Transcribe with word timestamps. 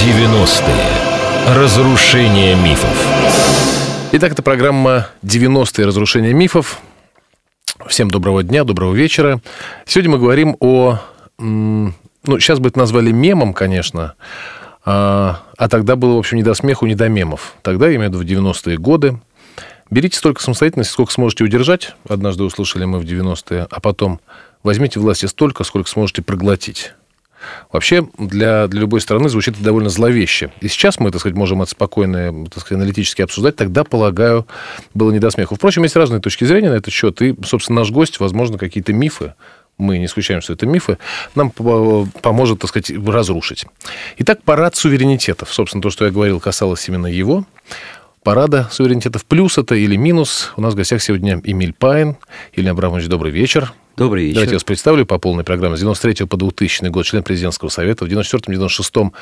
90-е. 0.00 1.54
Разрушение 1.54 2.56
мифов. 2.56 3.06
Итак, 4.12 4.32
это 4.32 4.42
программа 4.42 5.08
«90-е. 5.22 5.84
Разрушение 5.86 6.32
мифов». 6.32 6.80
Всем 7.86 8.10
доброго 8.10 8.42
дня, 8.42 8.64
доброго 8.64 8.94
вечера. 8.94 9.42
Сегодня 9.84 10.12
мы 10.12 10.18
говорим 10.18 10.56
о... 10.58 11.00
Ну, 11.38 11.92
сейчас 12.24 12.60
бы 12.60 12.70
это 12.70 12.78
назвали 12.78 13.12
мемом, 13.12 13.52
конечно, 13.52 14.14
а, 14.86 15.42
а 15.58 15.68
тогда 15.68 15.96
было, 15.96 16.14
в 16.14 16.18
общем, 16.18 16.38
не 16.38 16.42
до 16.42 16.54
смеху, 16.54 16.86
не 16.86 16.94
до 16.94 17.10
мемов. 17.10 17.56
Тогда, 17.60 17.88
я 17.88 17.96
имею 17.96 18.10
в 18.10 18.22
виду, 18.22 18.42
в 18.42 18.46
90-е 18.46 18.78
годы. 18.78 19.20
Берите 19.90 20.16
столько 20.16 20.40
самостоятельности, 20.40 20.94
сколько 20.94 21.12
сможете 21.12 21.44
удержать. 21.44 21.94
Однажды 22.08 22.44
услышали 22.44 22.86
мы 22.86 23.00
в 23.00 23.04
90-е. 23.04 23.66
А 23.70 23.80
потом 23.80 24.20
возьмите 24.62 24.98
власти 24.98 25.26
столько, 25.26 25.62
сколько 25.64 25.90
сможете 25.90 26.22
проглотить. 26.22 26.94
Вообще, 27.72 28.06
для, 28.18 28.66
для 28.68 28.80
любой 28.80 29.00
страны 29.00 29.28
звучит 29.28 29.54
это 29.54 29.64
довольно 29.64 29.88
зловеще. 29.88 30.52
И 30.60 30.68
сейчас 30.68 30.98
мы, 30.98 31.10
так 31.10 31.20
сказать, 31.20 31.36
можем 31.36 31.62
это 31.62 31.70
спокойно, 31.70 32.46
так 32.46 32.62
сказать, 32.62 32.82
аналитически 32.82 33.22
обсуждать. 33.22 33.56
Тогда, 33.56 33.84
полагаю, 33.84 34.46
было 34.94 35.10
не 35.10 35.18
до 35.18 35.30
смеху. 35.30 35.54
Впрочем, 35.54 35.82
есть 35.82 35.96
разные 35.96 36.20
точки 36.20 36.44
зрения 36.44 36.70
на 36.70 36.74
этот 36.74 36.92
счет. 36.92 37.20
И, 37.22 37.34
собственно, 37.44 37.80
наш 37.80 37.90
гость, 37.90 38.20
возможно, 38.20 38.58
какие-то 38.58 38.92
мифы 38.92 39.34
мы 39.78 39.96
не 39.96 40.04
исключаем, 40.04 40.42
что 40.42 40.52
это 40.52 40.66
мифы, 40.66 40.98
нам 41.34 41.50
поможет, 41.50 42.58
так 42.58 42.68
сказать, 42.68 42.90
разрушить. 42.90 43.64
Итак, 44.18 44.42
парад 44.42 44.76
суверенитетов. 44.76 45.52
Собственно, 45.52 45.80
то, 45.82 45.88
что 45.88 46.04
я 46.04 46.10
говорил, 46.10 46.38
касалось 46.38 46.86
именно 46.86 47.06
его 47.06 47.46
парада 48.22 48.68
суверенитетов. 48.70 49.24
Плюс 49.24 49.58
это 49.58 49.74
или 49.74 49.96
минус. 49.96 50.52
У 50.56 50.60
нас 50.60 50.74
в 50.74 50.76
гостях 50.76 51.02
сегодня 51.02 51.40
Эмиль 51.44 51.72
Пайн. 51.72 52.16
Илья 52.52 52.72
Абрамович, 52.72 53.06
добрый 53.06 53.32
вечер. 53.32 53.72
Добрый 54.00 54.24
вечер. 54.24 54.36
Давайте 54.36 54.52
я 54.52 54.56
вас 54.56 54.64
представлю 54.64 55.04
по 55.04 55.18
полной 55.18 55.44
программе. 55.44 55.76
С 55.76 55.80
93 55.80 56.26
по 56.26 56.38
2000 56.38 56.88
год 56.88 57.04
член 57.04 57.22
президентского 57.22 57.68
совета, 57.68 58.06
в 58.06 58.08
94-96 58.08 59.12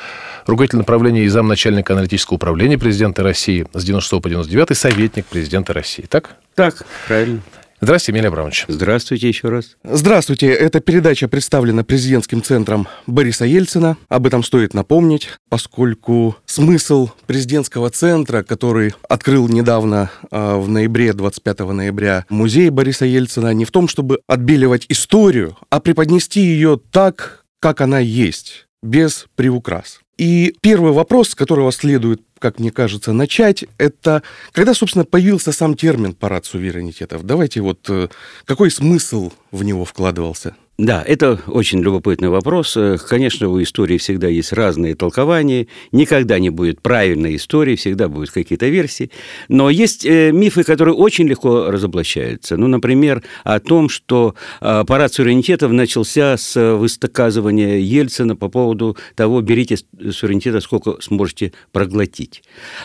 руководитель 0.45 0.77
направления 0.77 1.25
и 1.25 1.27
замначальника 1.27 1.91
аналитического 1.91 2.37
управления 2.37 2.77
президента 2.77 3.21
России, 3.21 3.65
с 3.73 3.83
96 3.83 4.21
по 4.21 4.29
99 4.29 4.77
советник 4.77 5.25
президента 5.25 5.73
России. 5.73 6.05
Так? 6.07 6.37
Так, 6.55 6.85
правильно. 7.09 7.41
Здравствуйте, 7.81 8.17
Емельян 8.17 8.33
Абрамович. 8.33 8.65
Здравствуйте 8.67 9.27
еще 9.29 9.47
раз. 9.47 9.77
Здравствуйте. 9.83 10.47
Эта 10.47 10.81
передача 10.81 11.29
представлена 11.29 11.85
президентским 11.85 12.43
центром 12.43 12.89
Бориса 13.07 13.45
Ельцина. 13.45 13.95
Об 14.09 14.27
этом 14.27 14.43
стоит 14.43 14.73
напомнить, 14.73 15.29
поскольку 15.49 16.35
смысл 16.45 17.09
президентского 17.25 17.89
центра, 17.89 18.43
который 18.43 18.93
открыл 19.07 19.47
недавно 19.47 20.11
а, 20.29 20.57
в 20.57 20.67
ноябре, 20.67 21.13
25 21.13 21.59
ноября, 21.59 22.25
музей 22.29 22.69
Бориса 22.69 23.05
Ельцина, 23.05 23.53
не 23.53 23.63
в 23.63 23.71
том, 23.71 23.87
чтобы 23.87 24.19
отбеливать 24.27 24.85
историю, 24.89 25.57
а 25.69 25.79
преподнести 25.79 26.41
ее 26.41 26.81
так, 26.91 27.45
как 27.61 27.79
она 27.79 27.99
есть, 27.99 28.67
без 28.83 29.27
приукрас. 29.35 30.01
И 30.19 30.53
первый 30.59 30.91
вопрос, 30.91 31.29
с 31.29 31.35
которого 31.35 31.71
следует 31.71 32.21
как 32.39 32.59
мне 32.59 32.71
кажется, 32.71 33.13
начать, 33.13 33.65
это 33.77 34.23
когда, 34.51 34.73
собственно, 34.73 35.05
появился 35.05 35.51
сам 35.51 35.75
термин 35.75 36.13
«парад 36.13 36.45
суверенитетов». 36.45 37.23
Давайте 37.23 37.61
вот 37.61 37.89
э, 37.89 38.07
какой 38.45 38.71
смысл 38.71 39.31
в 39.51 39.63
него 39.63 39.85
вкладывался? 39.85 40.55
Да, 40.79 41.03
это 41.05 41.37
очень 41.47 41.81
любопытный 41.81 42.29
вопрос. 42.29 42.77
Э, 42.77 42.95
конечно, 43.05 43.49
у 43.49 43.61
истории 43.61 43.97
всегда 43.97 44.29
есть 44.29 44.53
разные 44.53 44.95
толкования. 44.95 45.67
Никогда 45.91 46.39
не 46.39 46.51
будет 46.51 46.81
правильной 46.81 47.35
истории, 47.35 47.75
всегда 47.75 48.07
будут 48.07 48.31
какие-то 48.31 48.69
версии. 48.69 49.11
Но 49.49 49.69
есть 49.69 50.05
э, 50.05 50.31
мифы, 50.31 50.63
которые 50.63 50.95
очень 50.95 51.27
легко 51.27 51.69
разоблачаются. 51.69 52.55
Ну, 52.55 52.67
например, 52.67 53.23
о 53.43 53.59
том, 53.59 53.89
что 53.89 54.35
э, 54.61 54.85
парад 54.87 55.13
суверенитетов 55.13 55.73
начался 55.73 56.37
с 56.37 56.55
высказывания 56.77 57.81
Ельцина 57.81 58.37
по 58.37 58.47
поводу 58.47 58.95
того, 59.15 59.41
берите 59.41 59.75
суверенитета, 60.11 60.61
сколько 60.61 60.95
сможете 61.01 61.51
проглотить. 61.73 62.41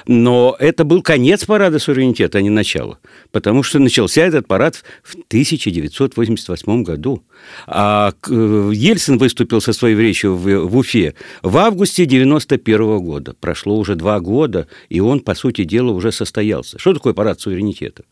Но 0.08 0.56
это 0.58 0.82
был 0.82 1.00
конец 1.00 1.44
парада 1.44 1.78
суверенитета, 1.78 2.38
а 2.38 2.42
не 2.42 2.50
начало. 2.50 2.98
Потому 3.30 3.62
что 3.62 3.78
начался 3.78 4.22
этот 4.22 4.48
парад 4.48 4.82
в 5.04 5.14
1988 5.14 6.82
году. 6.82 7.22
А 7.68 7.83
э, 8.28 8.70
Ельцин 8.72 9.18
выступил 9.18 9.60
со 9.60 9.72
своей 9.72 9.96
речью 9.96 10.36
в, 10.36 10.66
в 10.66 10.76
Уфе 10.76 11.14
в 11.42 11.56
августе 11.56 12.06
91 12.06 12.98
года. 12.98 13.34
Прошло 13.38 13.76
уже 13.76 13.94
два 13.94 14.20
года, 14.20 14.68
и 14.88 15.00
он, 15.00 15.20
по 15.20 15.34
сути 15.34 15.64
дела, 15.64 15.90
уже 15.90 16.12
состоялся. 16.12 16.78
Что 16.78 16.94
такое 16.94 17.12
парад 17.12 17.40
суверенитета? 17.40 18.04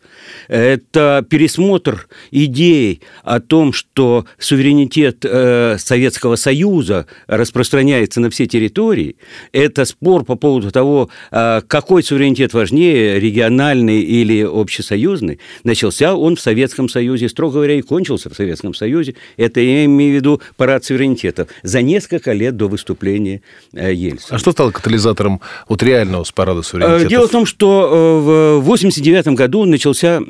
Это 0.48 1.24
пересмотр 1.28 2.08
идей 2.30 3.00
о 3.22 3.40
том, 3.40 3.72
что 3.72 4.26
суверенитет 4.38 5.24
э, 5.24 5.76
Советского 5.78 6.36
Союза 6.36 7.06
распространяется 7.26 8.20
на 8.20 8.30
все 8.30 8.46
территории. 8.46 9.16
Это 9.52 9.84
спор 9.84 10.24
по 10.24 10.36
поводу 10.36 10.70
того, 10.70 11.08
э, 11.30 11.62
какой 11.66 12.02
суверенитет 12.02 12.52
важнее, 12.52 13.18
региональный 13.18 14.00
или 14.00 14.42
общесоюзный. 14.42 15.38
Начался 15.64 16.14
он 16.14 16.36
в 16.36 16.40
Советском 16.40 16.88
Союзе, 16.88 17.28
строго 17.28 17.54
говоря, 17.54 17.74
и 17.74 17.82
кончился 17.82 18.30
в 18.30 18.34
Советском 18.34 18.74
Союзе. 18.74 19.14
Это 19.36 19.61
я 19.62 19.84
имею 19.84 20.12
в 20.12 20.16
виду 20.16 20.40
парад 20.56 20.84
суверенитетов. 20.84 21.48
За 21.62 21.82
несколько 21.82 22.32
лет 22.32 22.56
до 22.56 22.68
выступления 22.68 23.42
э, 23.72 23.92
Ельцина. 23.92 24.36
А 24.36 24.38
что 24.38 24.52
стало 24.52 24.70
катализатором 24.70 25.40
вот 25.68 25.82
реального 25.82 26.24
парада 26.34 26.62
суверенитетов? 26.62 27.06
Э, 27.06 27.08
дело 27.08 27.28
в 27.28 27.30
том, 27.30 27.46
что 27.46 28.58
э, 28.58 28.60
в 28.60 28.64
1989 28.72 29.28
году 29.28 29.64
начался 29.64 30.20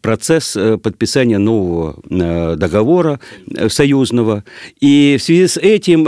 процесс 0.00 0.56
подписания 0.82 1.38
нового 1.38 1.96
договора 2.08 3.20
союзного, 3.68 4.44
и 4.80 5.16
в 5.18 5.22
связи 5.22 5.46
с 5.46 5.56
этим 5.56 6.04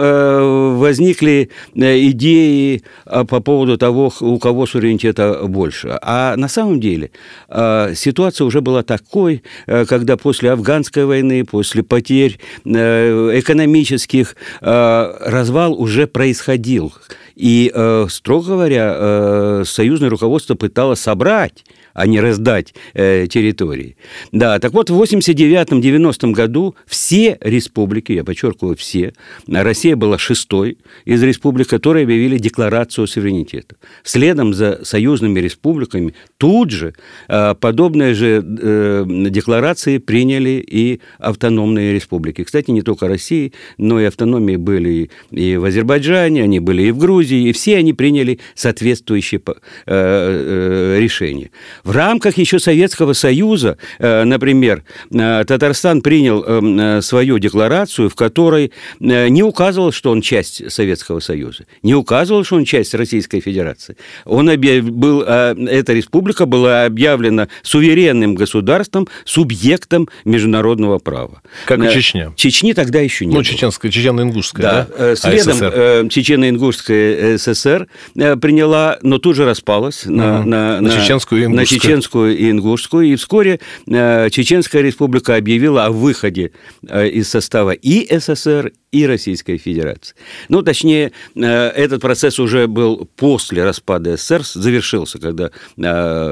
возникли 0.78 1.50
идеи 1.74 2.82
по 3.04 3.40
поводу 3.40 3.78
того, 3.78 4.12
у 4.20 4.38
кого 4.38 4.66
суверенитета 4.66 5.42
больше. 5.44 5.98
А 6.02 6.36
на 6.36 6.48
самом 6.48 6.80
деле 6.80 7.10
ситуация 7.48 8.44
уже 8.44 8.60
была 8.60 8.82
такой, 8.82 9.42
когда 9.66 10.16
после 10.16 10.52
афганской 10.52 11.04
войны, 11.04 11.44
после 11.44 11.82
потерь 11.82 12.38
экономических, 12.64 14.36
э, 14.60 15.14
развал 15.20 15.80
уже 15.80 16.06
происходил. 16.06 16.92
И, 17.34 17.70
э, 17.74 18.06
строго 18.08 18.48
говоря, 18.48 19.62
союзное 19.64 20.10
руководство 20.10 20.54
пыталось 20.54 21.00
собрать 21.00 21.64
а 21.94 22.06
не 22.06 22.20
раздать 22.20 22.74
э, 22.92 23.26
территории. 23.28 23.96
Да, 24.32 24.58
так 24.58 24.72
вот, 24.72 24.90
в 24.90 25.02
89-90 25.02 26.32
году 26.32 26.74
все 26.86 27.38
республики, 27.40 28.12
я 28.12 28.24
подчеркиваю, 28.24 28.76
все, 28.76 29.14
Россия 29.48 29.96
была 29.96 30.18
шестой 30.18 30.78
из 31.04 31.22
республик, 31.22 31.68
которые 31.68 32.04
объявили 32.04 32.38
декларацию 32.38 33.06
суверенитета. 33.06 33.76
Следом 34.02 34.52
за 34.54 34.84
союзными 34.84 35.40
республиками 35.40 36.14
тут 36.36 36.70
же 36.70 36.94
э, 37.28 37.54
подобные 37.54 38.14
же 38.14 38.44
э, 38.44 39.04
декларации 39.30 39.98
приняли 39.98 40.64
и 40.66 41.00
автономные 41.18 41.94
республики. 41.94 42.44
Кстати, 42.44 42.70
не 42.70 42.82
только 42.82 43.08
России, 43.08 43.52
но 43.78 44.00
и 44.00 44.04
автономии 44.04 44.56
были 44.56 45.10
и 45.30 45.56
в 45.56 45.64
Азербайджане, 45.64 46.42
они 46.42 46.60
были 46.60 46.82
и 46.82 46.90
в 46.90 46.98
Грузии, 46.98 47.48
и 47.48 47.52
все 47.52 47.76
они 47.76 47.92
приняли 47.92 48.40
соответствующие 48.54 49.40
э, 49.46 49.52
э, 49.86 50.98
решения. 51.00 51.50
В 51.84 51.90
рамках 51.90 52.38
еще 52.38 52.58
Советского 52.58 53.12
Союза, 53.12 53.76
э, 53.98 54.24
например, 54.24 54.84
э, 55.12 55.44
Татарстан 55.46 56.00
принял 56.00 56.42
э, 56.42 57.02
свою 57.02 57.38
декларацию, 57.38 58.08
в 58.08 58.14
которой 58.14 58.72
не 59.00 59.42
указывал, 59.42 59.92
что 59.92 60.10
он 60.10 60.22
часть 60.22 60.72
Советского 60.72 61.20
Союза, 61.20 61.66
не 61.82 61.94
указывал, 61.94 62.42
что 62.44 62.56
он 62.56 62.64
часть 62.64 62.94
Российской 62.94 63.40
Федерации. 63.40 63.96
Он 64.24 64.46
был, 64.46 65.22
эта 65.22 65.92
республика 65.92 66.46
была 66.46 66.86
объявлена 66.86 67.48
суверенным 67.62 68.34
государством, 68.34 69.06
субъектом 69.24 70.08
международного 70.24 70.98
права. 70.98 71.42
Как 71.66 71.78
и 71.84 71.92
Чечня. 71.92 72.32
Чечни 72.36 72.72
тогда 72.72 73.00
еще 73.00 73.26
не 73.26 73.34
Ну, 73.34 73.42
чеченская, 73.42 73.90
чечено-ингушская, 73.90 74.62
да? 74.62 74.88
да? 74.96 75.16
Следом 75.16 75.58
а 75.60 76.04
Чечено-ингушская 76.04 77.36
ССР 77.36 77.88
приняла, 78.14 78.98
но 79.02 79.18
тут 79.18 79.36
же 79.36 79.44
распалась 79.44 80.06
на, 80.06 80.42
на, 80.42 80.80
на, 80.80 80.80
на 80.80 80.90
чеченскую 80.90 81.42
и 81.42 81.44
ингушскую 81.44 81.73
чеченскую. 81.74 82.36
И 82.36 82.50
ингушскую, 82.50 83.06
и 83.06 83.16
вскоре 83.16 83.60
э, 83.86 84.30
Чеченская 84.30 84.82
республика 84.82 85.36
объявила 85.36 85.86
о 85.86 85.90
выходе 85.90 86.52
э, 86.86 87.08
из 87.08 87.28
состава 87.28 87.70
и 87.70 88.06
СССР, 88.18 88.72
и 88.94 89.06
Российской 89.06 89.58
Федерации. 89.58 90.14
Ну, 90.48 90.62
точнее, 90.62 91.12
э, 91.34 91.40
этот 91.42 92.00
процесс 92.00 92.38
уже 92.38 92.66
был 92.66 93.08
после 93.16 93.64
распада 93.64 94.16
СССР, 94.16 94.42
завершился, 94.44 95.18
когда 95.18 95.50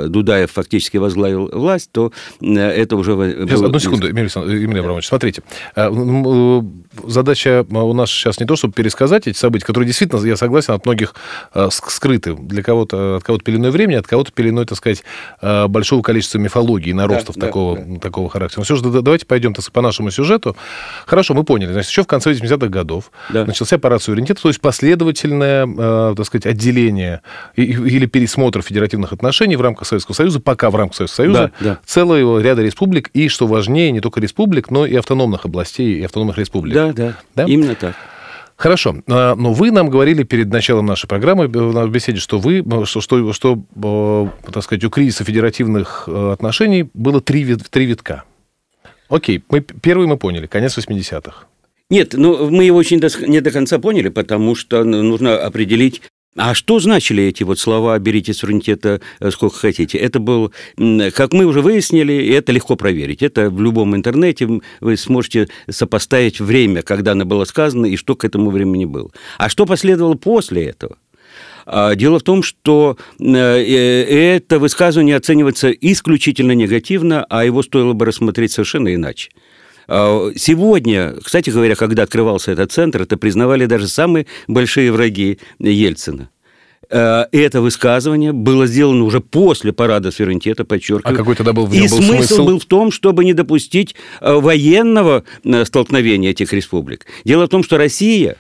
Дудаев 0.08 0.50
фактически 0.52 0.96
возглавил 0.96 1.48
власть, 1.52 1.90
то 1.92 2.12
это 2.40 2.96
уже... 2.96 3.12
Сейчас, 3.12 3.60
было... 3.60 3.66
одну 3.66 3.78
секунду, 3.78 4.06
Емельян 4.06 4.78
Абрамович, 4.78 5.08
смотрите. 5.08 5.42
Задача 7.06 7.66
у 7.68 7.92
нас 7.92 8.10
сейчас 8.10 8.40
не 8.40 8.46
то, 8.46 8.56
чтобы 8.56 8.74
пересказать 8.74 9.26
эти 9.26 9.36
события, 9.36 9.66
которые 9.66 9.86
действительно, 9.86 10.24
я 10.24 10.36
согласен, 10.36 10.74
от 10.74 10.84
многих 10.86 11.14
скрыты. 11.70 12.34
Для 12.34 12.62
кого-то, 12.62 13.16
от 13.16 13.24
кого-то 13.24 13.44
пеленой 13.44 13.70
времени, 13.70 13.96
от 13.96 14.06
кого-то 14.06 14.32
пеленой, 14.32 14.66
так 14.66 14.78
сказать, 14.78 15.02
Э, 15.40 15.66
большого 15.66 16.02
количества 16.02 16.38
мифологии, 16.38 16.92
наростов 16.92 17.36
да, 17.36 17.46
такого, 17.46 17.76
да, 17.76 17.82
да. 17.86 18.00
такого 18.00 18.28
характера. 18.28 18.60
Но 18.60 18.64
все 18.64 18.76
же 18.76 18.82
давайте 18.82 19.26
пойдем 19.26 19.54
так, 19.54 19.64
по 19.72 19.80
нашему 19.80 20.10
сюжету. 20.10 20.56
Хорошо, 21.06 21.34
мы 21.34 21.44
поняли. 21.44 21.72
Значит, 21.72 21.90
еще 21.90 22.02
в 22.02 22.06
конце 22.06 22.30
80 22.30 22.51
80-х 22.56 22.68
годов 22.68 23.10
Да. 23.30 23.44
начался 23.44 23.78
парад 23.78 24.02
суверенитета, 24.02 24.42
то 24.42 24.48
есть 24.48 24.60
последовательное, 24.60 25.66
э, 25.66 26.14
так 26.16 26.26
сказать, 26.26 26.46
отделение 26.46 27.20
и- 27.56 27.62
или 27.64 28.06
пересмотр 28.06 28.62
федеративных 28.62 29.12
отношений 29.12 29.56
в 29.56 29.60
рамках 29.60 29.86
Советского 29.88 30.14
Союза, 30.14 30.40
пока 30.40 30.70
в 30.70 30.76
рамках 30.76 30.96
Советского 30.96 31.16
Союза, 31.24 31.52
Да, 31.60 31.64
да. 31.70 31.78
целого 31.84 32.40
ряда 32.40 32.62
республик, 32.62 33.08
и, 33.14 33.28
что 33.28 33.46
важнее, 33.46 33.90
не 33.92 34.00
только 34.00 34.20
республик, 34.20 34.70
но 34.70 34.86
и 34.86 34.94
автономных 34.96 35.44
областей 35.44 36.00
и 36.00 36.04
автономных 36.04 36.38
республик. 36.38 36.74
Да, 36.74 36.92
да, 36.92 37.14
Да? 37.34 37.44
именно 37.44 37.74
так. 37.74 37.94
Хорошо, 38.56 38.96
А, 39.08 39.34
но 39.34 39.52
вы 39.52 39.72
нам 39.72 39.88
говорили 39.90 40.22
перед 40.22 40.48
началом 40.48 40.86
нашей 40.86 41.08
программы 41.08 41.44
э, 41.46 41.48
в 41.48 41.90
беседе, 41.90 42.20
что 42.20 42.38
вы, 42.38 42.60
э, 42.60 42.84
что, 42.84 43.00
что, 43.00 43.32
что, 43.32 43.58
э, 43.82 44.50
так 44.52 44.62
сказать, 44.62 44.84
у 44.84 44.90
кризиса 44.90 45.24
федеративных 45.24 46.06
отношений 46.08 46.88
было 46.94 47.20
три, 47.20 47.56
три 47.56 47.86
витка. 47.86 48.22
Окей, 49.08 49.42
мы, 49.50 49.60
первый 49.60 50.06
мы 50.06 50.16
поняли, 50.16 50.46
конец 50.46 50.76
80-х. 50.78 51.46
Нет, 51.92 52.14
ну 52.14 52.48
мы 52.48 52.64
его 52.64 52.78
очень 52.78 53.00
дос- 53.00 53.28
не 53.28 53.42
до 53.42 53.50
конца 53.50 53.78
поняли, 53.78 54.08
потому 54.08 54.54
что 54.54 54.82
ну, 54.82 55.02
нужно 55.02 55.36
определить, 55.36 56.00
а 56.34 56.54
что 56.54 56.80
значили 56.80 57.22
эти 57.22 57.42
вот 57.42 57.58
слова 57.58 57.98
«берите 57.98 58.32
суверенитета 58.32 59.02
э, 59.20 59.30
сколько 59.30 59.58
хотите»? 59.58 59.98
Это 59.98 60.18
был, 60.18 60.54
как 61.14 61.34
мы 61.34 61.44
уже 61.44 61.60
выяснили, 61.60 62.34
это 62.34 62.50
легко 62.50 62.76
проверить. 62.76 63.22
Это 63.22 63.50
в 63.50 63.60
любом 63.60 63.94
интернете 63.94 64.62
вы 64.80 64.96
сможете 64.96 65.48
сопоставить 65.68 66.40
время, 66.40 66.80
когда 66.80 67.12
оно 67.12 67.26
было 67.26 67.44
сказано, 67.44 67.84
и 67.84 67.96
что 67.96 68.16
к 68.16 68.24
этому 68.24 68.48
времени 68.48 68.86
было. 68.86 69.10
А 69.36 69.50
что 69.50 69.66
последовало 69.66 70.14
после 70.14 70.64
этого? 70.64 70.96
А, 71.66 71.94
Дело 71.94 72.20
в 72.20 72.22
том, 72.22 72.42
что 72.42 72.96
э, 73.20 73.24
э, 73.26 74.36
это 74.36 74.58
высказывание 74.58 75.16
оценивается 75.16 75.70
исключительно 75.70 76.52
негативно, 76.52 77.26
а 77.28 77.44
его 77.44 77.62
стоило 77.62 77.92
бы 77.92 78.06
рассмотреть 78.06 78.52
совершенно 78.52 78.94
иначе. 78.94 79.28
А, 79.88 80.30
Сегодня, 80.36 81.14
кстати 81.22 81.50
говоря, 81.50 81.74
когда 81.74 82.02
открывался 82.04 82.52
этот 82.52 82.72
центр, 82.72 83.02
это 83.02 83.16
признавали 83.16 83.66
даже 83.66 83.88
самые 83.88 84.26
большие 84.48 84.92
враги 84.92 85.38
Ельцина. 85.58 86.30
Э, 86.90 87.24
Это 87.32 87.60
высказывание 87.60 88.32
было 88.32 88.66
сделано 88.66 89.04
уже 89.04 89.20
после 89.20 89.72
парада 89.72 90.10
суверенитета, 90.10 90.64
подчеркиваю. 90.64 91.14
А 91.14 91.16
какой 91.16 91.34
тогда 91.36 91.52
был 91.52 91.66
в 91.66 91.74
нем 91.74 91.84
И 91.84 91.88
был 91.88 91.96
смысл, 92.02 92.12
смысл? 92.26 92.44
был 92.44 92.58
в 92.58 92.64
том, 92.66 92.90
чтобы 92.92 93.24
не 93.24 93.32
допустить 93.32 93.94
э, 94.20 94.32
военного 94.32 95.24
столкновения 95.64 96.30
этих 96.30 96.52
республик. 96.52 97.06
Дело 97.24 97.46
в 97.46 97.48
том, 97.48 97.64
что 97.64 97.78
Россия 97.78 98.36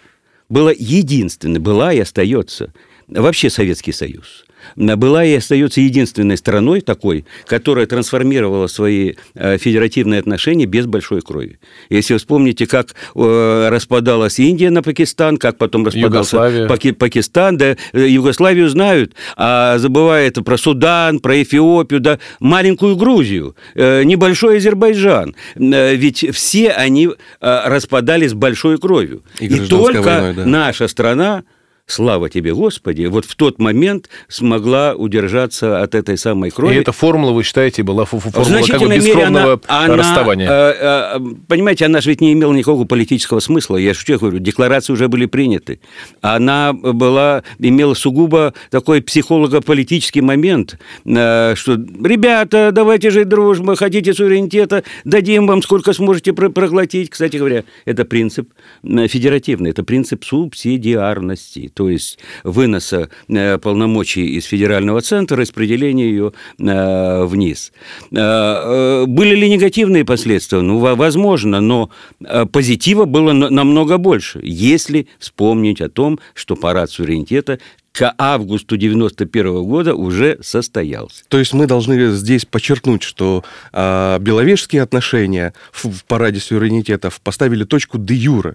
была 0.48 0.72
единственной, 0.76 1.60
была 1.60 1.92
и 1.94 2.00
остается, 2.00 2.72
вообще 3.08 3.48
Советский 3.48 3.92
Союз, 3.92 4.44
была 4.76 5.24
и 5.24 5.34
остается 5.34 5.80
единственной 5.80 6.36
страной 6.36 6.80
такой, 6.80 7.24
которая 7.46 7.86
трансформировала 7.86 8.66
свои 8.66 9.14
э, 9.34 9.58
федеративные 9.58 10.20
отношения 10.20 10.66
без 10.66 10.86
большой 10.86 11.20
крови. 11.22 11.58
Если 11.90 12.14
вы 12.14 12.18
вспомните, 12.18 12.66
как 12.66 12.94
э, 13.14 13.68
распадалась 13.70 14.38
Индия 14.38 14.70
на 14.70 14.82
Пакистан, 14.82 15.36
как 15.36 15.58
потом 15.58 15.86
распадался 15.86 16.36
Югославия. 16.36 16.68
Паки- 16.68 16.92
Пакистан, 16.92 17.56
да, 17.56 17.76
э, 17.92 18.08
Югославию 18.08 18.68
знают, 18.68 19.14
а 19.36 19.78
забывают 19.78 20.42
про 20.44 20.56
Судан, 20.56 21.20
про 21.20 21.42
Эфиопию, 21.42 22.00
да, 22.00 22.18
маленькую 22.40 22.96
Грузию, 22.96 23.56
небольшой 23.74 24.58
Азербайджан. 24.58 25.34
Ведь 25.54 26.24
все 26.34 26.70
они 26.70 27.08
распадались 27.40 28.34
большой 28.34 28.78
кровью. 28.78 29.22
И 29.40 29.46
И, 29.46 29.66
только 29.66 30.02
войной, 30.02 30.34
да. 30.34 30.46
наша 30.46 30.88
страна, 30.88 31.44
слава 31.86 32.28
тебе, 32.28 32.54
Господи, 32.54 33.04
вот 33.06 33.24
в 33.24 33.34
тот 33.36 33.58
момент 33.58 34.08
смогла 34.28 34.94
удержаться 34.94 35.82
от 35.82 35.94
этой 35.94 36.16
самой 36.16 36.50
крови. 36.50 36.74
И 36.74 36.78
эта 36.78 36.92
формула, 36.92 37.32
вы 37.32 37.42
считаете, 37.42 37.82
была 37.82 38.04
формула 38.04 38.66
как 38.66 38.80
бы 38.80 38.94
бескровного 38.94 39.60
она, 39.66 39.84
она, 39.84 39.96
расставания? 39.96 40.48
э, 40.50 40.74
э, 40.80 41.20
понимаете, 41.48 41.86
она 41.86 42.00
же 42.00 42.10
ведь 42.10 42.20
не 42.20 42.32
имела 42.32 42.52
никакого 42.52 42.84
политического 42.84 43.40
смысла. 43.40 43.76
Я 43.76 43.94
же 43.94 44.02
говорю, 44.16 44.38
декларации 44.38 44.92
уже 44.92 45.08
были 45.08 45.26
приняты. 45.26 45.80
Она 46.20 46.72
была, 46.72 47.42
имела 47.58 47.94
сугубо 47.94 48.54
такой 48.70 49.02
психолого-политический 49.02 50.20
момент, 50.20 50.78
э, 51.04 51.54
что, 51.56 51.74
ребята, 51.74 52.70
давайте 52.72 53.10
жить 53.10 53.28
дружно, 53.28 53.76
хотите 53.76 54.14
суверенитета, 54.14 54.84
дадим 55.04 55.46
вам 55.46 55.62
сколько 55.62 55.92
сможете 55.92 56.32
про- 56.32 56.50
проглотить. 56.50 57.10
Кстати 57.10 57.36
говоря, 57.36 57.64
это 57.84 58.04
принцип 58.04 58.50
федеративный, 58.82 59.70
это 59.70 59.82
принцип 59.82 60.24
субсидиарности, 60.24 61.71
то 61.74 61.88
есть 61.88 62.18
выноса 62.44 63.08
э, 63.28 63.58
полномочий 63.58 64.26
из 64.36 64.44
федерального 64.44 65.00
центра, 65.00 65.36
распределения 65.36 66.04
ее 66.10 66.32
э, 66.58 67.24
вниз. 67.24 67.72
Э, 68.10 68.16
э, 68.16 69.04
Были 69.06 69.34
ли 69.34 69.48
негативные 69.50 70.04
последствия? 70.04 70.60
Ну, 70.60 70.78
во- 70.78 70.94
возможно, 70.94 71.60
но 71.60 71.90
э, 72.24 72.46
позитива 72.46 73.04
было 73.04 73.32
на- 73.32 73.50
намного 73.50 73.98
больше, 73.98 74.40
если 74.42 75.06
вспомнить 75.18 75.80
о 75.80 75.88
том, 75.88 76.18
что 76.34 76.56
парад 76.56 76.90
суверенитета 76.90 77.58
к 77.92 78.14
августу 78.16 78.78
91 78.78 79.64
года 79.64 79.94
уже 79.94 80.38
состоялся. 80.40 81.24
То 81.28 81.38
есть 81.38 81.52
мы 81.52 81.66
должны 81.66 82.10
здесь 82.12 82.46
подчеркнуть, 82.46 83.02
что 83.02 83.44
а, 83.70 84.18
беловежские 84.18 84.80
отношения 84.80 85.52
в, 85.72 85.84
в 85.90 86.04
параде 86.06 86.40
суверенитетов 86.40 87.20
поставили 87.20 87.64
точку 87.64 87.98
де 87.98 88.14
юре. 88.14 88.54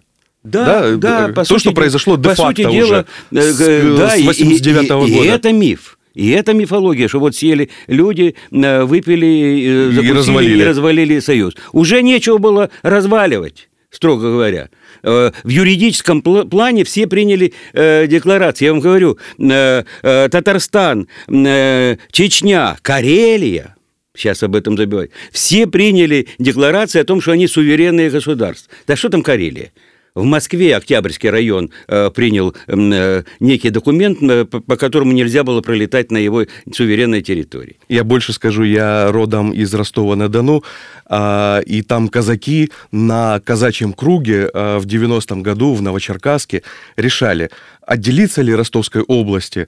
Да, 0.52 0.96
да, 0.98 1.28
по 1.30 1.34
то, 1.42 1.46
сути 1.46 1.60
что 1.60 1.70
де- 1.70 1.76
произошло 1.76 2.16
по 2.18 2.22
де-факто 2.30 2.46
сути 2.48 2.62
дела, 2.72 2.84
уже 2.86 3.06
э, 3.32 3.42
с- 3.52 3.62
э, 3.62 3.98
да, 3.98 4.10
с 4.10 4.18
и- 4.18 4.22
и- 4.24 4.28
89-го 4.28 5.06
и- 5.08 5.12
года. 5.12 5.24
И 5.26 5.28
это 5.28 5.52
миф. 5.54 5.98
И 6.14 6.30
это 6.32 6.54
мифология, 6.54 7.08
что 7.08 7.20
вот 7.20 7.36
съели 7.36 7.70
люди, 7.88 8.36
э, 8.52 8.84
выпили, 8.84 9.28
э, 9.28 10.02
И 10.04 10.12
развалили. 10.12 10.62
и 10.62 10.66
развалили 10.66 11.20
союз. 11.20 11.54
Уже 11.74 12.02
нечего 12.02 12.40
было 12.40 12.70
разваливать, 12.82 13.70
строго 13.92 14.22
говоря. 14.32 14.70
Э, 15.04 15.32
В 15.44 15.50
юридическом 15.50 16.22
пл- 16.22 16.50
плане 16.50 16.84
все 16.84 17.06
приняли 17.06 17.54
э, 17.74 18.08
декларации. 18.08 18.66
Я 18.66 18.72
вам 18.72 18.82
говорю, 18.82 19.20
э, 19.40 19.84
э, 20.02 20.30
Татарстан, 20.30 21.08
э, 21.28 21.98
Чечня, 22.12 22.78
Карелия, 22.82 23.76
сейчас 24.16 24.42
об 24.42 24.56
этом 24.56 24.76
забивают, 24.76 25.12
все 25.32 25.68
приняли 25.68 26.28
декларации 26.40 27.00
о 27.00 27.04
том, 27.04 27.22
что 27.22 27.32
они 27.34 27.48
суверенные 27.48 28.10
государства. 28.10 28.74
Да 28.88 28.96
что 28.96 29.10
там 29.10 29.22
Карелия? 29.22 29.72
В 30.18 30.24
Москве 30.24 30.76
Октябрьский 30.76 31.30
район 31.30 31.70
э, 31.88 32.10
принял 32.10 32.56
э, 32.66 33.24
некий 33.40 33.70
документ, 33.70 34.18
э, 34.24 34.46
по, 34.46 34.62
по 34.62 34.76
которому 34.76 35.12
нельзя 35.12 35.44
было 35.44 35.62
пролетать 35.62 36.10
на 36.10 36.18
его 36.18 36.46
суверенной 36.74 37.22
территории. 37.22 37.78
Я 37.88 38.04
больше 38.04 38.34
скажу, 38.34 38.64
я 38.64 39.12
родом 39.12 39.52
из 39.52 39.72
Ростова-на-Дону, 39.76 40.64
а, 41.06 41.60
и 41.60 41.84
там 41.84 42.10
казаки 42.10 42.72
на 42.92 43.40
казачьем 43.42 43.94
круге 43.94 44.50
а, 44.52 44.80
в 44.80 44.88
90-м 44.88 45.44
году 45.44 45.76
в 45.76 45.84
Новочеркасске 45.84 46.64
решали, 46.96 47.52
отделиться 47.86 48.42
ли 48.42 48.56
Ростовской 48.56 49.04
области 49.04 49.68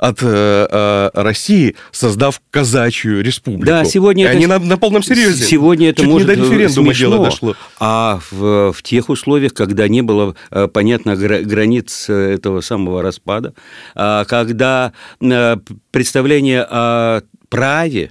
от 0.00 0.22
э, 0.22 0.66
э, 0.70 1.10
России, 1.12 1.76
создав 1.92 2.40
казачью 2.50 3.22
республику. 3.22 3.66
Да, 3.66 3.84
сегодня 3.84 4.24
И 4.24 4.28
это 4.28 4.36
они 4.36 4.46
на, 4.46 4.58
на 4.58 4.78
полном 4.78 5.02
серьезе. 5.02 5.44
Сегодня 5.44 5.90
это 5.90 6.00
Чуть 6.02 6.10
может 6.10 6.28
не 6.28 6.36
до 6.36 6.42
референдума 6.42 6.94
смешно, 6.94 7.10
дело 7.10 7.24
дошло. 7.26 7.54
А 7.78 8.18
в, 8.30 8.72
в 8.72 8.82
тех 8.82 9.10
условиях, 9.10 9.52
когда 9.52 9.88
не 9.88 10.00
было, 10.00 10.34
э, 10.50 10.68
понятно, 10.68 11.16
гра- 11.16 11.42
границ 11.42 12.06
э, 12.08 12.14
этого 12.14 12.62
самого 12.62 13.02
распада, 13.02 13.52
а, 13.94 14.24
когда 14.24 14.94
э, 15.20 15.56
представление 15.90 16.62
о 16.62 17.20
праве 17.50 18.10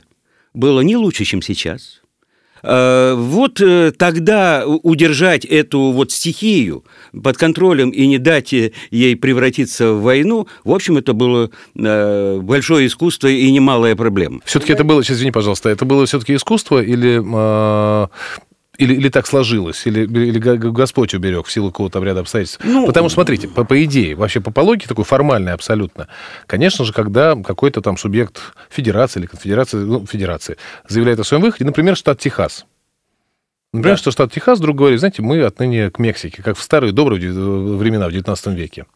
было 0.53 0.81
не 0.81 0.95
лучше, 0.95 1.25
чем 1.25 1.41
сейчас. 1.41 1.98
Э, 2.63 3.15
Вот 3.15 3.61
э, 3.61 3.91
тогда 3.97 4.65
удержать 4.65 5.45
эту 5.45 5.91
вот 5.91 6.11
стихию 6.11 6.83
под 7.23 7.37
контролем 7.37 7.89
и 7.89 8.07
не 8.07 8.17
дать 8.17 8.53
э, 8.53 8.71
ей 8.91 9.15
превратиться 9.15 9.93
в 9.93 10.01
войну, 10.01 10.47
в 10.63 10.71
общем, 10.71 10.97
это 10.97 11.13
было 11.13 11.49
большое 11.73 12.87
искусство 12.87 13.27
и 13.27 13.51
немалая 13.51 13.95
проблема. 13.95 14.41
Все-таки 14.45 14.73
это 14.73 14.83
было, 14.83 15.03
сейчас 15.03 15.17
извини, 15.17 15.31
пожалуйста, 15.31 15.69
это 15.69 15.85
было 15.85 16.05
все-таки 16.05 16.35
искусство 16.35 16.81
или, 16.81 17.19
или, 18.79 18.93
или 18.93 19.09
так 19.09 19.27
сложилось, 19.27 19.85
или, 19.85 20.01
или 20.01 20.39
Господь 20.39 21.13
уберег 21.13 21.45
в 21.45 21.51
силу 21.51 21.69
какого-то 21.69 21.99
обряда 21.99 22.21
обстоятельств? 22.21 22.61
Ну, 22.63 22.87
Потому 22.87 23.09
что, 23.09 23.15
смотрите, 23.15 23.49
по, 23.49 23.65
по 23.65 23.83
идее, 23.83 24.15
вообще 24.15 24.39
по, 24.39 24.51
по 24.51 24.61
логике 24.61 24.87
такой 24.87 25.03
формальной 25.03 25.51
абсолютно, 25.51 26.07
конечно 26.47 26.85
же, 26.85 26.93
когда 26.93 27.35
какой-то 27.35 27.81
там 27.81 27.97
субъект 27.97 28.39
федерации 28.69 29.19
или 29.19 29.27
конфедерации, 29.27 29.77
ну, 29.77 30.05
федерации 30.05 30.57
заявляет 30.87 31.19
о 31.19 31.25
своем 31.25 31.43
выходе, 31.43 31.65
например, 31.65 31.97
штат 31.97 32.19
Техас, 32.19 32.65
Например, 33.71 33.99
что 33.99 34.09
штат 34.09 34.31
Техас 34.31 34.57
вдруг 34.57 34.77
говорит, 34.77 34.99
знаете, 34.99 35.21
мы 35.21 35.43
отныне 35.43 35.91
к 35.91 35.99
Мексике, 35.99 36.41
как 36.41 36.57
в 36.57 36.61
старые 36.63 36.91
добрые 36.91 37.21
дев- 37.21 37.35
времена, 37.35 38.07
в 38.07 38.11
19 38.11 38.47
веке. 38.47 38.87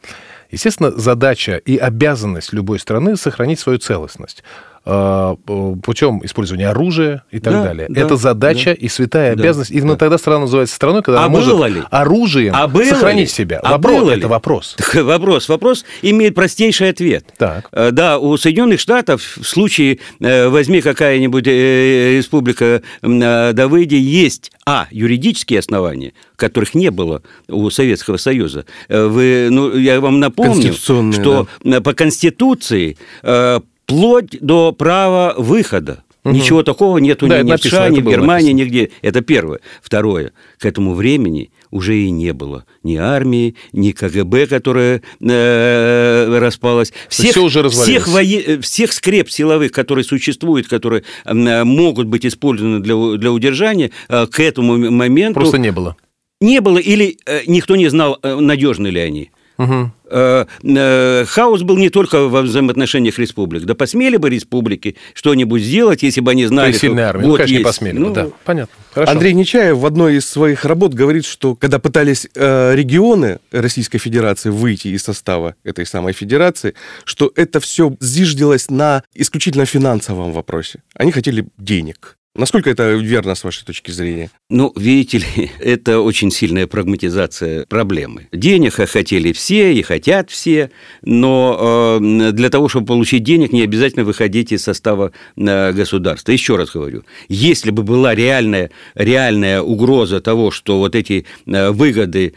Естественно, 0.49 0.89
задача 0.91 1.57
и 1.57 1.77
обязанность 1.77 2.53
любой 2.53 2.79
страны 2.79 3.15
сохранить 3.15 3.59
свою 3.59 3.77
целостность. 3.77 4.43
Э, 4.85 5.35
путем 5.83 6.21
использования 6.25 6.69
оружия 6.69 7.23
и 7.31 7.39
так 7.39 7.53
Да, 7.53 7.63
далее. 7.63 7.87
да, 7.89 8.01
это 8.01 8.15
задача 8.17 8.71
да. 8.71 8.73
и 8.73 8.87
святая 8.87 9.35
Да, 9.35 9.41
обязанность. 9.43 9.71
Именно 9.71 9.93
да. 9.93 9.97
тогда 9.97 10.17
страна 10.17 10.39
называется 10.41 10.75
страной, 10.75 11.01
когда 11.03 11.21
А 11.21 11.25
она 11.25 11.29
может 11.29 11.53
ли? 11.75 11.81
оружием 11.89 12.53
А 12.55 12.67
было 12.67 12.83
сохранить 12.85 13.29
ли? 13.29 13.33
себя. 13.33 13.59
А 13.63 13.71
вопрос, 13.73 13.99
было 14.01 14.11
это 14.11 14.19
ли? 14.21 14.25
вопрос. 14.27 14.75
Так, 14.93 15.03
Вопрос. 15.03 15.49
Вопрос 15.49 15.85
имеет 16.01 16.35
простейший 16.35 16.89
ответ. 16.89 17.25
Так. 17.37 17.67
Э, 17.71 17.91
Да, 17.91 18.19
у 18.19 18.35
Соединенных 18.37 18.79
Штатов 18.79 19.21
в 19.37 19.43
случае, 19.45 19.99
э, 20.19 20.47
возьми 20.49 20.81
какая-нибудь 20.81 21.47
э, 21.47 22.17
республика 22.17 22.81
э, 23.01 23.53
Давыди, 23.53 23.95
есть, 23.95 24.51
а, 24.65 24.87
юридические 24.91 25.59
основания, 25.59 26.13
которых 26.35 26.73
не 26.75 26.89
было 26.91 27.21
у 27.47 27.69
Советского 27.69 28.17
Союза. 28.17 28.65
Э, 28.89 29.05
Вы, 29.07 29.47
ну, 29.51 29.75
я 29.77 29.99
вам 30.01 30.19
напомню, 30.19 30.73
что 30.73 31.47
э, 31.63 31.81
по 31.81 31.93
Конституции 31.93 32.97
э, 33.23 33.59
вплоть 33.85 34.37
до 34.41 34.71
права 34.71 35.33
выхода. 35.37 36.03
Ничего 36.25 36.63
такого 36.63 36.99
нету 36.99 37.27
Да, 37.27 37.43
ни 37.43 37.51
это 37.51 37.61
в 37.61 37.65
США, 37.65 37.89
ни 37.89 37.99
в 37.99 38.05
Германии, 38.09 38.53
написано. 38.53 38.77
нигде. 38.77 38.91
Это 39.01 39.19
первое. 39.19 39.59
Второе. 39.81 40.31
К 40.57 40.65
этому 40.65 40.93
времени 40.93 41.51
уже 41.69 41.97
и 41.97 42.09
не 42.11 42.31
было 42.31 42.63
ни 42.81 42.95
армии, 42.95 43.55
ни 43.73 43.91
КГБ, 43.91 44.47
которая 44.47 45.01
э, 45.19 46.37
распалась. 46.39 46.93
Всех, 47.09 47.31
всё 47.31 47.43
уже 47.43 47.67
всех, 47.69 48.07
вое- 48.07 48.41
э, 48.41 48.61
всех 48.61 48.93
скреп 48.93 49.29
силовых, 49.29 49.73
которые 49.73 50.05
существуют, 50.05 50.69
которые 50.69 51.03
э, 51.25 51.63
могут 51.65 52.07
быть 52.07 52.25
использованы 52.25 52.79
для, 52.79 52.95
для 53.17 53.31
удержания, 53.33 53.91
э, 54.07 54.25
к 54.27 54.39
этому 54.39 54.77
моменту 54.91 55.41
Просто 55.41 55.57
не 55.57 55.73
было. 55.73 55.97
не 56.39 56.61
было 56.61 56.77
или 56.77 57.17
э, 57.25 57.41
никто 57.47 57.75
не 57.75 57.89
знал, 57.89 58.17
э, 58.23 58.35
надежны 58.39 58.87
ли 58.87 59.01
они. 59.01 59.29
Э, 59.57 61.25
Хаос 61.25 61.61
был 61.63 61.77
не 61.77 61.89
только 61.89 62.27
во 62.27 62.41
взаимоотношениях 62.41 63.17
республик. 63.19 63.63
Да 63.63 63.75
посмели 63.75 64.17
бы 64.17 64.29
республики 64.29 64.95
что-нибудь 65.13 65.61
сделать, 65.61 66.03
если 66.03 66.21
бы 66.21 66.31
они 66.31 66.45
знали, 66.45 66.71
что 66.71 66.87
армии. 66.87 67.23
Ну, 67.23 67.29
вот 67.29 67.37
конечно, 67.37 67.53
не 67.53 67.59
есть. 67.59 67.65
посмели 67.65 67.97
бы, 67.97 67.99
Ну, 67.99 68.13
да. 68.13 68.27
Понятно. 68.45 68.73
Хорошо. 68.93 69.11
Андрей 69.11 69.33
Нечаев 69.33 69.77
в 69.77 69.85
одной 69.85 70.17
из 70.17 70.27
своих 70.27 70.65
работ 70.65 70.93
говорит, 70.93 71.25
что 71.25 71.55
когда 71.55 71.79
пытались 71.79 72.27
э, 72.35 72.75
регионы 72.75 73.39
Российской 73.51 73.97
Федерации 73.97 74.49
выйти 74.49 74.89
из 74.89 75.03
состава 75.03 75.55
этой 75.63 75.85
самой 75.85 76.13
федерации, 76.13 76.75
что 77.05 77.31
это 77.35 77.59
все 77.59 77.95
зиждилось 77.99 78.69
на 78.69 79.03
исключительно 79.13 79.65
финансовом 79.65 80.31
вопросе. 80.31 80.83
Они 80.95 81.11
хотели 81.11 81.47
денег. 81.57 82.17
Насколько 82.35 82.71
это 82.71 82.93
верно 82.93 83.35
с 83.35 83.43
вашей 83.43 83.63
точки 83.63 83.91
зрения? 83.91 84.31
Ну, 84.49 84.73
видите 84.75 85.19
ли, 85.19 85.51
это 85.59 85.99
очень 85.99 86.31
сильная 86.31 86.65
прагматизация 86.65 87.67
проблемы. 87.67 88.27
Денег 88.31 88.73
хотели 88.73 89.33
все 89.33 89.71
и 89.71 89.83
хотят 89.83 90.31
все, 90.31 90.71
но 91.03 91.99
э, 92.01 92.31
для 92.31 92.49
того, 92.49 92.69
чтобы 92.69 92.87
получить 92.87 93.23
денег, 93.23 93.53
не 93.53 93.61
обязательно 93.61 94.03
выходить 94.03 94.51
из 94.51 94.63
состава 94.63 95.11
э, 95.37 95.73
государства. 95.73 96.31
Еще 96.31 96.55
раз 96.55 96.71
говорю, 96.71 97.03
если 97.29 97.69
бы 97.69 97.83
была 97.83 98.15
реальная, 98.15 98.71
реальная 98.95 99.61
угроза 99.61 100.19
того, 100.19 100.49
что 100.49 100.79
вот 100.79 100.95
эти 100.95 101.27
э, 101.45 101.69
выгоды 101.69 102.33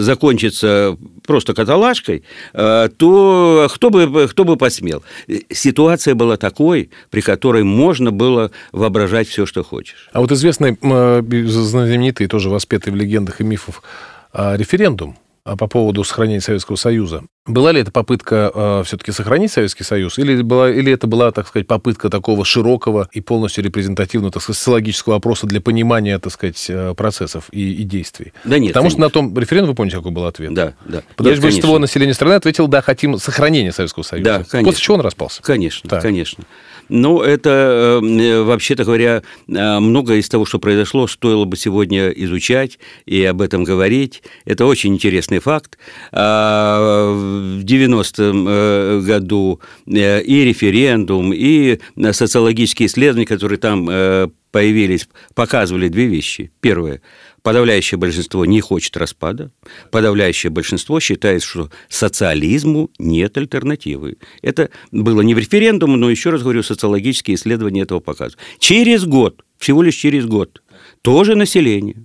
закончатся 0.00 0.96
просто 1.30 1.54
каталажкой, 1.54 2.24
э, 2.54 2.88
то 2.96 3.68
кто 3.72 3.90
бы, 3.90 4.26
кто 4.26 4.44
бы 4.44 4.56
посмел? 4.56 5.04
Ситуация 5.48 6.16
была 6.16 6.36
такой, 6.36 6.90
при 7.10 7.20
которой 7.20 7.62
можно 7.62 8.10
было 8.10 8.50
воображать 8.72 9.28
все, 9.28 9.46
что 9.46 9.62
хочешь. 9.62 10.08
А 10.12 10.20
вот 10.20 10.32
известный, 10.32 10.76
э, 10.82 11.22
знаменитый, 11.46 12.26
тоже 12.26 12.50
воспетый 12.50 12.92
в 12.92 12.96
легендах 12.96 13.40
и 13.40 13.44
мифах, 13.44 13.84
а, 14.32 14.56
референдум 14.56 15.16
по 15.44 15.66
поводу 15.66 16.04
сохранения 16.04 16.40
Советского 16.40 16.76
Союза. 16.76 17.22
Была 17.46 17.72
ли 17.72 17.80
это 17.80 17.90
попытка 17.90 18.82
все-таки 18.84 19.12
сохранить 19.12 19.50
Советский 19.50 19.82
Союз, 19.82 20.18
или, 20.18 20.42
была, 20.42 20.70
или 20.70 20.92
это 20.92 21.06
была, 21.06 21.32
так 21.32 21.48
сказать, 21.48 21.66
попытка 21.66 22.10
такого 22.10 22.44
широкого 22.44 23.08
и 23.12 23.20
полностью 23.20 23.64
репрезентативного, 23.64 24.30
так 24.32 24.42
сказать, 24.42 24.58
социологического 24.58 25.16
опроса 25.16 25.46
для 25.46 25.60
понимания, 25.60 26.18
так 26.18 26.32
сказать, 26.32 26.64
э, 26.68 26.94
процессов 26.94 27.44
и, 27.50 27.72
и 27.72 27.84
действий? 27.84 28.32
Да 28.44 28.58
нет, 28.58 28.72
Потому 28.72 28.90
что 28.90 28.98
конечно. 28.98 29.22
на 29.22 29.30
том 29.30 29.38
референдуме, 29.38 29.70
вы 29.70 29.74
помните, 29.76 29.96
какой 29.96 30.12
был 30.12 30.26
ответ? 30.26 30.52
Да, 30.52 30.74
да. 30.84 31.02
Подожди, 31.16 31.40
большинство 31.40 31.78
населения 31.78 32.14
страны 32.14 32.34
ответило, 32.34 32.68
да, 32.68 32.82
хотим 32.82 33.18
сохранения 33.18 33.72
Советского 33.72 34.02
Союза. 34.02 34.24
Да, 34.24 34.44
конечно. 34.44 34.70
После 34.70 34.82
чего 34.82 34.94
он 34.96 35.00
распался? 35.00 35.42
Конечно, 35.42 35.88
Так. 35.88 36.02
конечно. 36.02 36.44
Ну, 36.90 37.20
это, 37.20 38.00
э, 38.02 38.42
вообще-то 38.42 38.84
говоря, 38.84 39.22
э, 39.48 39.78
многое 39.78 40.18
из 40.18 40.28
того, 40.28 40.44
что 40.44 40.58
произошло, 40.58 41.06
стоило 41.06 41.44
бы 41.44 41.56
сегодня 41.56 42.10
изучать 42.10 42.78
и 43.06 43.24
об 43.24 43.40
этом 43.40 43.62
говорить. 43.62 44.22
Это 44.44 44.66
очень 44.66 44.94
интересный 44.94 45.38
факт. 45.38 45.78
А, 46.12 47.12
В 47.60 47.64
90-м 47.64 48.46
э, 48.48 49.00
году 49.00 49.60
э, 49.86 50.22
и 50.22 50.44
референдум, 50.44 51.32
и 51.32 51.78
социологические 52.10 52.88
исследования, 52.88 53.26
которые 53.26 53.58
там 53.58 53.88
э, 53.88 54.28
появились, 54.50 55.08
показывали 55.34 55.88
две 55.88 56.06
вещи. 56.06 56.50
Первое. 56.60 57.00
Подавляющее 57.42 57.98
большинство 57.98 58.44
не 58.44 58.60
хочет 58.60 58.96
распада. 58.96 59.50
Подавляющее 59.90 60.50
большинство 60.50 61.00
считает, 61.00 61.42
что 61.42 61.70
социализму 61.88 62.90
нет 62.98 63.36
альтернативы. 63.38 64.16
Это 64.42 64.70
было 64.90 65.22
не 65.22 65.34
в 65.34 65.38
референдуме, 65.38 65.96
но 65.96 66.10
еще 66.10 66.30
раз 66.30 66.42
говорю, 66.42 66.62
социологические 66.62 67.36
исследования 67.36 67.82
этого 67.82 68.00
показывают. 68.00 68.38
Через 68.58 69.04
год, 69.04 69.42
всего 69.58 69.82
лишь 69.82 69.94
через 69.96 70.26
год, 70.26 70.62
тоже 71.02 71.34
население, 71.34 72.04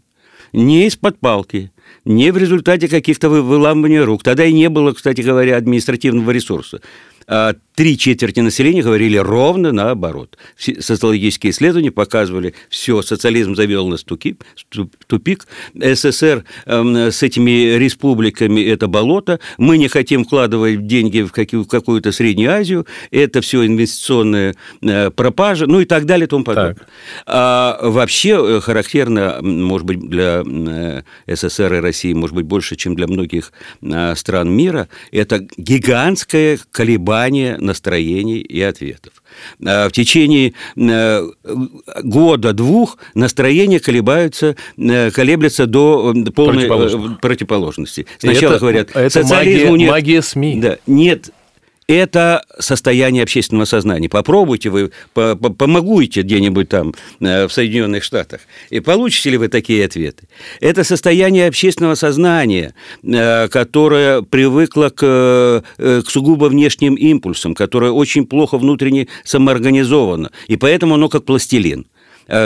не 0.53 0.87
из-под 0.87 1.19
палки, 1.19 1.71
не 2.05 2.31
в 2.31 2.37
результате 2.37 2.87
каких-то 2.87 3.29
вы- 3.29 3.41
выламывания 3.41 4.05
рук. 4.05 4.23
Тогда 4.23 4.45
и 4.45 4.53
не 4.53 4.69
было, 4.69 4.93
кстати 4.93 5.21
говоря, 5.21 5.57
административного 5.57 6.31
ресурса. 6.31 6.81
А 7.27 7.55
Три 7.75 7.97
четверти 7.97 8.39
населения 8.39 8.81
говорили 8.81 9.17
ровно 9.17 9.73
наоборот. 9.73 10.37
Социологические 10.57 11.51
исследования 11.51 11.91
показывали, 11.91 12.53
все, 12.69 13.01
социализм 13.01 13.53
завел 13.53 13.87
нас 13.89 14.05
в 14.05 14.17
тупик, 15.07 15.47
СССР 15.73 16.45
эм, 16.65 16.95
с 16.95 17.21
этими 17.21 17.75
республиками– 17.75 18.61
это 18.65 18.87
болото, 18.87 19.41
мы 19.57 19.77
не 19.77 19.89
хотим 19.89 20.23
вкладывать 20.23 20.87
деньги 20.87 21.21
в 21.21 21.33
какую- 21.33 21.65
в 21.65 21.67
какую-то 21.67 22.13
Среднюю 22.13 22.53
Азию, 22.53 22.87
это 23.11 23.41
все 23.41 23.65
инвестиционная 23.65 24.55
э, 24.81 25.09
пропажа, 25.09 25.67
ну 25.67 25.81
и 25.81 25.85
так 25.85 26.05
далее 26.05 26.27
и 26.27 26.29
тому 26.29 26.45
подобное. 26.45 26.75
Так. 26.75 26.87
А 27.25 27.77
вообще 27.81 28.37
э, 28.41 28.61
характерно, 28.61 29.39
может 29.41 29.85
быть, 29.85 29.99
для 29.99 30.43
э, 30.45 31.01
СССР 31.27 31.73
и 31.73 31.79
России, 31.79 32.13
может 32.13 32.35
быть, 32.35 32.45
больше, 32.45 32.77
чем 32.77 32.95
для 32.95 33.07
многих 33.07 33.51
стран 34.15 34.49
мира, 34.49 34.87
это 35.11 35.45
гигантское 35.57 36.57
колебание 36.71 37.14
настроений 37.59 38.39
и 38.39 38.61
ответов. 38.61 39.13
А 39.65 39.87
В 39.89 39.91
течение 39.91 40.53
э, 40.77 41.27
года-двух 42.03 42.97
настроения 43.13 43.79
колебаются, 43.79 44.55
э, 44.77 45.11
колеблются 45.11 45.65
до 45.65 46.13
полной 46.35 46.65
э, 46.65 47.15
противоположности. 47.21 48.05
Сначала 48.19 48.53
это- 48.53 48.59
говорят, 48.59 48.89
это 48.93 49.09
социализму 49.09 49.71
магия- 49.71 49.77
нет. 49.83 49.89
магия 49.91 50.21
СМИ. 50.21 50.59
Да, 50.61 50.77
нет 50.87 51.29
это 51.87 52.43
состояние 52.59 53.23
общественного 53.23 53.65
сознания. 53.65 54.09
Попробуйте 54.09 54.69
вы, 54.69 54.91
по- 55.13 55.35
по- 55.35 55.49
помогуйте 55.51 56.21
где-нибудь 56.21 56.69
там 56.69 56.93
э, 57.19 57.47
в 57.47 57.53
Соединенных 57.53 58.03
Штатах, 58.03 58.41
и 58.69 58.79
получите 58.79 59.29
ли 59.31 59.37
вы 59.37 59.47
такие 59.47 59.85
ответы? 59.85 60.27
Это 60.61 60.83
состояние 60.83 61.47
общественного 61.47 61.95
сознания, 61.95 62.73
э, 63.03 63.47
которое 63.49 64.21
привыкло 64.21 64.89
к, 64.89 65.63
э, 65.77 66.01
к 66.05 66.09
сугубо 66.09 66.45
внешним 66.45 66.95
импульсам, 66.95 67.53
которое 67.53 67.91
очень 67.91 68.25
плохо 68.25 68.57
внутренне 68.57 69.07
самоорганизовано, 69.23 70.31
и 70.47 70.57
поэтому 70.57 70.95
оно 70.95 71.09
как 71.09 71.25
пластилин. 71.25 71.85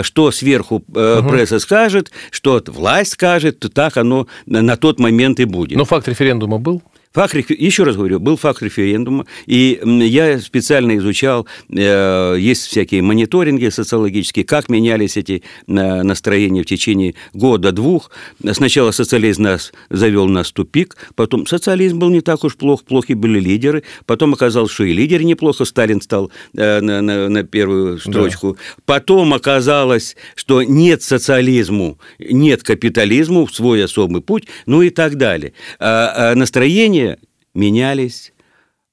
Что 0.01 0.31
сверху 0.31 0.83
э, 0.93 1.21
пресса 1.29 1.57
скажет, 1.59 2.11
что 2.31 2.61
власть 2.67 3.13
скажет, 3.13 3.59
то 3.59 3.69
так 3.69 3.95
оно 3.95 4.27
на 4.45 4.75
тот 4.75 4.99
момент 4.99 5.39
и 5.39 5.45
будет. 5.45 5.77
Но 5.77 5.85
факт 5.85 6.09
референдума 6.09 6.57
был? 6.57 6.83
Факт, 7.13 7.33
еще 7.49 7.83
раз 7.83 7.95
говорю, 7.95 8.19
был 8.19 8.37
факт 8.37 8.61
референдума, 8.61 9.25
и 9.47 9.79
я 9.83 10.37
специально 10.39 10.95
изучал, 10.97 11.47
э, 11.67 12.35
есть 12.37 12.67
всякие 12.67 13.01
мониторинги 13.01 13.67
социологические, 13.69 14.45
как 14.45 14.69
менялись 14.69 15.17
эти 15.17 15.41
э, 15.67 15.71
настроения 16.03 16.61
в 16.61 16.67
течение 16.67 17.15
года-двух. 17.33 18.11
Сначала 18.51 18.91
социализм 18.91 19.41
нас 19.41 19.73
завел 19.89 20.27
нас 20.27 20.49
в 20.49 20.53
тупик, 20.53 20.97
потом 21.15 21.47
социализм 21.47 21.97
был 21.97 22.11
не 22.11 22.21
так 22.21 22.43
уж 22.43 22.55
плох, 22.55 22.83
плохи 22.83 23.13
были 23.13 23.39
лидеры, 23.39 23.83
потом 24.05 24.35
оказалось, 24.35 24.71
что 24.71 24.83
и 24.83 24.93
лидеры 24.93 25.23
неплохо, 25.23 25.65
Сталин 25.65 26.01
стал 26.01 26.31
э, 26.55 26.79
на, 26.79 27.01
на- 27.01 27.27
на 27.27 27.43
первую 27.43 27.97
строчку, 27.97 28.55
потом 28.85 29.33
оказалось, 29.33 30.15
что 30.35 30.61
нет 30.61 31.01
социализму, 31.01 31.97
нет 32.19 32.61
капитализму, 32.61 33.47
свой 33.47 33.83
особый 33.83 34.21
путь, 34.21 34.47
ну 34.67 34.83
и 34.83 34.91
так 34.91 35.15
далее. 35.15 35.53
А, 35.79 36.33
а 36.33 36.35
настроения 36.35 37.08
менялись 37.53 38.33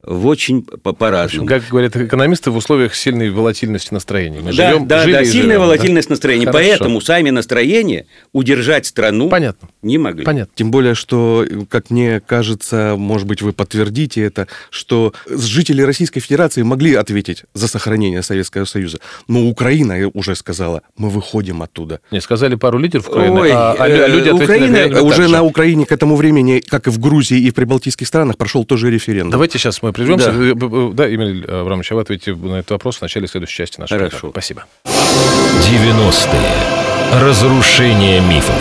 в 0.07 0.27
очень 0.27 0.63
по- 0.63 0.93
по-разному. 0.93 1.47
Как 1.47 1.69
говорят 1.69 1.97
экономисты, 1.97 2.51
в 2.51 2.57
условиях 2.57 2.95
сильной 2.95 3.31
волатильности 3.31 3.93
настроений. 3.93 4.39
Мы 4.39 4.55
да, 4.55 4.71
живем, 4.71 4.87
да, 4.87 5.03
жили 5.03 5.13
да, 5.13 5.25
сильная 5.25 5.43
живем, 5.43 5.51
да? 5.51 5.59
волатильность 5.61 6.11
настроения. 6.11 6.47
Хорошо. 6.47 6.69
Поэтому 6.69 7.01
сами 7.01 7.31
настроения 7.31 8.07
удержать 8.33 8.87
страну 8.87 9.29
Понятно. 9.29 9.69
не 9.83 9.99
могли. 9.99 10.25
Понятно. 10.25 10.53
Тем 10.55 10.71
более, 10.71 10.95
что, 10.95 11.45
как 11.69 11.91
мне 11.91 12.21
кажется, 12.21 12.95
может 12.97 13.27
быть, 13.27 13.43
вы 13.43 13.53
подтвердите 13.53 14.23
это, 14.23 14.47
что 14.71 15.13
жители 15.29 15.83
Российской 15.83 16.21
Федерации 16.21 16.63
могли 16.63 16.95
ответить 16.95 17.45
за 17.55 17.69
сохранение 17.69 18.23
Советского 18.23 18.65
Союза. 18.65 18.99
Но 19.29 19.47
Украина 19.47 20.09
уже 20.15 20.35
сказала, 20.37 20.83
мы 20.97 21.11
выходим 21.11 21.63
оттуда. 21.63 22.01
Не, 22.11 22.21
сказали 22.21 22.55
пару 22.55 22.79
лидеров 22.79 23.09
Украины, 23.09 23.41
Ой, 23.41 23.51
а, 23.53 23.73
а 23.73 23.87
а 23.87 23.89
э, 23.89 24.09
люди 24.09 24.31
Украина 24.31 24.89
на 24.89 25.03
Уже 25.03 25.29
на 25.29 25.43
Украине 25.43 25.87
к 25.87 25.93
этому 25.93 26.17
времени, 26.17 26.63
как 26.67 26.87
и 26.87 26.91
в 26.91 26.99
Грузии 26.99 27.39
и 27.39 27.51
в 27.51 27.55
прибалтийских 27.55 28.07
странах, 28.07 28.37
прошел 28.37 28.65
тоже 28.65 28.91
референдум. 28.91 29.31
Давайте 29.31 29.59
сейчас 29.59 29.83
мы 29.83 29.93
прервемся. 29.97 30.33
Да. 30.33 30.67
Э, 30.67 30.91
Да, 30.95 31.15
Эмиль 31.15 31.45
Абрамович, 31.45 31.93
а 31.93 31.95
вы 31.97 32.01
ответите 32.03 32.35
на 32.35 32.57
этот 32.57 32.71
вопрос 32.71 32.99
в 32.99 33.03
начале 33.03 33.27
следующей 33.27 33.57
части 33.57 33.81
нашего 33.81 33.99
Хорошо. 33.99 34.17
разговора. 34.17 34.33
Спасибо. 34.33 34.65
90-е. 34.85 37.21
Разрушение 37.23 38.21
мифов. 38.21 38.55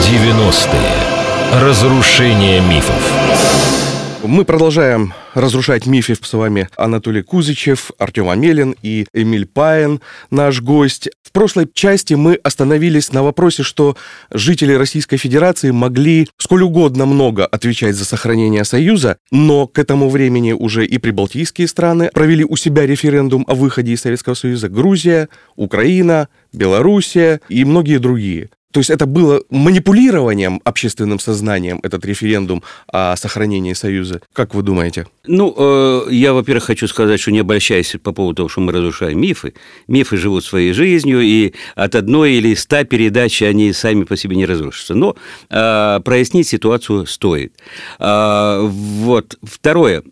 90-е. 0.00 1.60
Разрушение 1.62 2.60
мифов. 2.60 3.12
Мы 4.26 4.44
продолжаем 4.44 5.14
разрушать 5.34 5.86
мифы 5.86 6.16
с 6.20 6.32
вами 6.32 6.68
Анатолий 6.76 7.22
Кузичев, 7.22 7.92
Артем 7.96 8.28
Амелин 8.28 8.74
и 8.82 9.06
Эмиль 9.12 9.46
Паин, 9.46 10.00
наш 10.32 10.60
гость. 10.60 11.08
В 11.22 11.30
прошлой 11.30 11.68
части 11.72 12.14
мы 12.14 12.34
остановились 12.34 13.12
на 13.12 13.22
вопросе, 13.22 13.62
что 13.62 13.96
жители 14.32 14.72
Российской 14.72 15.16
Федерации 15.16 15.70
могли 15.70 16.28
сколь 16.38 16.64
угодно 16.64 17.06
много 17.06 17.46
отвечать 17.46 17.94
за 17.94 18.04
сохранение 18.04 18.64
Союза, 18.64 19.18
но 19.30 19.68
к 19.68 19.78
этому 19.78 20.08
времени 20.08 20.50
уже 20.50 20.84
и 20.84 20.98
прибалтийские 20.98 21.68
страны 21.68 22.10
провели 22.12 22.44
у 22.44 22.56
себя 22.56 22.84
референдум 22.84 23.44
о 23.46 23.54
выходе 23.54 23.92
из 23.92 24.00
Советского 24.00 24.34
Союза, 24.34 24.68
Грузия, 24.68 25.28
Украина, 25.54 26.28
Белоруссия 26.52 27.40
и 27.48 27.64
многие 27.64 27.98
другие. 27.98 28.50
То 28.72 28.80
есть 28.80 28.90
это 28.90 29.06
было 29.06 29.42
манипулированием 29.48 30.60
общественным 30.64 31.18
сознанием, 31.18 31.80
этот 31.82 32.04
референдум 32.04 32.62
о 32.88 33.16
сохранении 33.16 33.72
Союза. 33.72 34.20
Как 34.32 34.54
вы 34.54 34.62
думаете? 34.62 35.06
Ну, 35.26 35.54
э, 35.56 36.08
я, 36.10 36.34
во-первых, 36.34 36.64
хочу 36.64 36.86
сказать, 36.88 37.20
что 37.20 37.30
не 37.30 37.38
обольщайся 37.38 37.98
по 37.98 38.12
поводу 38.12 38.34
того, 38.34 38.48
что 38.48 38.60
мы 38.60 38.72
разрушаем 38.72 39.20
мифы. 39.20 39.54
Мифы 39.88 40.16
живут 40.16 40.44
своей 40.44 40.72
жизнью, 40.72 41.22
и 41.22 41.54
от 41.74 41.94
одной 41.94 42.34
или 42.34 42.54
ста 42.54 42.84
передач 42.84 43.40
они 43.42 43.72
сами 43.72 44.04
по 44.04 44.16
себе 44.16 44.36
не 44.36 44.46
разрушатся. 44.46 44.94
Но 44.94 45.16
э, 45.48 46.00
прояснить 46.04 46.48
ситуацию 46.48 47.06
стоит. 47.06 47.54
А, 47.98 48.60
вот. 48.60 49.38
Второе. 49.42 50.02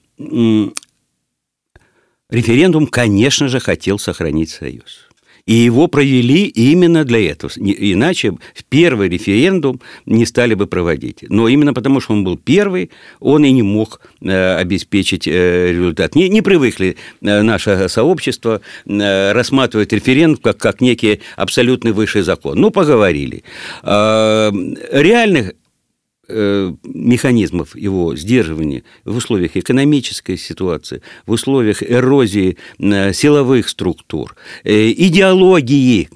Референдум, 2.31 2.87
конечно 2.87 3.49
же, 3.49 3.61
хотел 3.61 3.99
сохранить 3.99 4.51
Союз. 4.51 5.04
И 5.47 5.53
его 5.55 5.89
провели 5.89 6.47
именно 6.47 7.05
для 7.05 7.31
этого. 7.31 7.51
Иначе 7.57 8.35
первый 8.71 9.11
референдум 9.11 9.81
не 10.07 10.25
стали 10.25 10.55
бы 10.55 10.67
проводить. 10.67 11.25
Но 11.29 11.49
именно 11.49 11.75
потому, 11.75 12.01
что 12.01 12.15
он 12.15 12.25
был 12.25 12.39
первый, 12.39 12.91
он 13.21 13.45
и 13.45 13.53
не 13.53 13.63
мог 13.63 14.01
э, 14.23 14.57
обеспечить 14.57 15.29
э, 15.29 15.73
результат. 15.73 16.15
Не, 16.15 16.31
не 16.31 16.41
привыкли 16.41 16.97
э, 17.21 17.43
наше 17.43 17.91
сообщество 17.91 18.63
рассматривать 18.87 19.93
референдум 19.93 20.41
как, 20.43 20.57
как 20.57 20.81
некий 20.81 21.21
абсолютный 21.37 21.93
высший 21.93 22.23
закон. 22.23 22.59
Ну, 22.59 22.71
поговорили. 22.71 23.45
Реальных 23.83 25.53
механизмов 26.29 27.77
его 27.77 28.17
сдерживания 28.17 28.83
в 29.05 29.17
условиях 29.17 29.57
экономической 29.57 30.37
ситуации, 30.37 31.03
в 31.27 31.33
условиях 31.33 31.83
эрозии 31.83 32.57
э, 32.79 33.13
силовых 33.13 33.69
структур, 33.69 34.37
э, 34.65 34.91
идеологии, 34.91 36.09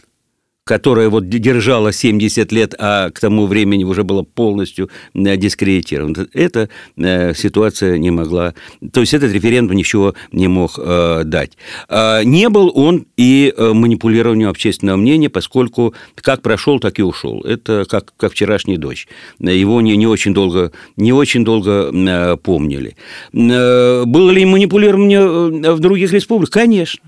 которая 0.68 1.08
вот 1.08 1.30
держала 1.30 1.92
70 1.92 2.52
лет, 2.52 2.74
а 2.78 3.08
к 3.10 3.18
тому 3.20 3.46
времени 3.46 3.84
уже 3.84 4.04
была 4.04 4.22
полностью 4.22 4.90
э, 5.14 5.36
дискредитирована. 5.38 6.26
Эта 6.34 6.68
э, 6.98 7.32
ситуация 7.32 7.96
не 7.96 8.10
могла... 8.10 8.52
То 8.92 9.00
есть 9.00 9.14
этот 9.14 9.32
референдум 9.32 9.78
ничего 9.78 10.14
не 10.30 10.46
мог 10.46 10.72
э, 10.76 11.22
дать. 11.24 11.52
А 11.88 12.22
Не 12.22 12.50
был 12.50 12.70
он 12.74 13.06
и 13.16 13.54
манипулированием 13.56 14.50
общественного 14.50 14.98
мнения, 14.98 15.30
поскольку 15.30 15.94
как 16.16 16.42
прошел, 16.42 16.80
так 16.80 16.98
и 16.98 17.02
ушел. 17.02 17.40
Это 17.40 17.86
как, 17.88 18.12
как 18.18 18.32
вчерашний 18.32 18.76
дождь. 18.76 19.08
Его 19.38 19.80
не, 19.80 19.96
не 19.96 20.06
очень 20.06 20.34
долго, 20.34 20.72
не 20.96 21.14
очень 21.14 21.46
долго 21.46 22.36
помнили. 22.36 22.94
Было 23.32 24.30
ли 24.30 24.44
манипулирование 24.44 25.72
в 25.72 25.80
других 25.80 26.12
республиках? 26.12 26.52
Конечно. 26.52 27.00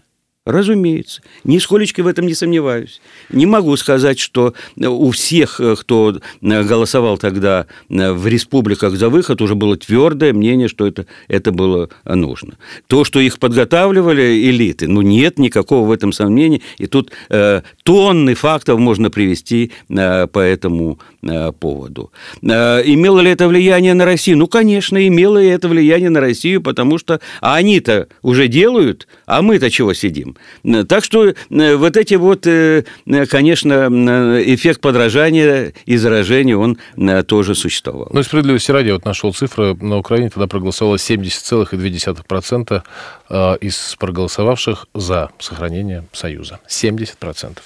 Разумеется. 0.47 1.21
Нисколечко 1.45 2.03
в 2.03 2.07
этом 2.07 2.27
не 2.27 2.33
сомневаюсь. 2.33 3.03
Не 3.29 3.45
могу 3.45 3.77
сказать, 3.77 4.19
что 4.19 4.55
у 4.79 5.11
всех, 5.11 5.61
э, 5.61 5.77
кто 5.79 6.17
э, 6.41 6.63
голосовал 6.63 7.19
тогда 7.19 7.67
э, 7.91 8.13
в 8.13 8.27
республиках 8.27 8.97
за 8.97 9.11
выход, 9.11 9.43
уже 9.43 9.55
было 9.55 9.77
твердое 9.77 10.33
мнение, 10.33 10.69
что 10.69 10.87
это, 10.87 11.05
это 11.29 11.53
было 11.53 11.91
нужно. 12.07 12.55
То, 12.87 13.05
что 13.05 13.21
их 13.21 13.39
подготавливали 13.39 14.49
элиты, 14.49 14.89
ну 14.89 15.03
нет 15.03 15.39
никакого 15.39 15.87
в 15.87 15.93
этом 15.93 16.11
сомнения. 16.11 16.63
И 16.79 16.87
тут 16.87 17.13
э, 17.29 17.61
тонны 17.83 18.35
фактов 18.35 18.79
можно 18.79 19.11
привести 19.11 19.73
э, 19.91 20.27
по 20.27 20.39
этому 20.39 20.99
э, 21.23 21.53
поводу. 21.53 22.13
Э, 22.41 22.81
имело 22.83 23.21
ли 23.21 23.31
это 23.31 23.47
влияние 23.47 23.93
на 23.93 24.07
Россию? 24.07 24.39
Ну, 24.39 24.47
конечно, 24.47 25.07
имело 25.07 25.37
это 25.37 25.69
влияние 25.69 26.09
на 26.09 26.21
Россию, 26.21 26.63
потому 26.63 26.97
что 26.97 27.21
а 27.43 27.57
они-то 27.57 28.09
уже 28.23 28.49
делают, 28.49 29.07
а 29.27 29.43
мы-то 29.43 29.71
чего 29.71 29.93
сидим? 29.93 30.30
Э, 30.65 30.85
Так 30.85 31.05
что 31.05 31.27
э, 31.29 31.77
вот 31.77 31.97
эти 31.97 32.15
вот, 32.15 32.47
э, 32.47 32.85
э, 33.07 33.27
конечно, 33.27 33.89
эффект 34.45 34.81
подражания 34.81 35.73
и 35.87 35.97
заражения, 35.97 36.57
он 36.57 36.79
тоже 37.27 37.55
существовал. 37.55 38.09
Ну, 38.13 38.23
справедливости 38.23 38.71
ради, 38.71 38.91
вот 38.91 39.05
нашел 39.05 39.33
цифры, 39.33 39.75
на 39.75 39.99
Украине 39.99 40.31
тогда 40.31 40.47
проголосовало 40.47 40.97
70,2% 40.97 42.83
э, 43.31 43.57
из 43.61 43.97
проголосовавших 43.99 44.87
за 44.95 45.31
сохранение 45.39 46.05
Союза. 46.13 46.61
70%. 46.69 47.59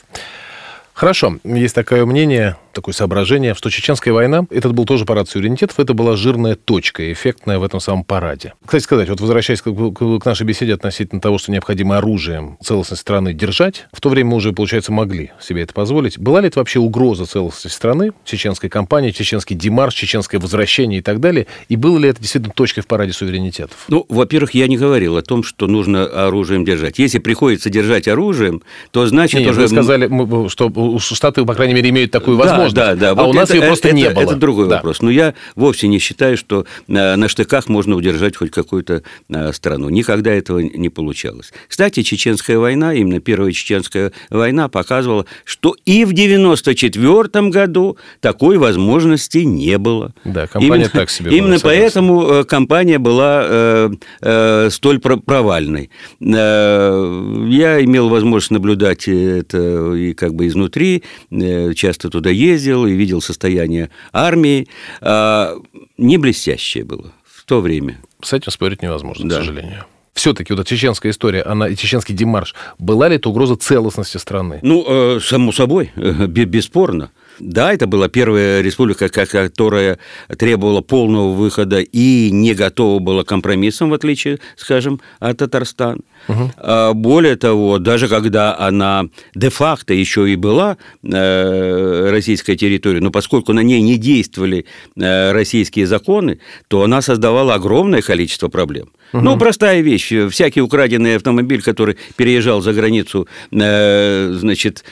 Хорошо, 0.94 1.38
есть 1.42 1.74
такое 1.74 2.07
мнение, 2.07 2.57
такое 2.72 2.94
соображение, 2.94 3.54
что 3.54 3.68
Чеченская 3.68 4.14
война, 4.14 4.46
этот 4.50 4.74
был 4.74 4.85
тоже 4.85 5.04
парад 5.04 5.28
суверенитетов, 5.28 5.80
это 5.80 5.92
была 5.92 6.14
жирная 6.14 6.54
точка, 6.54 7.12
эффектная 7.12 7.59
в 7.59 7.64
этом 7.64 7.80
самом 7.80 8.04
параде. 8.04 8.54
Кстати 8.64 8.85
сказать, 8.85 9.09
вот 9.09 9.20
возвращаясь 9.20 9.61
к, 9.61 9.64
к- 9.64 10.24
нашей 10.24 10.46
беседе 10.46 10.72
относительно 10.72 11.20
того, 11.20 11.38
что 11.38 11.50
необходимо 11.50 11.98
оружием 11.98 12.59
целостность 12.62 13.02
страны 13.02 13.35
держать, 13.35 13.87
в 13.92 14.00
то 14.00 14.09
время 14.09 14.30
мы 14.30 14.37
уже, 14.37 14.52
получается, 14.52 14.92
могли 14.92 15.33
себе 15.40 15.62
это 15.62 15.74
позволить. 15.74 16.16
Была 16.16 16.40
ли 16.40 16.46
это 16.46 16.61
вообще 16.61 16.78
угроза 16.78 17.26
целостности 17.26 17.74
страны, 17.74 18.12
чеченской 18.24 18.70
кампании, 18.70 19.11
чеченский 19.11 19.57
демарш, 19.57 19.94
чеченское 19.94 20.40
возвращение 20.40 21.00
и 21.00 21.02
так 21.02 21.18
далее? 21.18 21.48
И 21.68 21.74
было 21.74 21.98
ли 21.98 22.09
это 22.09 22.20
действительно 22.20 22.54
точкой 22.54 22.83
в 22.83 22.87
параде 22.87 23.12
суверенитетов? 23.12 23.85
Ну, 23.88 24.07
во-первых, 24.09 24.54
я 24.54 24.68
не 24.68 24.76
говорил 24.76 25.16
о 25.16 25.22
том, 25.22 25.42
что 25.42 25.66
нужно 25.66 26.04
оружием 26.04 26.64
держать. 26.64 27.00
Если 27.00 27.18
приходится 27.18 27.68
держать 27.68 28.07
оружием, 28.07 28.62
то 28.92 29.07
значит 29.07 29.40
Нет, 29.40 29.50
уже... 29.50 29.62
вы 29.62 29.68
сказали, 29.68 30.48
что 30.48 30.68
Штаты, 31.01 31.44
по 31.44 31.55
крайней 31.55 31.75
мере, 31.75 31.90
имеют 31.90 32.11
такую 32.11 32.37
Да, 32.37 32.44
возможность, 32.44 32.75
Да, 32.75 32.94
да, 32.94 33.11
а 33.11 33.14
Вот 33.14 33.29
у 33.29 33.33
нас 33.33 33.51
это- 33.51 33.59
ее 33.59 33.66
просто 33.66 33.88
это- 33.88 33.97
не 33.97 34.11
было. 34.11 34.23
Это 34.23 34.37
другой 34.37 34.68
Да. 34.68 34.77
вопрос. 34.77 35.03
Но 35.03 35.11
я 35.11 35.35
вовсе 35.57 35.88
не 35.88 35.99
считаю, 35.99 36.37
что 36.37 36.66
э, 36.88 37.16
на 37.16 37.29
штыках 37.29 37.68
можно 37.68 37.97
удержать 37.97 38.37
хоть 38.37 38.51
какую-то 38.51 39.03
э, 39.31 39.53
страну. 39.53 39.88
Никогда 39.88 40.33
этого 40.33 40.59
не 40.61 40.88
получалось. 40.88 41.53
Кстати, 41.68 42.03
Чеченская 42.03 42.59
война, 42.59 42.94
именно 42.94 43.20
Первая 43.20 43.53
Чеченская 43.53 44.12
война 44.31 44.68
показывала, 44.68 45.27
что 45.44 45.75
и 45.85 46.05
в 46.05 46.12
94 46.12 47.51
году 47.51 47.97
такой 48.20 48.59
возможности 48.59 49.38
не 49.38 49.79
было. 49.79 50.12
Да, 50.25 50.47
компания 50.47 50.88
так 50.88 51.11
себе 51.11 51.31
была, 51.31 51.38
Именно 51.38 51.59
согласен. 51.59 51.81
поэтому 51.83 52.29
э, 52.29 52.44
компания 52.44 52.99
была 52.99 53.44
э, 53.47 53.90
э, 54.20 54.68
столь 54.70 54.99
про- 55.01 55.16
провальной. 55.16 55.90
Э, 56.20 57.44
Я 57.49 57.83
имел 57.85 58.09
возможность 58.09 58.51
наблюдать 58.51 59.07
это 59.09 59.92
и 59.94 60.12
как 60.14 60.35
бы 60.35 60.47
изнутри, 60.47 60.73
э, 60.76 61.74
часто 61.74 62.10
туда 62.10 62.30
ездил 62.30 62.87
и 62.87 62.92
видел 62.92 63.20
состояние 63.20 63.90
армии. 64.12 64.68
А, 65.00 65.54
Не 65.98 66.18
блестящее 66.18 66.84
было 66.84 67.12
в 67.24 67.44
то 67.44 67.60
время. 67.60 68.00
С 68.22 68.32
этим 68.32 68.50
спорить 68.50 68.82
невозможно, 68.82 69.28
Да. 69.28 69.37
к 69.37 69.38
сожалению. 69.38 69.84
Все-таки 70.14 70.52
вот 70.52 70.60
эта 70.60 70.68
чеченская 70.70 71.10
история, 71.10 71.42
она 71.42 71.74
чеченский 71.74 72.14
демарш, 72.14 72.54
была 72.78 73.08
ли 73.08 73.16
это 73.16 73.28
угроза 73.28 73.56
целостности 73.56 74.16
страны? 74.16 74.60
Ну, 74.62 74.84
э, 74.87 75.20
само 75.20 75.50
собой, 75.52 75.90
бе- 75.96 76.44
бесспорно. 76.44 77.10
Да, 77.38 77.73
это 77.73 77.87
была 77.87 78.09
первая 78.09 78.61
республика, 78.61 79.09
которая 79.09 79.99
требовала 80.38 80.81
полного 80.81 81.33
выхода 81.33 81.81
и 81.81 82.31
не 82.31 82.55
готова 82.55 83.01
была 83.01 83.25
к 83.25 83.29
компромиссам, 83.29 83.90
в 83.90 83.94
отличие, 83.94 84.38
скажем, 84.57 85.01
от 85.18 85.38
Татарстана. 85.38 86.01
Угу. 86.29 86.94
Более 86.94 87.37
того, 87.37 87.79
даже 87.79 88.09
когда 88.09 88.57
она 88.59 89.07
де-факто 89.35 89.92
еще 89.92 90.31
и 90.31 90.37
была 90.37 90.79
э, 91.03 92.09
российской 92.11 92.57
территорией, 92.57 93.03
но 93.03 93.11
поскольку 93.11 93.53
на 93.53 93.61
ней 93.61 93.83
не 93.83 93.99
действовали 93.99 94.64
э, 94.97 95.33
российские 95.33 95.87
законы, 95.87 96.38
то 96.68 96.83
она 96.83 97.03
создавала 97.03 97.55
огромное 97.55 98.01
количество 98.01 98.49
проблем. 98.49 98.90
Угу. 99.12 99.23
Ну, 99.23 99.38
простая 99.38 99.83
вещь. 99.83 100.12
Всякий 100.31 100.62
украденный 100.62 101.16
автомобиль, 101.16 101.62
который 101.62 101.97
переезжал 102.16 102.62
за 102.62 102.73
границу, 102.73 103.29
значит, 103.51 104.85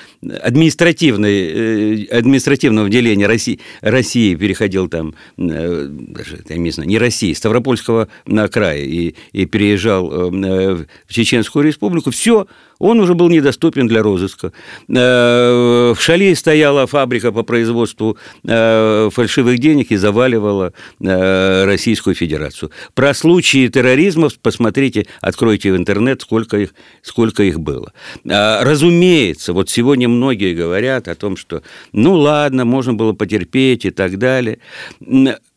административной, 0.43 2.09
административного 2.33 2.89
деления 2.89 3.29
России, 3.29 3.61
России 3.83 4.35
переходил 4.35 4.89
там, 4.89 5.15
даже, 5.37 6.43
я 6.49 6.57
не 6.57 6.71
знаю, 6.71 6.89
не 6.89 6.99
России, 6.99 7.33
Ставропольского 7.35 8.09
края, 8.51 8.83
и, 8.83 9.15
и 9.33 9.45
переезжал 9.45 10.09
в 10.09 10.87
Чеченскую 11.09 11.65
республику, 11.65 12.11
все, 12.11 12.47
он 12.83 12.99
уже 12.99 13.15
был 13.15 13.29
недоступен 13.29 13.87
для 13.87 14.03
розыска. 14.03 14.53
Э, 14.89 15.93
в 15.97 16.01
Шали 16.01 16.35
стояла 16.35 16.89
фабрика 16.89 17.31
по 17.31 17.45
производству 17.45 18.19
э, 18.43 19.09
фальшивых 19.13 19.61
денег 19.61 19.93
и 19.93 19.97
заваливала 19.97 20.73
э, 21.01 21.65
Российскую 21.65 22.17
Федерацию. 22.17 22.73
Про 22.95 23.15
случаи 23.15 23.69
терроризма 23.69 24.31
посмотрите, 24.43 25.07
откройте 25.21 25.73
в 25.73 25.77
интернет, 25.77 26.23
сколько 26.23 26.59
их, 26.59 26.75
сколько 27.03 27.45
их 27.45 27.61
было. 27.61 27.93
Разумеется, 28.25 29.53
вот 29.53 29.71
сегодня 29.71 30.09
многие 30.09 30.53
говорят 30.53 31.07
о 31.07 31.15
том, 31.15 31.37
что 31.37 31.63
ну 31.93 32.15
ладно, 32.15 32.65
можно 32.65 32.95
было 32.95 33.13
потерпеть 33.13 33.85
и 33.85 33.91
так 33.91 34.19
далее. 34.19 34.59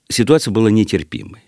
Ситуация 0.10 0.52
была 0.52 0.70
нетерпимой. 0.70 1.42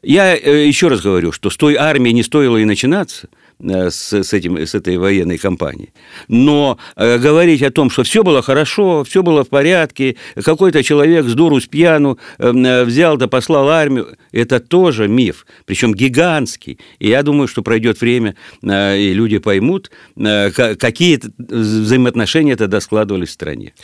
Я 0.00 0.34
еще 0.34 0.86
раз 0.86 1.00
говорю, 1.00 1.32
что 1.32 1.50
с 1.50 1.56
той 1.56 1.74
армией 1.74 2.14
не 2.14 2.22
стоило 2.22 2.56
и 2.56 2.64
начинаться– 2.64 3.28
с, 3.60 4.12
с, 4.12 4.32
этим, 4.32 4.58
с 4.58 4.74
этой 4.74 4.96
военной 4.96 5.38
кампанией. 5.38 5.92
Но 6.28 6.78
э, 6.96 7.18
говорить 7.18 7.62
о 7.62 7.70
том, 7.70 7.90
что 7.90 8.02
все 8.02 8.22
было 8.22 8.42
хорошо, 8.42 9.04
все 9.04 9.22
было 9.22 9.44
в 9.44 9.48
порядке, 9.48 10.16
какой-то 10.42 10.82
человек 10.82 11.26
с 11.26 11.34
дуру 11.34 11.60
с 11.60 11.66
пьяну 11.66 12.18
э, 12.38 12.52
э, 12.52 12.84
взял 12.84 13.16
да 13.16 13.26
послал 13.26 13.68
армию, 13.68 14.16
это 14.32 14.60
тоже 14.60 15.08
миф, 15.08 15.46
причем 15.64 15.94
гигантский. 15.94 16.78
И 16.98 17.08
я 17.08 17.22
думаю, 17.22 17.48
что 17.48 17.62
пройдет 17.62 18.00
время, 18.00 18.36
э, 18.62 18.98
и 18.98 19.12
люди 19.12 19.38
поймут, 19.38 19.90
э, 20.16 20.50
какие 20.50 21.20
взаимоотношения 21.38 22.56
тогда 22.56 22.80
складывались 22.80 23.30
в 23.30 23.32
стране. 23.32 23.74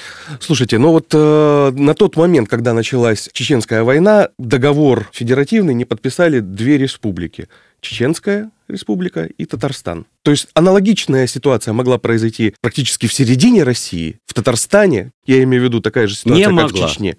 Слушайте, 0.40 0.78
ну 0.78 0.90
вот 0.90 1.08
э, 1.12 1.72
на 1.74 1.94
тот 1.94 2.16
момент, 2.16 2.48
когда 2.48 2.74
началась 2.74 3.28
Чеченская 3.32 3.82
война, 3.82 4.28
договор 4.38 5.08
федеративный 5.12 5.74
не 5.74 5.84
подписали 5.84 6.40
две 6.40 6.78
республики. 6.78 7.48
Чеченская 7.80 8.50
республика 8.68 9.24
и 9.24 9.44
Татарстан. 9.44 10.07
То 10.22 10.31
есть 10.31 10.48
аналогичная 10.55 11.27
ситуация 11.27 11.72
могла 11.72 11.98
произойти 11.98 12.55
практически 12.61 13.07
в 13.07 13.12
середине 13.12 13.62
России, 13.62 14.18
в 14.27 14.35
Татарстане, 14.35 15.12
я 15.27 15.42
имею 15.42 15.62
в 15.62 15.66
виду 15.66 15.81
такая 15.81 16.07
же 16.07 16.14
ситуация, 16.14 16.38
Не 16.38 16.44
как 16.44 16.53
могла. 16.53 16.87
в 16.87 16.90
Чечне. 16.90 17.16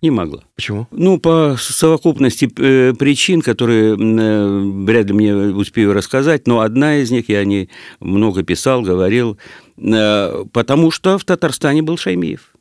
Не 0.00 0.10
могла. 0.12 0.44
Почему? 0.54 0.86
Ну, 0.92 1.18
по 1.18 1.56
совокупности 1.58 2.48
э, 2.56 2.92
причин, 2.94 3.42
которые 3.42 3.94
э, 3.94 4.84
вряд 4.84 5.06
ли 5.06 5.12
мне 5.12 5.34
успею 5.34 5.92
рассказать, 5.92 6.46
но 6.46 6.60
одна 6.60 6.98
из 6.98 7.10
них, 7.10 7.28
я 7.28 7.40
о 7.40 7.44
ней 7.44 7.68
много 7.98 8.44
писал, 8.44 8.82
говорил, 8.82 9.38
э, 9.76 10.44
потому 10.52 10.92
что 10.92 11.18
в 11.18 11.24
Татарстане 11.24 11.82
был 11.82 11.96
Шаймиев. 11.98 12.52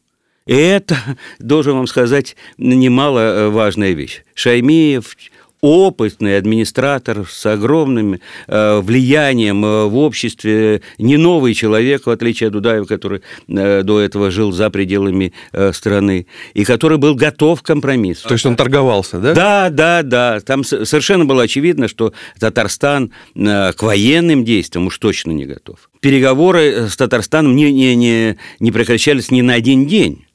И 0.48 0.56
это, 0.56 0.98
должен 1.40 1.76
вам 1.76 1.86
сказать, 1.86 2.36
немало 2.58 3.50
важная 3.52 3.92
вещь. 3.92 4.24
Шаймиев, 4.34 5.16
опытный 5.62 6.38
администратор 6.38 7.28
с 7.28 7.46
огромным 7.46 8.20
э, 8.48 8.80
влиянием 8.80 9.66
э, 9.66 9.86
в 9.86 9.98
обществе, 9.98 10.82
не 10.98 11.18
новый 11.18 11.54
человек, 11.54 12.06
в 12.06 12.10
отличие 12.10 12.48
от 12.48 12.54
Дудаева, 12.54 12.86
который 12.86 13.22
э, 13.48 13.82
до 13.84 14.00
этого 14.00 14.30
жил 14.32 14.52
за 14.52 14.70
пределами 14.70 15.34
э, 15.54 15.74
страны, 15.74 16.28
и 16.54 16.64
который 16.64 16.98
был 16.98 17.16
готов 17.16 17.62
к 17.62 17.66
компромиссу. 17.66 18.28
То 18.28 18.34
есть 18.34 18.46
он 18.46 18.56
торговался, 18.56 19.20
да? 19.20 19.34
Да, 19.34 19.70
да, 19.70 20.04
да. 20.04 20.40
Там 20.42 20.64
совершенно 20.64 21.26
было 21.26 21.44
очевидно, 21.44 21.88
что 21.88 22.14
Татарстан 22.40 23.12
э, 23.36 23.74
к 23.74 23.82
военным 23.82 24.46
действиям 24.46 24.88
уж 24.88 24.98
точно 25.00 25.32
не 25.32 25.46
готов. 25.46 25.90
Переговоры 26.00 26.88
с 26.90 26.96
Татарстаном 26.96 27.56
не, 27.56 27.72
не, 27.72 27.96
не, 27.96 28.38
не 28.60 28.72
прекращались 28.72 29.32
ни 29.32 29.42
на 29.42 29.56
один 29.56 29.88
день. 29.88 30.27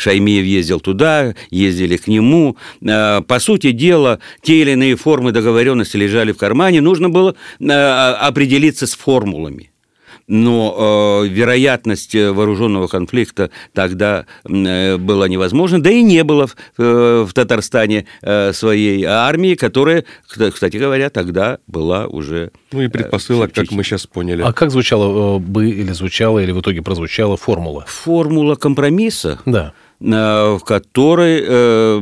Шаймиев 0.00 0.44
ездил 0.44 0.80
туда, 0.80 1.34
ездили 1.50 1.96
к 1.96 2.06
нему. 2.06 2.56
Э, 2.82 3.20
по 3.22 3.38
сути 3.38 3.72
дела, 3.72 4.20
те 4.42 4.62
или 4.62 4.72
иные 4.72 4.96
формы 4.96 5.32
договоренности 5.32 5.96
лежали 5.96 6.32
в 6.32 6.38
кармане. 6.38 6.80
Нужно 6.80 7.10
было 7.10 7.34
э, 7.60 7.66
определиться 7.66 8.86
с 8.86 8.94
формулами 8.94 9.70
но 10.30 11.24
э, 11.24 11.28
вероятность 11.28 12.14
вооруженного 12.14 12.86
конфликта 12.86 13.50
тогда 13.74 14.26
э, 14.44 14.96
была 14.96 15.26
невозможна, 15.28 15.82
да 15.82 15.90
и 15.90 16.02
не 16.02 16.22
было 16.22 16.46
в, 16.46 16.54
э, 16.78 17.26
в 17.28 17.34
Татарстане 17.34 18.06
э, 18.22 18.52
своей 18.52 19.02
армии, 19.04 19.56
которая, 19.56 20.04
кстати 20.28 20.76
говоря, 20.76 21.10
тогда 21.10 21.58
была 21.66 22.06
уже... 22.06 22.52
Ну 22.70 22.80
и 22.80 22.88
предпосылок, 22.88 23.52
как 23.52 23.72
мы 23.72 23.82
сейчас 23.82 24.06
поняли. 24.06 24.42
А 24.42 24.52
как 24.52 24.70
звучала 24.70 25.36
э, 25.36 25.38
бы 25.40 25.68
или 25.68 25.92
звучала, 25.92 26.38
или 26.38 26.52
в 26.52 26.60
итоге 26.60 26.80
прозвучала 26.80 27.36
формула? 27.36 27.84
Формула 27.88 28.54
компромисса? 28.54 29.40
Да. 29.46 29.72
Э, 30.00 30.56
в 30.58 30.64
которой 30.64 31.44
э, 31.46 32.00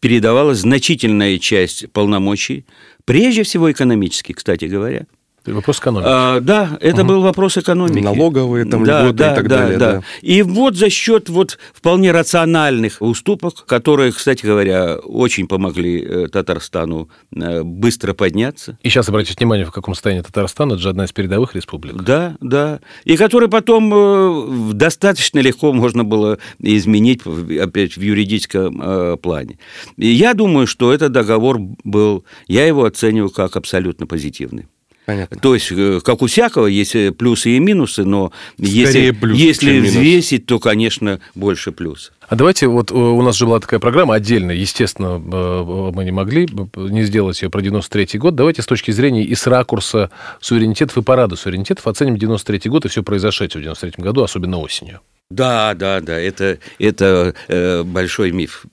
передавалась 0.00 0.58
значительная 0.58 1.38
часть 1.38 1.90
полномочий, 1.90 2.66
прежде 3.06 3.44
всего 3.44 3.72
экономически, 3.72 4.32
кстати 4.32 4.66
говоря. 4.66 5.06
Вопрос 5.46 5.78
экономики. 5.78 6.08
А, 6.10 6.40
да, 6.40 6.76
это 6.80 7.00
угу. 7.00 7.08
был 7.08 7.22
вопрос 7.22 7.56
экономики. 7.56 8.02
Налоговые 8.02 8.64
там 8.66 8.84
да, 8.84 9.02
льготы 9.02 9.18
да, 9.18 9.32
и 9.32 9.34
так 9.34 9.48
да, 9.48 9.58
далее. 9.58 9.78
Да. 9.78 9.92
Да. 9.92 10.02
И 10.20 10.42
вот 10.42 10.76
за 10.76 10.90
счет 10.90 11.28
вот 11.28 11.58
вполне 11.72 12.12
рациональных 12.12 12.96
уступок, 13.00 13.64
которые, 13.66 14.12
кстати 14.12 14.44
говоря, 14.44 14.96
очень 14.96 15.48
помогли 15.48 16.02
э, 16.02 16.28
Татарстану 16.28 17.08
э, 17.34 17.62
быстро 17.62 18.12
подняться. 18.12 18.78
И 18.82 18.90
сейчас 18.90 19.08
обратите 19.08 19.36
внимание, 19.38 19.64
в 19.64 19.72
каком 19.72 19.94
состоянии 19.94 20.22
Татарстан, 20.22 20.72
это 20.72 20.82
же 20.82 20.90
одна 20.90 21.04
из 21.04 21.12
передовых 21.12 21.54
республик. 21.54 21.94
Да, 21.94 22.36
да. 22.40 22.80
И 23.04 23.16
которые 23.16 23.48
потом 23.48 23.92
э, 23.92 24.72
достаточно 24.74 25.38
легко 25.38 25.72
можно 25.72 26.04
было 26.04 26.38
изменить, 26.58 27.22
опять, 27.26 27.96
в 27.96 28.00
юридическом 28.02 29.18
плане. 29.18 29.58
И 29.96 30.08
я 30.08 30.34
думаю, 30.34 30.66
что 30.66 30.92
этот 30.92 31.12
договор 31.12 31.58
был, 31.84 32.24
я 32.46 32.66
его 32.66 32.84
оцениваю 32.84 33.30
как 33.30 33.56
абсолютно 33.56 34.06
позитивный. 34.06 34.66
Понятно. 35.10 35.38
То 35.38 35.54
есть, 35.54 35.72
э, 35.72 36.00
как 36.04 36.22
у 36.22 36.26
всякого, 36.28 36.66
есть 36.66 36.94
э, 36.94 37.10
плюсы 37.10 37.56
и 37.56 37.58
минусы, 37.58 38.04
но 38.04 38.30
Скорее 38.54 38.72
если, 38.72 39.10
плюс, 39.10 39.36
если 39.38 39.66
чем 39.66 39.76
минус. 39.78 39.90
взвесить, 39.90 40.46
то, 40.46 40.60
конечно, 40.60 41.18
больше 41.34 41.72
плюс. 41.72 42.12
А 42.30 42.36
давайте, 42.36 42.68
вот 42.68 42.92
э, 42.92 42.94
у 42.94 43.20
нас 43.22 43.34
же 43.34 43.44
была 43.44 43.58
такая 43.58 43.80
программа 43.80 44.14
отдельная, 44.14 44.54
естественно, 44.54 45.18
мы 45.18 46.04
не 46.04 46.12
могли 46.12 46.48
не 46.76 47.02
сделать 47.02 47.42
ее 47.42 47.50
про 47.50 47.60
93-й 47.60 48.18
год. 48.18 48.36
Давайте 48.36 48.62
с 48.62 48.66
точки 48.66 48.92
зрения 48.92 49.24
и 49.24 49.34
с 49.34 49.48
ракурса 49.48 50.10
суверенитетов 50.40 50.96
и 50.98 51.02
парада 51.02 51.34
суверенитетов 51.34 51.88
оценим 51.88 52.14
93-й 52.14 52.68
год 52.68 52.84
и 52.84 52.88
все 52.88 53.02
произошедшее 53.02 53.64
в 53.64 53.66
93-м 53.66 54.04
году, 54.04 54.22
особенно 54.22 54.58
осенью. 54.58 55.00
Да, 55.28 55.74
да, 55.74 56.00
да, 56.00 56.18
это, 56.18 56.58
это 56.78 57.34
э, 57.48 57.82
большой 57.82 58.30
миф. 58.30 58.64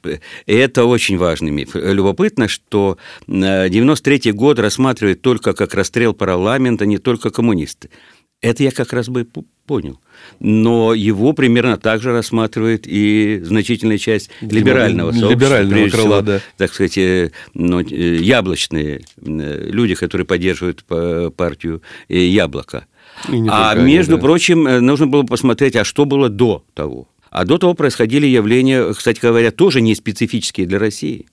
Это 0.45 0.85
очень 0.85 1.17
важный 1.17 1.49
миф. 1.49 1.71
Любопытно, 1.73 2.47
что 2.47 2.99
93-й 3.27 4.33
год 4.33 4.59
рассматривает 4.59 5.23
только 5.23 5.53
как 5.53 5.73
расстрел 5.73 6.13
парламента, 6.13 6.85
не 6.85 6.99
только 6.99 7.31
коммунисты. 7.31 7.89
Это 8.41 8.63
я 8.63 8.71
как 8.71 8.93
раз 8.93 9.09
бы 9.09 9.27
понял. 9.65 9.99
Но 10.39 10.93
его 10.93 11.33
примерно 11.33 11.77
так 11.77 12.01
же 12.01 12.11
рассматривает 12.11 12.85
и 12.85 13.39
значительная 13.43 13.97
часть 13.97 14.29
либерального 14.41 15.11
сообщества. 15.11 15.33
Либерального 15.33 15.89
крыла, 15.89 16.07
всего, 16.07 16.21
да. 16.21 16.41
Так 16.57 16.73
сказать, 16.73 16.97
э, 16.97 17.31
ну, 17.55 17.79
яблочные 17.79 19.01
люди, 19.17 19.95
которые 19.95 20.25
поддерживают 20.25 20.83
партию 21.35 21.81
«Яблоко». 22.07 22.85
А 23.49 23.71
они, 23.71 23.95
между 23.95 24.17
да. 24.17 24.21
прочим, 24.21 24.67
э, 24.67 24.79
нужно 24.79 25.07
было 25.07 25.23
посмотреть, 25.23 25.75
а 25.75 25.83
что 25.83 26.05
было 26.05 26.29
до 26.29 26.63
того. 26.75 27.07
А 27.31 27.45
до 27.45 27.57
того 27.57 27.73
происходили 27.73 28.27
явления, 28.27 28.93
кстати 28.93 29.19
говоря, 29.19 29.51
тоже 29.51 29.81
не 29.81 29.95
специфические 29.95 30.67
для 30.67 30.79
России. 30.79 31.25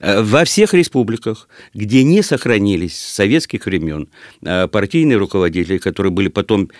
Э, 0.00 0.22
Во 0.22 0.44
всех 0.44 0.74
республиках, 0.74 1.48
где 1.74 2.04
не 2.04 2.22
сохранились 2.22 2.98
с 2.98 3.14
советских 3.14 3.66
времен 3.66 4.08
э, 4.42 4.68
партийные 4.68 5.18
руководители, 5.18 5.78
которые 5.78 6.12
были 6.12 6.28
потом 6.28 6.70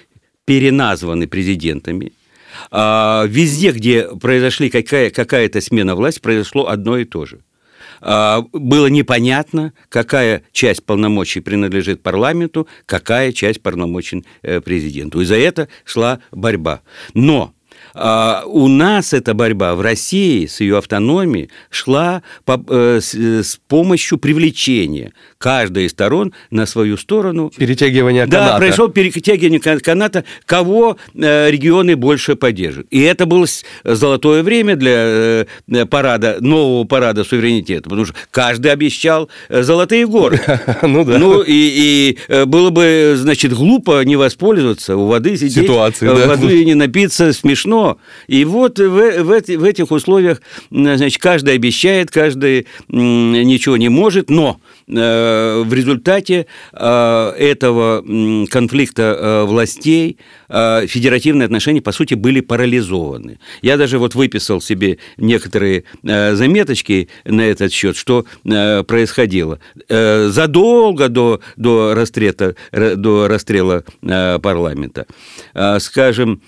переназваны 0.44 1.26
президентами, 1.26 2.12
а 2.70 3.24
везде, 3.28 3.72
где 3.72 4.08
произошли 4.08 4.70
какая- 4.70 5.10
какая-то 5.10 5.60
смена 5.60 5.94
власти, 5.94 6.20
произошло 6.20 6.68
одно 6.68 6.96
и 6.98 7.04
то 7.04 7.26
же. 7.26 7.40
А, 8.00 8.42
Было 8.52 8.86
непонятно, 8.86 9.72
какая 9.88 10.42
часть 10.52 10.84
полномочий 10.84 11.40
принадлежит 11.40 12.02
парламенту, 12.02 12.66
какая 12.86 13.32
часть 13.32 13.60
полномочий 13.60 14.24
э, 14.42 14.60
президенту. 14.60 15.20
И 15.20 15.24
за 15.24 15.36
это 15.36 15.68
шла 15.84 16.20
борьба. 16.30 16.80
Но 17.14 17.52
у 18.46 18.68
нас 18.68 19.12
эта 19.12 19.34
борьба 19.34 19.74
в 19.74 19.80
России 19.80 20.46
с 20.46 20.60
ее 20.60 20.78
автономией 20.78 21.50
шла 21.70 22.22
по, 22.44 22.62
э, 22.68 23.00
с, 23.00 23.14
э, 23.14 23.42
с 23.42 23.58
помощью 23.68 24.18
привлечения 24.18 25.12
каждой 25.38 25.84
из 25.86 25.92
сторон 25.92 26.32
на 26.50 26.66
свою 26.66 26.96
сторону. 26.96 27.50
Перетягивание 27.56 28.26
Да, 28.26 28.38
каната. 28.38 28.58
произошло 28.58 28.88
перетягивание 28.88 29.60
кан- 29.60 29.80
каната, 29.80 30.24
кого 30.46 30.96
э, 31.14 31.50
регионы 31.50 31.94
больше 31.96 32.34
поддерживают. 32.36 32.88
И 32.90 33.00
это 33.00 33.24
было 33.24 33.46
золотое 33.84 34.42
время 34.42 34.74
для 34.76 34.92
э, 34.96 35.44
парада, 35.88 36.38
нового 36.40 36.84
парада 36.84 37.22
суверенитета, 37.24 37.84
потому 37.84 38.04
что 38.06 38.14
каждый 38.30 38.72
обещал 38.72 39.28
э, 39.48 39.62
золотые 39.62 40.06
горы. 40.06 40.40
Ну 40.82 41.04
да. 41.04 41.18
Ну, 41.18 41.42
и, 41.42 42.16
и 42.30 42.44
было 42.44 42.70
бы, 42.70 43.14
значит, 43.16 43.52
глупо 43.52 44.02
не 44.04 44.16
воспользоваться, 44.16 44.96
у 44.96 45.06
воды 45.06 45.36
сидеть, 45.36 45.52
Ситуацией, 45.54 46.10
э, 46.10 46.16
да. 46.16 46.26
воды 46.26 46.64
не 46.64 46.74
напиться, 46.74 47.32
смешно. 47.32 47.98
И 48.26 48.44
вот 48.44 48.78
в, 48.78 49.22
в 49.22 49.30
эти- 49.30 49.52
в 49.56 49.64
этих 49.64 49.90
условиях, 49.92 50.40
значит, 50.70 51.20
каждый 51.22 51.54
обещает, 51.54 52.10
каждый 52.10 52.66
ничего 52.88 53.76
не 53.76 53.88
может, 53.88 54.30
но 54.30 54.58
в 55.64 55.72
результате 55.72 56.46
э, 56.72 57.32
этого 57.38 58.04
конфликта 58.50 59.02
э, 59.02 59.44
властей 59.44 60.18
э, 60.48 60.86
федеративные 60.86 61.46
отношения, 61.46 61.80
по 61.80 61.92
сути, 61.92 62.14
были 62.14 62.40
парализованы. 62.40 63.38
Я 63.62 63.76
даже 63.76 63.98
вот 63.98 64.14
выписал 64.14 64.60
себе 64.60 64.98
некоторые 65.16 65.84
э, 66.02 66.34
заметочки 66.34 67.08
на 67.24 67.42
этот 67.42 67.72
счет, 67.72 67.96
что 67.96 68.24
э, 68.44 68.82
происходило. 68.84 69.58
Э, 69.88 70.28
Задолго 70.28 71.08
до, 71.08 71.40
до, 71.56 71.94
расстрела, 71.94 72.54
до 72.72 73.28
расстрела 73.28 73.84
э, 74.02 74.38
парламента, 74.38 75.06
э, 75.54 75.78
скажем, 75.80 76.40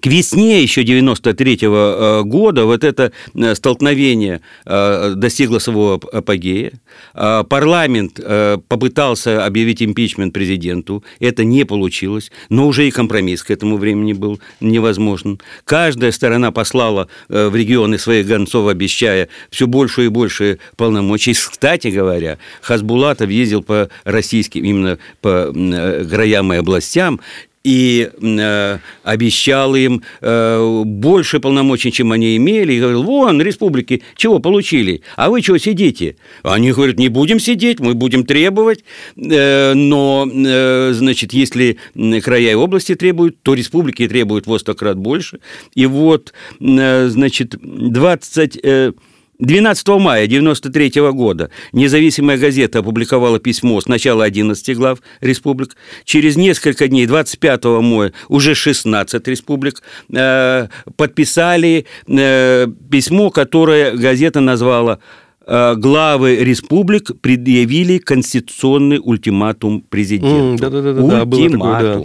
к 0.00 0.06
весне 0.06 0.62
еще 0.62 0.84
93 0.84 1.54
-го 1.66 2.24
года 2.24 2.64
вот 2.64 2.84
это 2.84 3.12
э, 3.34 3.54
столкновение 3.54 4.40
э, 4.66 5.14
достигло 5.16 5.58
своего 5.58 6.00
апогея. 6.12 6.72
Э, 7.14 7.44
Парламент 7.48 8.20
э, 8.22 8.58
попытался 8.68 9.44
объявить 9.44 9.82
импичмент 9.82 10.32
президенту. 10.32 11.04
Это 11.20 11.44
не 11.44 11.64
получилось, 11.64 12.30
но 12.48 12.66
уже 12.66 12.88
и 12.88 12.90
компромисс 12.90 13.42
к 13.42 13.50
этому 13.50 13.76
времени 13.76 14.12
был 14.12 14.40
невозможен. 14.60 15.40
Каждая 15.64 16.12
сторона 16.12 16.50
послала 16.52 17.08
э, 17.28 17.48
в 17.48 17.56
регионы 17.56 17.98
своих 17.98 18.26
гонцов, 18.26 18.68
обещая 18.68 19.28
все 19.50 19.66
больше 19.66 20.06
и 20.06 20.08
больше 20.08 20.58
полномочий. 20.76 21.34
Кстати 21.34 21.88
говоря, 21.88 22.38
Хасбулатов 22.62 23.30
ездил 23.30 23.62
по 23.62 23.88
российским, 24.04 24.64
именно 24.64 24.98
по 25.20 25.52
э, 25.54 26.04
краям 26.08 26.52
и 26.52 26.56
областям, 26.56 27.20
и 27.64 28.10
э, 28.20 28.78
обещал 29.02 29.74
им 29.74 30.02
э, 30.20 30.82
больше 30.84 31.40
полномочий, 31.40 31.90
чем 31.90 32.12
они 32.12 32.36
имели, 32.36 32.74
и 32.74 32.80
говорил, 32.80 33.02
вон, 33.02 33.40
республики, 33.40 34.02
чего 34.16 34.38
получили, 34.38 35.02
а 35.16 35.30
вы 35.30 35.40
чего 35.40 35.56
сидите? 35.58 36.16
Они 36.42 36.72
говорят, 36.72 36.98
не 36.98 37.08
будем 37.08 37.40
сидеть, 37.40 37.80
мы 37.80 37.94
будем 37.94 38.24
требовать, 38.24 38.84
э, 39.16 39.72
но, 39.74 40.28
э, 40.30 40.92
значит, 40.92 41.32
если 41.32 41.78
края 42.22 42.52
и 42.52 42.54
области 42.54 42.94
требуют, 42.94 43.42
то 43.42 43.54
республики 43.54 44.06
требуют 44.06 44.46
во 44.46 44.58
сто 44.58 44.74
крат 44.74 44.98
больше. 44.98 45.40
И 45.74 45.86
вот, 45.86 46.34
э, 46.60 47.08
значит, 47.08 47.56
20... 47.60 48.58
э, 48.62 48.92
12 49.38 49.88
мая 49.88 50.24
1993 50.24 51.10
года 51.12 51.50
независимая 51.72 52.38
газета 52.38 52.78
опубликовала 52.80 53.38
письмо 53.38 53.80
сначала 53.80 54.24
11 54.24 54.76
глав 54.76 54.98
республик, 55.20 55.76
через 56.04 56.36
несколько 56.36 56.88
дней, 56.88 57.06
25 57.06 57.64
мая, 57.64 58.12
уже 58.28 58.54
16 58.54 59.28
республик 59.28 59.82
э, 60.12 60.68
подписали 60.96 61.86
э, 62.06 62.66
письмо, 62.90 63.30
которое 63.30 63.92
газета 63.92 64.40
назвала 64.40 64.98
э, 65.46 65.74
главы 65.76 66.36
республик 66.36 67.10
предъявили 67.20 67.98
конституционный 67.98 69.00
ультиматум 69.02 69.82
президенту. 69.82 70.36
М, 70.36 70.56
да-да-да-да, 70.56 71.24
было 71.24 71.50
такое, 71.50 71.80
да. 71.80 72.02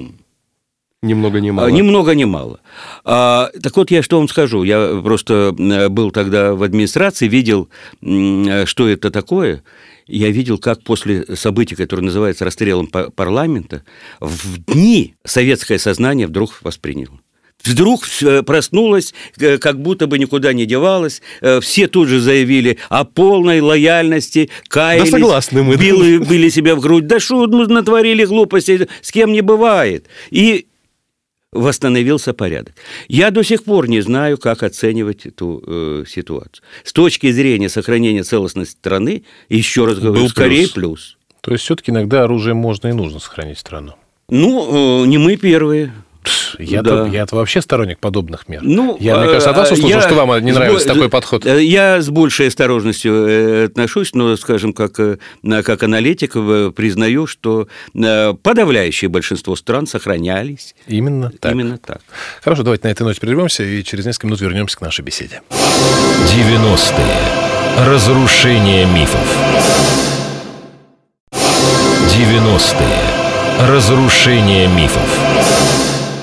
Ни 1.02 1.14
много 1.14 1.40
ни 1.40 1.50
мало. 1.50 1.68
А, 1.68 1.72
Ни 1.72 1.82
много, 1.82 2.14
ни 2.14 2.26
мало. 2.26 2.60
А, 3.06 3.50
так 3.64 3.76
вот, 3.78 3.90
я 3.90 4.04
что 4.04 4.18
вам 4.18 4.28
скажу. 4.28 4.64
Я 4.64 5.00
просто 5.02 5.56
был 5.90 6.12
тогда 6.12 6.54
в 6.56 6.64
администрации, 6.64 7.28
видел, 7.30 7.70
что 8.02 8.88
это 8.90 9.10
такое. 9.10 9.64
Я 10.08 10.30
видел, 10.30 10.58
как 10.58 10.84
после 10.84 11.24
событий, 11.36 11.76
которое 11.76 12.02
называется 12.02 12.44
расстрелом 12.44 12.88
па- 12.88 13.12
парламента, 13.12 13.84
в 14.20 14.58
дни 14.58 15.14
советское 15.24 15.80
сознание 15.80 16.28
вдруг 16.28 16.60
восприняло. 16.64 17.20
Вдруг 17.64 18.06
э, 18.22 18.42
проснулось, 18.42 19.14
э, 19.38 19.58
как 19.58 19.82
будто 19.82 20.08
бы 20.08 20.18
никуда 20.18 20.54
не 20.54 20.66
девалось. 20.66 21.22
Э, 21.42 21.60
Все 21.60 21.88
тут 21.88 22.08
же 22.08 22.22
заявили 22.22 22.78
о 22.88 23.04
полной 23.04 23.60
лояльности, 23.60 24.50
каялись, 24.70 25.12
согласны 25.12 25.62
мы, 25.62 25.76
да. 25.76 25.82
били, 25.84 26.18
били 26.18 26.50
себя 26.50 26.76
в 26.76 26.80
грудь. 26.80 27.06
Да 27.06 27.20
что 27.20 27.46
мы 27.48 27.68
натворили 27.68 28.24
глупости, 28.24 28.88
с 29.02 29.12
кем 29.12 29.34
не 29.34 29.42
бывает. 29.42 30.08
И 30.32 30.68
восстановился 31.52 32.34
порядок. 32.34 32.76
Я 33.08 33.32
до 33.32 33.44
сих 33.44 33.64
пор 33.64 33.88
не 33.88 34.02
знаю, 34.02 34.38
как 34.38 34.64
оценивать 34.64 35.26
эту 35.26 35.64
э, 35.66 36.04
ситуацию. 36.08 36.64
С 36.84 36.94
точки 36.94 37.32
зрения 37.32 37.70
сохранения 37.70 38.24
целостности 38.24 38.78
страны, 38.78 39.24
еще 39.50 39.86
раз 39.86 40.00
говорю, 40.00 40.22
Был 40.22 40.30
скорее 40.30 40.68
плюс. 40.68 40.72
плюс. 40.74 41.18
То 41.42 41.52
есть 41.52 41.64
все-таки 41.64 41.92
иногда 41.92 42.24
оружием 42.24 42.58
можно 42.58 42.90
и 42.90 42.94
нужно 42.94 43.20
сохранить 43.20 43.58
страну. 43.58 43.94
Ну, 44.30 45.04
э, 45.04 45.08
не 45.08 45.18
мы 45.18 45.38
первые. 45.38 45.94
Я-то, 46.60 47.06
Да. 47.06 47.08
я-то 47.08 47.36
вообще 47.36 47.62
сторонник 47.62 48.00
подобных 48.00 48.48
мер. 48.48 48.62
Ну, 48.63 48.98
я, 49.00 49.18
мне 49.18 49.28
кажется, 49.28 49.50
от 49.52 49.58
вас 49.58 49.72
э, 49.72 49.74
услышал, 49.74 50.00
я 50.00 50.02
что 50.02 50.15
вам 50.15 50.44
не 50.46 50.52
нравится 50.52 50.88
бо- 50.89 50.94
такой 50.94 51.10
подход. 51.10 51.46
э, 51.46 51.63
Я 51.63 52.02
с 52.02 52.10
большей 52.10 52.48
осторожностью 52.48 53.13
э, 53.28 53.65
отношусь, 53.65 54.13
но, 54.13 54.36
скажем, 54.38 54.74
как, 54.74 54.94
как 54.94 55.84
аналитик 55.84 56.34
признаю, 56.34 57.28
что 57.28 57.68
подавляющее 57.94 59.10
большинство 59.10 59.56
стран 59.56 59.88
сохранялись 59.88 60.76
Именно 60.88 61.32
так. 61.39 61.52
именно 61.52 61.78
так. 61.78 62.02
Хорошо, 62.44 62.63
давайте 62.63 62.88
на 62.88 62.92
этой 62.92 63.04
ноте 63.04 63.20
прервемся 63.22 63.63
и 63.63 63.84
через 63.84 64.06
несколько 64.06 64.28
минут 64.28 64.42
вернемся 64.42 64.78
к 64.78 64.82
нашей 64.82 65.02
беседе. 65.02 65.42
90-е. 65.52 67.86
Разрушение 67.88 68.86
мифов. 68.86 69.20
90-е. 71.32 73.68
Разрушение 73.70 74.68
мифов. 74.68 75.19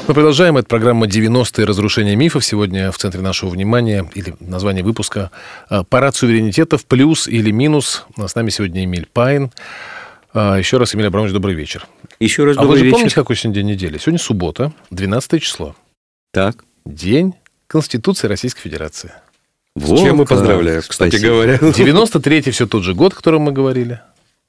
Мы 0.08 0.14
продолжаем. 0.14 0.56
Это 0.56 0.68
программа 0.68 1.06
«90-е. 1.06 1.64
Разрушение 1.64 2.14
мифов». 2.14 2.44
Сегодня 2.44 2.92
в 2.92 2.98
центре 2.98 3.20
нашего 3.20 3.50
внимания, 3.50 4.08
или 4.14 4.34
название 4.38 4.84
выпуска, 4.84 5.32
э, 5.68 5.82
«Парад 5.88 6.14
суверенитетов. 6.14 6.84
Плюс 6.86 7.26
или 7.26 7.50
минус». 7.50 8.06
С 8.16 8.34
нами 8.36 8.50
сегодня 8.50 8.84
Эмиль 8.84 9.08
Пайн. 9.12 9.50
А, 10.32 10.56
Еще 10.58 10.76
раз, 10.76 10.94
Эмиль 10.94 11.06
Абрамович, 11.08 11.32
добрый 11.32 11.54
вечер. 11.54 11.86
Еще 12.20 12.44
раз 12.44 12.56
А 12.56 12.60
вы 12.60 12.66
добрый 12.66 12.78
же 12.80 12.84
вечер. 12.84 12.96
помните, 12.98 13.14
какой 13.16 13.34
сегодня 13.36 13.54
день 13.62 13.66
недели? 13.72 13.98
Сегодня 13.98 14.18
суббота, 14.20 14.72
12 14.90 15.40
число. 15.42 15.74
Так. 16.32 16.64
День 16.84 17.34
Конституции 17.66 18.28
Российской 18.28 18.60
Федерации. 18.60 19.12
С 19.74 19.88
чем 19.88 20.12
мы 20.12 20.18
Вот 20.18 20.28
как. 20.28 20.38
поздравляю, 20.38 20.82
кстати 20.86 21.16
Спасибо. 21.16 21.32
говоря. 21.32 21.56
93-й 21.56 22.50
все 22.52 22.66
тот 22.66 22.84
же 22.84 22.94
год, 22.94 23.12
о 23.12 23.16
котором 23.16 23.42
мы 23.42 23.52
говорили. 23.52 24.00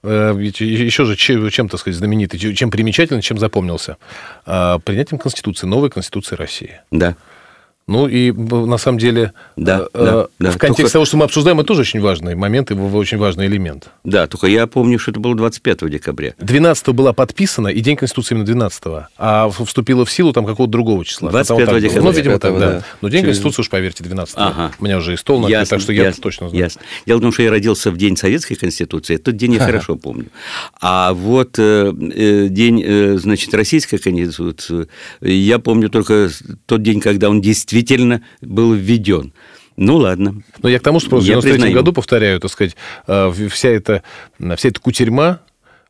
Э, 0.08 0.34
Еще 0.40 1.06
же 1.06 1.16
чем, 1.16 1.70
так 1.70 1.80
сказать, 1.80 1.98
знаменитый, 1.98 2.40
чем- 2.40 2.56
чем 2.56 2.72
примечательный, 2.72 3.22
чем 3.22 3.38
запомнился. 3.38 3.98
А, 4.46 4.80
Принятием 4.80 5.20
Конституции, 5.20 5.68
новой 5.68 5.90
Конституции 5.90 6.36
России. 6.36 6.80
Да. 6.92 7.16
Ну 7.88 8.06
и 8.08 8.34
на 8.34 8.78
самом 8.78 8.98
деле 8.98 9.32
Да, 9.56 9.88
э, 9.94 10.06
да, 10.06 10.28
да. 10.40 10.52
в 10.52 10.58
контексте 10.58 10.84
Только- 10.84 10.92
того, 10.94 11.06
что 11.06 11.16
мы 11.16 11.24
обсуждаем, 11.24 11.60
это 11.62 11.68
тоже 11.68 11.82
очень 11.82 12.02
важный 12.02 12.36
момент 12.36 12.70
и 12.70 12.74
очень 12.74 13.18
важный 13.18 13.48
элемент. 13.48 13.88
Да, 14.04 14.28
только 14.28 14.48
я 14.48 14.68
помню, 14.68 15.00
что 15.00 15.12
это 15.12 15.22
было 15.22 15.36
25 15.36 15.90
декабря. 15.90 16.34
12 16.40 16.90
была 16.94 17.14
подписана, 17.14 17.70
и 17.70 17.80
День 17.80 17.96
Конституции 17.96 18.36
именно 18.36 18.46
12 18.46 19.08
а 19.18 19.50
вступила 19.50 20.04
в 20.04 20.12
силу 20.12 20.34
там 20.34 20.46
какого-то 20.46 20.70
другого 20.70 21.06
числа. 21.06 21.30
25 21.32 21.48
Потому 21.48 21.66
так 21.66 21.74
было. 21.76 21.82
декабря. 21.82 22.12
Ну, 22.12 22.18
видимо, 22.18 22.40
так, 22.40 22.52
25, 22.52 22.60
да. 22.74 22.80
да. 22.80 22.86
Но 23.02 23.08
День 23.08 23.22
Через- 23.22 23.36
Конституции 23.38 23.62
уж, 23.62 23.70
поверьте, 23.70 24.04
12 24.04 24.36
Ага. 24.38 24.72
У 24.80 24.84
меня 24.84 24.98
уже 24.98 25.14
и 25.14 25.18
стол 25.18 25.40
накрыт, 25.40 25.70
так 25.70 25.80
что 25.80 25.94
я 25.94 26.12
точно 26.12 26.50
знаю. 26.50 26.64
ясно. 26.66 26.82
Дело 27.06 27.20
в 27.20 27.22
том, 27.22 27.32
что 27.32 27.44
я 27.44 27.50
родился 27.52 27.90
в 27.92 27.96
день 27.96 28.18
Советской 28.18 28.56
Конституции, 28.56 29.16
этот 29.16 29.38
день 29.38 29.54
я 29.54 29.60
хорошо 29.62 29.96
помню. 29.96 30.26
А 30.82 31.14
вот 31.14 31.58
э, 31.58 31.94
э, 31.96 32.48
день, 32.50 32.84
э, 32.86 33.18
значит, 33.18 33.54
Российской 33.54 33.98
Конституции, 33.98 34.90
я 35.22 35.60
помню 35.60 35.90
только 35.90 36.30
тот 36.66 36.84
день, 36.84 37.00
когда 37.00 37.30
он 37.30 37.40
действительно 37.40 37.77
был 38.42 38.74
введен. 38.74 39.34
Ну, 39.76 39.98
ладно. 39.98 40.42
Но 40.64 40.70
я 40.70 40.80
к 40.80 40.84
тому, 40.84 41.00
что 41.00 41.10
просто 41.12 41.26
в 41.26 41.30
Я 41.30 41.34
93 41.36 41.52
признаю. 41.54 41.76
году, 41.76 41.94
повторяю, 41.94 42.40
так 42.40 42.50
сказать, 42.52 42.76
э, 43.08 43.28
в- 43.28 43.50
вся 43.50 43.70
эта, 43.70 44.02
вся 44.56 44.70
эта 44.70 44.80
кутерьма, 44.80 45.40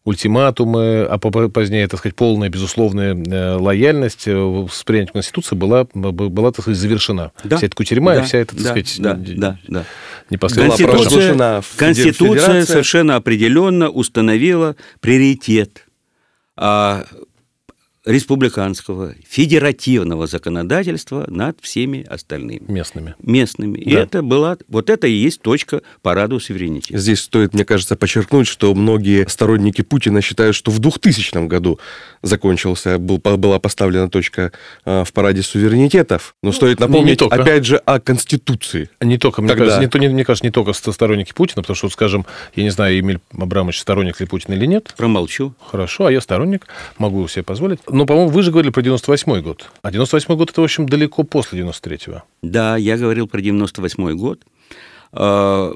ультиматумы, 0.04 1.04
а 1.04 1.18
по- 1.18 1.50
позднее, 1.50 1.88
так 1.88 2.00
сказать, 2.00 2.16
полная, 2.16 2.50
безусловная 2.50 3.14
э, 3.14 3.56
лояльность 3.58 4.24
э, 4.26 4.68
с 4.72 4.84
принятием 4.84 5.14
Конституции 5.14 5.56
была, 5.56 5.86
была 5.94 6.52
так 6.52 6.62
сказать, 6.64 6.80
завершена. 6.80 7.32
Да. 7.44 7.58
Вся 7.58 7.68
эта 7.68 7.76
кутерьма 7.76 8.14
и 8.16 8.18
Да, 8.20 8.24
вся 8.24 8.38
эта, 8.40 8.56
так 8.56 8.64
да, 8.64 8.70
сказать, 8.70 8.96
да, 9.00 9.14
да, 9.16 9.60
да. 9.68 9.84
непосредственно 10.30 11.62
в 11.62 11.76
Конституция 11.78 12.38
Федерация. 12.38 12.66
совершенно 12.66 13.16
определенно 13.18 13.90
установила 13.90 14.76
приоритет. 15.02 15.86
А 16.56 17.06
республиканского, 18.08 19.14
федеративного 19.28 20.28
законодательства 20.28 21.26
над 21.28 21.58
всеми 21.62 22.04
остальными. 22.04 22.64
Местными. 22.68 23.16
Местными. 23.22 23.78
И 23.80 23.94
Да. 23.94 24.00
это 24.02 24.22
была, 24.22 24.58
вот 24.70 24.90
это 24.90 25.08
и 25.08 25.12
есть 25.12 25.42
точка 25.42 25.82
параду 26.02 26.40
суверенитета. 26.40 26.98
Здесь 26.98 27.20
стоит, 27.22 27.54
мне 27.54 27.66
кажется, 27.66 27.96
подчеркнуть, 27.96 28.48
что 28.48 28.74
многие 28.74 29.28
сторонники 29.30 29.82
Путина 29.82 30.22
считают, 30.22 30.56
что 30.56 30.72
в 30.72 30.80
2000 30.80 31.48
году 31.48 31.80
закончился, 32.22 32.98
был, 32.98 33.20
по- 33.20 33.38
была 33.38 33.60
поставлена 33.60 34.10
точка 34.10 34.52
а, 34.86 35.04
в 35.04 35.14
параде 35.14 35.42
суверенитетов. 35.44 36.36
Но 36.42 36.52
стоит 36.52 36.80
не- 36.80 36.86
не 36.86 36.90
напомнить, 36.92 37.20
только. 37.20 37.36
опять 37.42 37.66
же, 37.66 37.78
о 37.78 38.00
Конституции. 38.00 38.90
Не 39.02 39.18
только, 39.18 39.42
мне 39.42 39.50
Тогда. 39.50 39.66
кажется, 39.66 39.82
не, 39.82 39.88
то- 39.88 40.00
не- 40.00 40.08
мне 40.08 40.26
кажется, 40.26 40.46
не 40.46 40.52
только 40.52 40.74
сто- 40.74 40.92
сторонники 40.92 41.34
Путина, 41.34 41.62
потому 41.62 41.76
что, 41.76 41.90
скажем, 41.90 42.26
я 42.56 42.64
не 42.64 42.70
знаю, 42.70 42.98
Эмиль 43.00 43.20
Абрамович 43.38 43.80
сторонник 43.80 44.20
ли 44.20 44.26
Путина 44.26 44.54
или 44.56 44.66
нет. 44.66 44.94
Промолчу. 44.98 45.54
Хорошо, 45.66 46.06
а 46.06 46.12
я 46.12 46.22
сторонник, 46.22 46.68
могу 46.98 47.28
себе 47.28 47.44
позволить. 47.44 47.80
Но, 47.98 48.06
по-моему, 48.06 48.30
вы 48.30 48.44
же 48.44 48.52
говорили 48.52 48.72
про 48.72 48.82
98 48.84 49.42
год. 49.42 49.72
А 49.82 49.92
98 49.92 50.36
год 50.36 50.52
это, 50.52 50.62
в 50.62 50.64
общем, 50.64 50.88
далеко 50.88 51.24
после 51.24 51.62
93-го. 51.62 52.22
Да, 52.44 52.78
я 52.78 52.96
говорил 52.96 53.28
про 53.28 53.42
98 53.42 54.16
год, 54.16 54.42
а, 55.12 55.74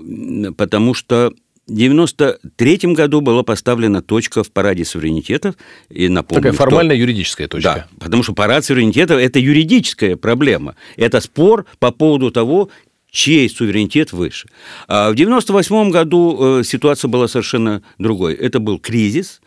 потому 0.56 0.94
что 0.94 1.34
в 1.68 1.74
93 1.74 2.94
году 2.94 3.22
была 3.22 3.42
поставлена 3.42 4.04
точка 4.04 4.44
в 4.44 4.52
параде 4.52 4.86
суверенитетов. 4.86 5.56
И 5.90 6.10
напомню, 6.10 6.44
Такая 6.44 6.54
что- 6.54 6.64
формальная 6.64 6.96
юридическая 6.96 7.48
точка. 7.48 7.88
Да, 7.90 8.04
потому 8.04 8.22
что 8.22 8.34
парад 8.34 8.64
суверенитета– 8.66 9.14
это 9.16 9.40
юридическая 9.40 10.16
проблема. 10.16 10.76
Это 10.98 11.22
спор 11.22 11.66
по 11.80 11.92
поводу 11.92 12.30
того, 12.30 12.70
чей 13.10 13.50
суверенитет 13.50 14.14
выше. 14.14 14.48
А 14.88 15.10
в 15.10 15.14
1998 15.14 15.90
году 15.90 16.60
э, 16.60 16.64
ситуация 16.64 17.10
была 17.10 17.28
совершенно 17.28 17.82
другой. 17.98 18.36
Это 18.36 18.60
был 18.60 18.78
кризис, 18.78 19.42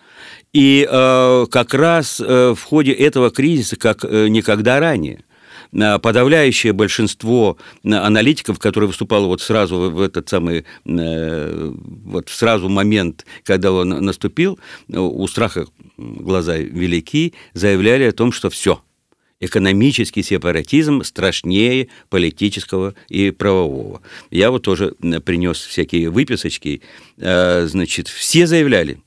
и 0.55 0.87
э, 0.89 1.47
как 1.51 1.75
раз 1.75 2.21
э, 2.21 2.55
в 2.57 2.63
ходе 2.63 2.93
этого 2.93 3.31
кризиса, 3.31 3.77
как 3.77 4.05
э, 4.05 4.29
никогда 4.29 4.79
ранее, 4.79 5.25
э, 5.73 5.99
подавляющее 5.99 6.73
большинство 6.73 7.59
э, 7.83 7.91
аналитиков, 7.93 8.61
которые 8.61 8.89
выступало 8.89 9.27
вот 9.27 9.43
сразу 9.43 9.91
в 9.91 10.01
этот 10.01 10.29
самый 10.29 10.65
э, 10.87 11.73
вот 12.05 12.29
сразу 12.29 12.69
момент, 12.69 13.27
когда 13.43 13.73
он 13.73 13.89
наступил, 13.89 14.59
у 14.89 15.27
страха 15.27 15.67
глаза 15.97 16.57
велики, 16.57 17.35
заявляли 17.53 18.05
о 18.05 18.13
том, 18.13 18.31
что 18.31 18.49
все, 18.49 18.81
экономический 19.41 20.23
сепаратизм 20.23 21.03
страшнее 21.03 21.89
политического 22.11 22.95
и 23.09 23.33
правового. 23.33 24.03
Я 24.31 24.53
вот 24.53 24.63
тоже 24.63 24.95
принес 25.25 25.59
всякие 25.59 26.11
выписочки. 26.11 26.81
Значит, 27.17 28.09
все 28.09 28.47
заявляли, 28.47 29.01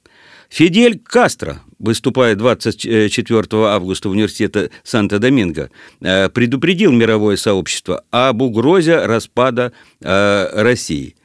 Фидель 0.50 1.00
Кастро, 1.04 1.62
выступая 1.80 2.36
24 2.36 3.66
августа 3.66 4.10
в 4.10 4.14
университете 4.14 4.72
Санто-Доминго, 4.84 5.70
э, 6.02 6.30
предупредил 6.30 6.92
мировое 6.92 7.36
сообщество 7.36 8.04
об 8.12 8.42
угрозе 8.42 9.06
распада 9.06 9.74
э, 10.02 10.50
России. 10.54 11.16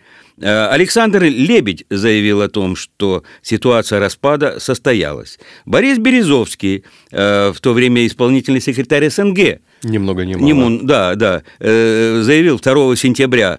Э, 0.40 0.66
Александр 0.68 1.22
Лебедь 1.22 1.84
заявил 1.90 2.40
о 2.42 2.48
том, 2.48 2.76
что 2.76 3.22
ситуация 3.42 4.00
распада 4.00 4.58
состоялась. 4.60 5.38
Борис 5.66 5.98
Березовский, 5.98 6.84
э, 7.10 7.52
в 7.54 7.60
то 7.60 7.72
время 7.72 8.06
исполнительный 8.06 8.60
секретарь 8.60 9.08
СНГ, 9.10 9.60
Ни 9.84 9.98
много 9.98 10.24
ни 10.24 10.34
мало. 10.34 10.46
Нимун, 10.46 10.86
да, 10.86 11.14
да, 11.16 11.42
э, 11.58 12.20
заявил 12.22 12.58
2 12.58 12.96
сентября 12.96 13.58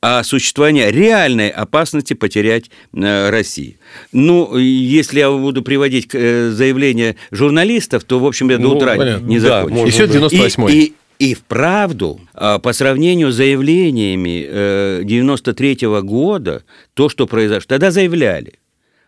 о 0.00 0.22
существовании 0.24 0.90
реальной 0.90 1.48
опасности 1.48 2.14
потерять 2.14 2.70
э, 2.92 3.30
Россию. 3.30 3.74
Ну, 4.12 4.56
если 4.56 5.20
я 5.20 5.30
буду 5.30 5.62
приводить 5.62 6.08
э, 6.12 6.50
заявления 6.50 7.16
журналистов, 7.30 8.04
то, 8.04 8.18
в 8.18 8.26
общем, 8.26 8.50
я 8.50 8.56
до 8.58 8.64
Ну, 8.64 8.76
утра 8.76 8.96
понятно. 8.96 9.26
не 9.26 9.38
Да, 9.38 9.62
закончу. 9.62 9.86
И 9.86 9.90
сегодня 9.90 10.18
98-й. 10.20 10.72
И, 10.74 10.84
и, 10.86 10.92
и 11.20 11.34
вправду, 11.34 12.18
а, 12.32 12.58
по 12.58 12.72
сравнению 12.72 13.30
с 13.30 13.36
заявлениями 13.36 14.46
э, 14.48 15.02
93 15.04 16.00
года, 16.00 16.64
то, 16.94 17.10
что 17.10 17.26
произошло, 17.26 17.68
тогда 17.68 17.90
заявляли. 17.90 18.54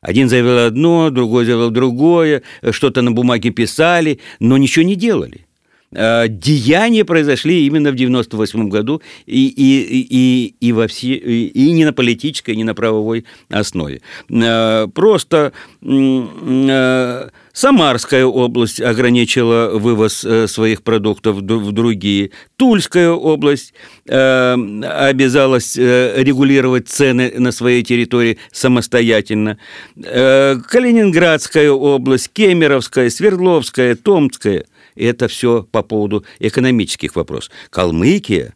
Один 0.02 0.28
заявил 0.28 0.58
одно, 0.58 1.08
другой 1.08 1.46
заявил 1.46 1.70
другое, 1.70 2.42
э, 2.60 2.70
что-то 2.70 3.00
на 3.00 3.12
бумаге 3.12 3.50
писали, 3.50 4.20
но 4.40 4.58
ничего 4.58 4.84
не 4.84 4.94
делали. 4.94 5.46
Э, 5.92 6.26
Деяния 6.28 7.04
произошли 7.04 7.66
именно 7.66 7.90
в 7.90 7.94
98 7.94 8.68
году 8.68 9.02
и, 9.26 9.46
и, 9.48 10.06
и, 10.10 10.54
и, 10.60 10.72
во 10.72 10.86
все, 10.86 11.14
и, 11.14 11.46
и 11.48 11.72
не 11.72 11.84
на 11.84 11.92
политической, 11.92 12.56
не 12.56 12.64
на 12.64 12.74
правовой 12.74 13.24
основе. 13.50 14.00
Э, 14.30 14.86
Просто 14.94 15.52
э, 15.82 17.28
Самарская 17.52 18.24
область 18.24 18.80
ограничила 18.80 19.72
вывоз 19.74 20.24
э, 20.24 20.46
своих 20.46 20.82
продуктов 20.82 21.36
в 21.36 21.72
другие. 21.72 22.30
Тульская 22.56 23.10
область 23.10 23.74
обязалась 24.06 25.76
регулировать 25.76 26.88
цены 26.88 27.32
на 27.36 27.52
своей 27.52 27.82
территории 27.82 28.38
самостоятельно. 28.52 29.58
Калининградская 29.96 31.70
область, 31.70 32.30
Кемеровская, 32.32 33.10
Свердловская, 33.10 33.96
Томская. 33.96 34.64
Это 34.96 35.28
все 35.28 35.66
по 35.70 35.82
поводу 35.82 36.24
экономических 36.38 37.16
вопросов. 37.16 37.52
Калмыкия 37.70 38.54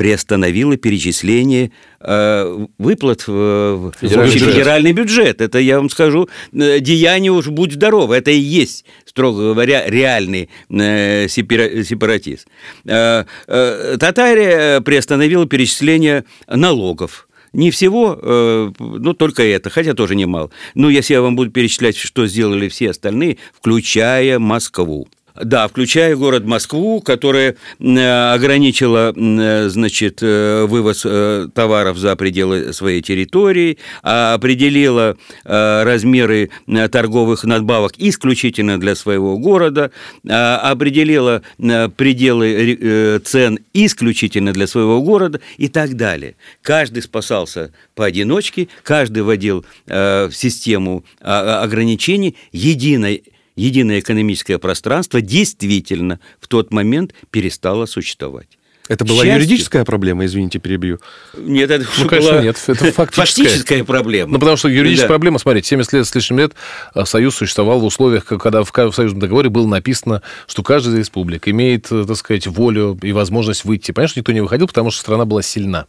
приостановила 0.00 0.78
перечисление 0.78 1.72
э, 2.00 2.66
выплат 2.78 3.26
в, 3.26 3.30
в 3.30 3.92
Федеральный 4.00 4.28
общий 4.28 4.38
бюджет. 4.38 4.54
федеральный 4.54 4.92
бюджет. 4.92 5.40
Это, 5.42 5.58
я 5.58 5.76
вам 5.76 5.90
скажу, 5.90 6.26
э, 6.54 6.80
деяние 6.80 7.32
уж 7.32 7.48
будь 7.48 7.72
здоров. 7.74 8.10
Это 8.10 8.30
и 8.30 8.38
есть, 8.38 8.86
строго 9.04 9.52
говоря, 9.52 9.84
реальный 9.86 10.48
э, 10.70 11.26
сепара- 11.28 11.84
сепаратизм. 11.84 12.48
Э, 12.86 13.24
э, 13.46 13.96
Татария 14.00 14.80
приостановила 14.80 15.44
перечисление 15.46 16.24
налогов. 16.48 17.28
Не 17.52 17.70
всего, 17.70 18.18
э, 18.22 18.72
ну, 18.78 19.12
только 19.12 19.42
это, 19.42 19.68
хотя 19.68 19.92
тоже 19.92 20.14
немало. 20.14 20.50
Ну, 20.74 20.88
если 20.88 21.12
я 21.12 21.20
вам 21.20 21.36
буду 21.36 21.50
перечислять, 21.50 21.96
что 21.96 22.26
сделали 22.26 22.68
все 22.68 22.88
остальные, 22.90 23.36
включая 23.52 24.38
Москву. 24.38 25.08
Да, 25.42 25.68
включая 25.68 26.16
город 26.16 26.44
Москву, 26.44 27.00
которая 27.00 27.56
э, 27.78 28.32
ограничила, 28.32 29.12
э, 29.16 29.68
значит, 29.68 30.18
э, 30.22 30.66
вывоз 30.66 31.06
товаров 31.54 31.96
за 31.96 32.14
пределы 32.16 32.72
своей 32.72 33.00
территории, 33.00 33.78
а 34.02 34.34
определила 34.34 35.16
размеры 35.44 36.50
торговых 36.90 37.44
надбавок 37.44 37.92
исключительно 37.96 38.78
для 38.78 38.94
своего 38.94 39.38
города, 39.38 39.90
а, 40.28 40.58
определила 40.70 41.42
пределы 41.58 43.20
цен 43.24 43.58
исключительно 43.72 44.52
для 44.52 44.66
своего 44.66 45.00
города 45.02 45.40
и 45.56 45.68
так 45.68 45.94
далее. 45.94 46.36
Каждый 46.62 47.02
спасался 47.02 47.72
поодиночке, 47.94 48.68
каждый 48.82 49.22
вводил 49.22 49.64
в 49.86 50.30
систему 50.32 51.04
а, 51.20 51.62
ограничений 51.62 52.36
единой 52.52 53.24
единое 53.56 54.00
экономическое 54.00 54.58
пространство 54.58 55.20
действительно 55.20 56.20
в 56.40 56.48
тот 56.48 56.72
момент 56.72 57.14
перестало 57.30 57.86
существовать. 57.86 58.48
Это 58.88 59.04
была 59.04 59.22
счастью- 59.22 59.34
юридическая 59.42 59.84
проблема, 59.84 60.24
извините, 60.24 60.58
перебью. 60.58 60.98
Нет, 61.38 61.70
это 61.70 61.84
Ну, 61.96 62.06
была 62.06 62.08
конечно, 62.08 62.40
нет, 62.40 62.56
это 62.66 62.90
фактическая. 62.92 63.06
фактическая 63.44 63.84
проблема. 63.84 64.32
Ну, 64.32 64.38
потому 64.40 64.56
что 64.56 64.68
юридическая 64.68 65.06
Да. 65.06 65.12
проблема, 65.12 65.38
смотрите, 65.38 65.68
70 65.68 65.92
лет 65.92 66.08
с 66.08 66.14
лишним 66.14 66.40
лет 66.40 66.54
а, 66.92 67.04
Союз 67.06 67.36
существовал 67.36 67.78
в 67.78 67.84
условиях, 67.84 68.24
когда 68.24 68.64
в, 68.64 68.72
союзном 68.92 69.20
договоре 69.20 69.48
было 69.48 69.68
написано, 69.68 70.22
что 70.48 70.64
каждая 70.64 70.94
из 70.96 70.98
республик 70.98 71.46
имеет, 71.46 71.86
э, 71.92 72.04
так 72.04 72.16
сказать, 72.16 72.48
волю 72.48 72.98
и 73.00 73.12
возможность 73.12 73.64
выйти. 73.64 73.92
Понятно, 73.92 74.10
что 74.10 74.20
никто 74.20 74.32
не 74.32 74.40
выходил, 74.40 74.66
потому 74.66 74.90
что 74.90 75.00
страна 75.02 75.24
была 75.24 75.42
сильна. 75.42 75.86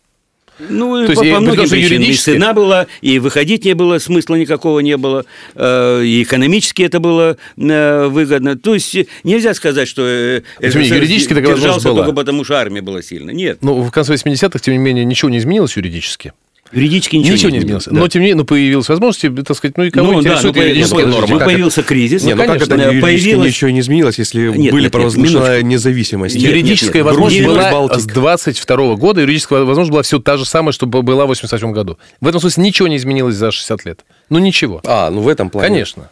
Ну, 0.69 1.05
То 1.05 1.11
есть, 1.11 1.21
по, 1.21 1.25
и 1.25 1.31
по 1.33 1.39
многим 1.39 1.69
причинам. 1.69 2.01
юридически- 2.01 2.29
И 2.31 2.33
цена 2.33 2.53
была, 2.53 2.87
и 3.01 3.19
выходить 3.19 3.65
не 3.65 3.73
было, 3.73 3.97
смысла 3.99 4.35
никакого 4.35 4.79
не 4.79 4.97
было, 4.97 5.25
э, 5.55 6.03
и 6.03 6.23
экономически 6.23 6.83
это 6.83 6.99
было 6.99 7.37
э, 7.57 8.05
выгодно. 8.07 8.57
То 8.57 8.73
есть 8.73 8.95
нельзя 9.23 9.53
сказать, 9.53 9.87
что 9.87 10.03
э, 10.03 10.41
менее, 10.59 10.95
юридически 10.95 11.33
держался 11.33 11.87
была. 11.89 12.03
только 12.03 12.15
потому, 12.15 12.43
что 12.43 12.55
армия 12.55 12.81
была 12.81 13.01
сильна. 13.01 13.31
Нет, 13.31 13.59
Ну, 13.61 13.81
в 13.81 13.91
конце 13.91 14.13
80-х, 14.13 14.59
тем 14.59 14.73
не 14.73 14.79
менее, 14.79 15.05
ничего 15.05 15.29
не 15.29 15.37
изменилось 15.39 15.75
юридически. 15.75 16.33
Юридически 16.71 17.15
ничего, 17.17 17.33
Ничего, 17.35 17.49
не 17.51 17.57
изменилось. 17.59 17.85
Да. 17.85 17.91
Но, 17.91 18.07
тем 18.07 18.21
не 18.21 18.27
менее, 18.27 18.37
ну, 18.41 18.45
появилась 18.45 18.87
возможность, 18.89 19.45
так 19.45 19.57
сказать, 19.57 19.77
ну, 19.77 19.83
и 19.83 19.89
кого 19.89 20.11
Ну, 20.11 20.21
да, 20.21 20.29
интересует 20.29 20.55
ну, 20.55 20.61
юридическая 20.61 21.05
ну, 21.05 21.11
норма? 21.11 21.39
ну, 21.39 21.45
появился 21.45 21.83
кризис. 21.83 22.23
Не, 22.23 22.33
ну 22.33 22.37
как 22.37 22.47
конечно. 22.47 22.73
это 22.73 22.83
Э, 22.83 22.85
юридически 22.93 23.01
появилась- 23.01 23.47
ничего 23.47 23.69
не 23.71 23.79
изменилось, 23.81 24.17
если 24.19 24.41
Нет, 24.41 24.51
были 24.53 24.61
нет, 24.63 24.73
нет, 24.83 24.91
провозглашена 24.91 25.61
независимость? 25.61 26.35
Нет, 26.35 26.43
Юридическая 26.45 27.03
нет, 27.03 27.05
возможность 27.05 27.43
Грузия, 27.43 27.59
была 27.61 27.71
Балтика. 27.71 27.99
с 27.99 28.05
22 28.05 28.95
года, 28.95 29.21
юридическая 29.21 29.59
возможность 29.63 29.91
была 29.91 30.01
все 30.03 30.19
та 30.19 30.37
же 30.37 30.45
самая, 30.45 30.71
что 30.71 30.85
была 30.85 31.25
в 31.25 31.27
88 31.29 31.71
году. 31.73 31.97
В 32.19 32.27
этом 32.27 32.39
смысле 32.41 32.63
ничего 32.63 32.87
не 32.87 32.97
изменилось 32.97 33.35
за 33.35 33.51
60 33.51 33.85
лет. 33.85 34.05
Ну, 34.29 34.39
ничего. 34.39 34.81
А, 34.85 35.09
ну 35.09 35.21
в 35.21 35.27
этом 35.27 35.49
плане. 35.49 35.67
Конечно. 35.67 36.09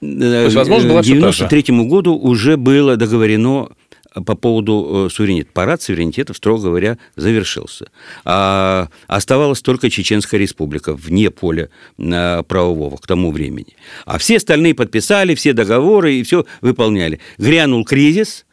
То 0.00 0.06
есть, 0.44 0.54
возможно, 0.54 0.88
была 0.90 1.00
к 1.02 1.04
та 1.06 1.08
же. 1.08 1.14
93 1.48 1.62
году 1.88 2.14
уже 2.16 2.56
было 2.56 2.96
договорено 2.96 3.68
по 4.24 4.34
поводу 4.34 5.06
э, 5.06 5.10
суверенитета. 5.12 5.50
Парад 5.52 5.82
суверенитета, 5.82 6.34
строго 6.34 6.64
говоря, 6.64 6.98
завершился. 7.16 7.90
А 8.24 8.88
оставалась 9.06 9.60
только 9.60 9.90
Чеченская 9.90 10.40
республика 10.40 10.94
вне 10.94 11.30
поля 11.30 11.70
э, 11.98 12.42
правового 12.44 12.96
к 12.96 13.06
тому 13.06 13.30
времени. 13.30 13.76
А 14.04 14.18
все 14.18 14.36
остальные 14.36 14.74
подписали 14.74 15.34
все 15.34 15.52
договоры 15.52 16.14
и 16.14 16.22
все 16.22 16.46
выполняли. 16.60 17.20
Грянул 17.38 17.84
кризис, 17.84 18.46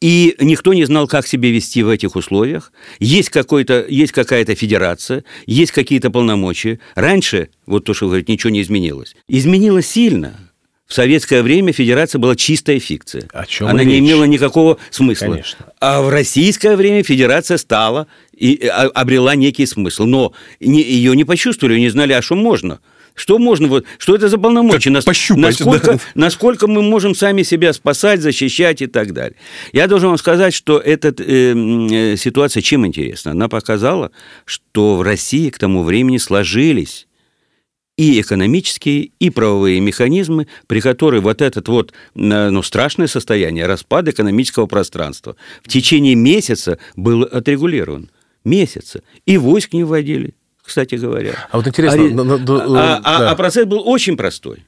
и 0.00 0.36
никто 0.40 0.74
не 0.74 0.84
знал, 0.84 1.08
как 1.08 1.26
себя 1.26 1.50
вести 1.50 1.82
в 1.82 1.88
этих 1.88 2.16
условиях. 2.16 2.72
Есть, 2.98 3.30
какой-то, 3.30 3.84
есть 3.88 4.12
какая-то 4.12 4.54
федерация, 4.54 5.24
есть 5.46 5.72
какие-то 5.72 6.10
полномочия. 6.10 6.80
Раньше, 6.94 7.48
вот 7.66 7.84
то, 7.84 7.94
что 7.94 8.06
вы 8.06 8.10
говорите, 8.10 8.32
ничего 8.32 8.50
не 8.50 8.62
изменилось. 8.62 9.16
Изменилось 9.28 9.86
сильно. 9.86 10.45
В 10.86 10.94
советское 10.94 11.42
время 11.42 11.72
федерация 11.72 12.20
была 12.20 12.36
чистая 12.36 12.78
фикция. 12.78 13.28
О 13.32 13.44
чем 13.44 13.66
Она 13.66 13.82
и 13.82 13.86
не 13.86 13.94
речь. 13.94 14.02
имела 14.02 14.24
никакого 14.24 14.78
смысла. 14.90 15.26
Конечно. 15.26 15.66
А 15.80 16.00
в 16.00 16.08
российское 16.08 16.76
время 16.76 17.02
федерация 17.02 17.58
стала 17.58 18.06
и 18.36 18.64
а, 18.66 18.86
обрела 18.94 19.34
некий 19.34 19.66
смысл. 19.66 20.04
Но 20.04 20.32
ее 20.60 21.16
не 21.16 21.24
почувствовали, 21.24 21.80
не 21.80 21.88
знали, 21.88 22.12
а 22.12 22.22
что 22.22 22.36
можно. 22.36 22.78
Что 23.16 23.38
можно, 23.38 23.66
вот, 23.66 23.86
что 23.98 24.14
это 24.14 24.28
за 24.28 24.36
полномочия? 24.36 24.92
Пощупать, 25.00 25.58
насколько, 25.58 25.92
да. 25.92 25.98
насколько 26.14 26.66
мы 26.66 26.82
можем 26.82 27.14
сами 27.14 27.42
себя 27.42 27.72
спасать, 27.72 28.20
защищать 28.20 28.82
и 28.82 28.86
так 28.86 29.14
далее. 29.14 29.36
Я 29.72 29.88
должен 29.88 30.10
вам 30.10 30.18
сказать, 30.18 30.52
что 30.52 30.78
эта 30.78 31.08
э, 31.08 31.54
э, 32.12 32.16
ситуация 32.16 32.60
чем 32.60 32.86
интересна? 32.86 33.30
Она 33.30 33.48
показала, 33.48 34.12
что 34.44 34.96
в 34.96 35.02
России 35.02 35.48
к 35.48 35.58
тому 35.58 35.82
времени 35.82 36.18
сложились 36.18 37.05
и 37.96 38.20
экономические, 38.20 39.10
и 39.18 39.30
правовые 39.30 39.80
механизмы, 39.80 40.46
при 40.66 40.80
которых 40.80 41.22
вот 41.22 41.40
этот 41.40 41.68
вот 41.68 41.92
э, 42.14 42.50
ну, 42.50 42.62
страшное 42.62 43.06
состояние, 43.06 43.66
распад 43.66 44.08
экономического 44.08 44.66
пространства 44.66 45.36
в 45.62 45.68
течение 45.68 46.14
месяца 46.14 46.78
был 46.94 47.22
отрегулирован. 47.22 48.10
Месяца. 48.44 49.02
И 49.24 49.38
войск 49.38 49.72
не 49.72 49.82
вводили, 49.82 50.34
кстати 50.62 50.94
говоря. 50.94 51.34
А 51.50 51.56
вот 51.56 51.66
интересно, 51.66 52.08
на- 52.10 52.24
на- 52.24 52.36
а- 52.36 53.00
а- 53.02 53.18
да. 53.18 53.30
а 53.30 53.34
процесс 53.34 53.66
был 53.66 53.82
очень 53.88 54.16
простой. 54.16 54.64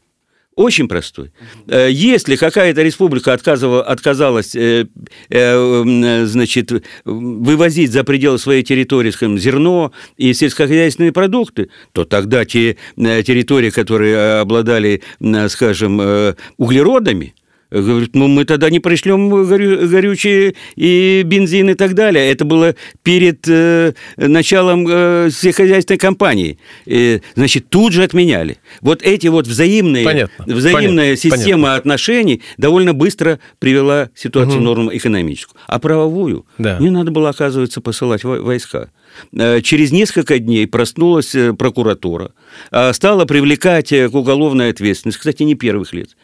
Очень 0.59 0.89
простой. 0.89 1.31
Э, 1.69 1.87
Если 1.89 2.35
какая-то 2.35 2.83
республика 2.83 3.33
отказывала, 3.33 3.81
отказалась 3.81 4.57
э, 4.57 4.87
э, 5.31 6.25
значит, 6.27 6.73
вывозить 7.05 7.93
за 7.93 8.03
пределы 8.03 8.41
своей 8.41 8.65
территории 8.65 9.13
скажем, 9.13 9.39
зерно 9.39 9.93
и 10.17 10.35
сельскохозяйственные 10.35 11.13
продукты, 11.13 11.71
то 11.93 12.05
тогда 12.05 12.45
те 12.45 12.77
территории, 12.97 13.71
которые 13.71 14.41
обладали, 14.41 15.03
скажем, 15.47 16.35
углеродами, 16.57 17.35
Говорит, 17.71 18.15
ну 18.15 18.29
мы 18.29 18.47
тогда 18.47 18.71
не 18.71 18.81
пришлем 18.81 19.29
горю- 19.31 19.87
горючее 19.87 20.55
и 20.77 21.23
бензин 21.25 21.69
и 21.69 21.75
так 21.75 21.93
далее. 21.95 22.31
Это 22.31 22.47
было 22.47 22.75
перед 23.03 23.47
э, 23.47 23.93
началом 24.17 24.87
э, 24.89 25.29
сельскохозяйственной 25.31 25.99
кампании. 25.99 26.59
Э, 26.87 27.21
значит, 27.35 27.69
тут 27.69 27.93
же 27.93 28.03
отменяли. 28.05 28.57
Вот 28.81 29.03
эти 29.03 29.27
вот 29.27 29.47
взаимные, 29.47 30.05
Понятно. 30.05 30.45
взаимная 30.47 31.17
Понятно. 31.17 31.17
система 31.17 31.75
отношений 31.75 32.43
довольно 32.57 32.95
быстро 32.95 33.39
привела 33.59 34.09
ситуацию 34.15 34.61
в 34.61 34.63
норму 34.63 34.91
экономическую. 34.97 35.61
А 35.67 35.79
правовую 35.79 36.47
Да. 36.57 36.79
не 36.81 36.89
надо 36.89 37.11
было, 37.11 37.29
оказывается, 37.29 37.83
посылать 37.83 38.25
во- 38.25 38.41
войска. 38.41 38.91
Э, 39.37 39.61
Через 39.61 39.93
несколько 39.93 40.39
дней 40.39 40.67
проснулась 40.67 41.35
э, 41.35 41.53
прокуратура, 41.53 42.33
э, 42.71 42.93
стала 42.95 43.27
привлекать 43.27 43.91
к 43.91 44.15
уголовной 44.15 44.71
ответственности, 44.71 45.19
кстати, 45.19 45.43
не 45.43 45.55
первых 45.55 45.93
лиц, 45.93 46.17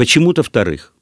почему-то 0.00 0.42
вторых. 0.42 0.94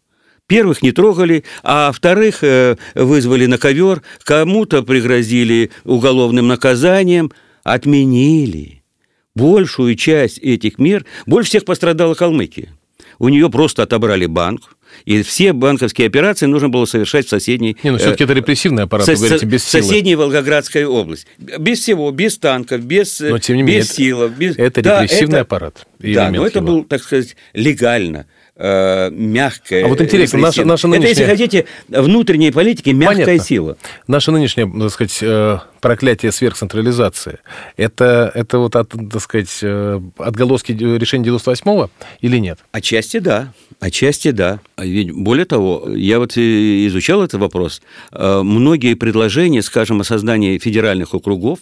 Первых 0.48 0.82
не 0.82 0.90
трогали, 0.90 1.44
а 1.62 1.92
вторых 1.92 2.42
э, 2.42 2.76
вызвали 2.96 3.46
на 3.46 3.58
ковер, 3.58 4.02
кому-то 4.24 4.82
пригрозили 4.82 5.70
уголовным 5.84 6.48
наказанием, 6.48 7.30
отменили. 7.62 8.82
Большую 9.36 9.94
часть 9.94 10.38
этих 10.38 10.78
мер, 10.80 11.04
больше 11.26 11.50
всех 11.50 11.64
пострадала 11.64 12.14
Калмыкия. 12.14 12.70
У 13.20 13.28
нее 13.28 13.48
просто 13.50 13.84
отобрали 13.84 14.26
банк, 14.26 14.62
и 15.04 15.22
все 15.22 15.52
банковские 15.52 16.08
операции 16.08 16.46
нужно 16.46 16.68
было 16.68 16.86
совершать 16.86 17.26
в 17.26 17.28
соседней... 17.28 17.76
Не, 17.84 17.90
ну 17.92 17.98
все-таки 17.98 18.24
это 18.24 18.32
репрессивный 18.32 18.82
аппарат, 18.84 19.06
Со- 19.06 19.12
вы 19.12 19.18
говорите, 19.18 19.46
без 19.46 19.62
силы. 19.64 19.82
Соседняя 19.84 20.16
Волгоградская 20.16 20.86
область. 20.88 21.26
Без 21.38 21.78
всего, 21.80 22.10
без 22.10 22.36
танков, 22.38 22.80
без, 22.84 23.20
э, 23.20 23.28
Но, 23.30 23.38
тем 23.38 23.56
не 23.56 23.62
менее, 23.62 23.80
без 23.80 23.86
это- 23.90 23.94
силы. 23.94 24.28
Без... 24.36 24.56
это 24.56 24.82
Да, 24.82 25.02
репрессивный 25.04 25.34
это- 25.36 25.40
аппарат, 25.42 25.86
Да, 26.00 26.30
но 26.32 26.44
это 26.46 26.58
его. 26.58 26.66
был, 26.68 26.84
так 26.84 27.02
сказать, 27.02 27.36
легально, 27.52 28.26
э, 28.58 29.10
мягкое. 29.10 29.84
А 29.84 29.88
вот 29.88 30.00
интересно, 30.00 30.40
наша- 30.40 30.64
наша 30.64 30.88
Это, 30.88 30.96
если 31.06 31.22
нынешняя- 31.24 31.28
хотите, 31.28 31.64
внутренней 31.88 32.50
политики 32.50 32.90
мягкая 32.90 33.24
Понятно. 33.24 33.44
сила. 33.44 33.76
Наше 34.06 34.30
нынешнее, 34.32 34.66
так 34.80 34.90
сказать, 34.90 35.18
э, 35.22 35.58
проклятие 35.80 36.32
сверхцентрализации, 36.32 37.38
это, 37.76 38.30
это 38.34 38.58
вот, 38.58 38.74
от, 38.76 38.88
так 39.10 39.22
сказать, 39.22 39.58
э, 39.62 40.00
отголоски 40.18 40.72
решения 40.72 41.24
98-го 41.24 41.90
или 42.20 42.38
нет? 42.38 42.58
Отчасти 42.72 43.18
да, 43.18 43.52
отчасти 43.80 44.32
да. 44.32 44.60
А 44.76 44.84
Ведь 44.84 45.12
более 45.12 45.44
того, 45.44 45.88
я 45.94 46.18
вот 46.18 46.36
изучал 46.36 47.22
этот 47.22 47.40
вопрос. 47.40 47.80
Многие 48.12 48.94
предложения, 48.94 49.62
скажем, 49.62 50.00
о 50.00 50.04
создании 50.04 50.58
федеральных 50.58 51.14
округов, 51.14 51.58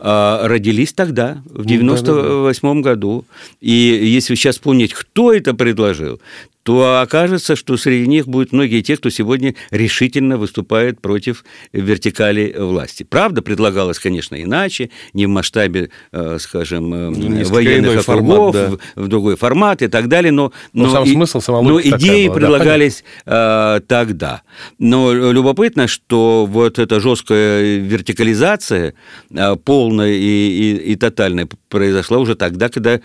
а, 0.00 0.46
родились 0.48 0.92
тогда, 0.92 1.42
в 1.46 1.64
98 1.64 2.80
году. 2.82 3.24
И 3.60 3.72
если 3.72 4.34
сейчас 4.34 4.56
вспомнить, 4.56 4.92
кто 4.94 5.32
это 5.32 5.54
предложил, 5.54 6.20
то 6.64 7.00
окажется, 7.02 7.56
что 7.56 7.76
среди 7.76 8.08
них 8.08 8.26
будут 8.26 8.52
многие 8.52 8.80
те, 8.80 8.96
кто 8.96 9.10
сегодня 9.10 9.54
решительно 9.70 10.38
выступает 10.38 11.00
против 11.00 11.44
вертикали 11.72 12.56
власти. 12.58 13.02
Правда, 13.04 13.42
предлагалось, 13.42 13.98
конечно, 13.98 14.42
иначе, 14.42 14.90
не 15.12 15.26
в 15.26 15.28
масштабе, 15.28 15.90
э, 16.10 16.38
скажем, 16.40 16.92
э, 16.94 17.10
Ну, 17.10 17.44
военных 17.44 17.92
иной 17.92 18.02
формат, 18.02 18.38
округов, 18.38 18.54
да. 18.54 18.70
в, 18.96 19.04
в 19.04 19.08
другой 19.08 19.36
формат 19.36 19.82
и 19.82 19.88
так 19.88 20.08
далее, 20.08 20.32
но, 20.32 20.52
Но 20.72 20.90
сам 20.90 21.06
смысл, 21.06 21.40
сама 21.40 21.60
но 21.60 21.78
идеи 21.78 22.28
была, 22.28 22.34
да, 22.34 22.40
предлагались 22.40 23.04
э, 23.26 23.80
тогда. 23.86 24.42
Но 24.78 25.12
любопытно, 25.12 25.86
что 25.86 26.46
вот 26.46 26.78
эта 26.78 26.98
жесткая 26.98 27.76
вертикализация, 27.78 28.94
э, 29.30 29.56
полная 29.56 30.12
и, 30.12 30.16
и, 30.16 30.92
и 30.92 30.96
тотальная, 30.96 31.46
произошла 31.68 32.18
уже 32.18 32.36
тогда, 32.36 32.68
когда, 32.68 33.00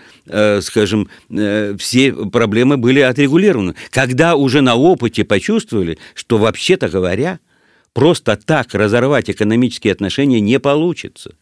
скажем, 0.60 1.08
все 1.28 2.12
проблемы 2.12 2.76
были 2.76 3.00
отрегулированы. 3.00 3.49
Когда 3.90 4.36
уже 4.36 4.60
на 4.60 4.74
опыте 4.74 5.24
почувствовали, 5.24 5.98
что 6.14 6.38
вообще-то 6.38 6.88
говоря, 6.88 7.38
просто 7.92 8.36
так 8.36 8.74
разорвать 8.74 9.30
экономические 9.30 9.92
отношения 9.92 10.40
не 10.40 10.58
получится. 10.58 11.34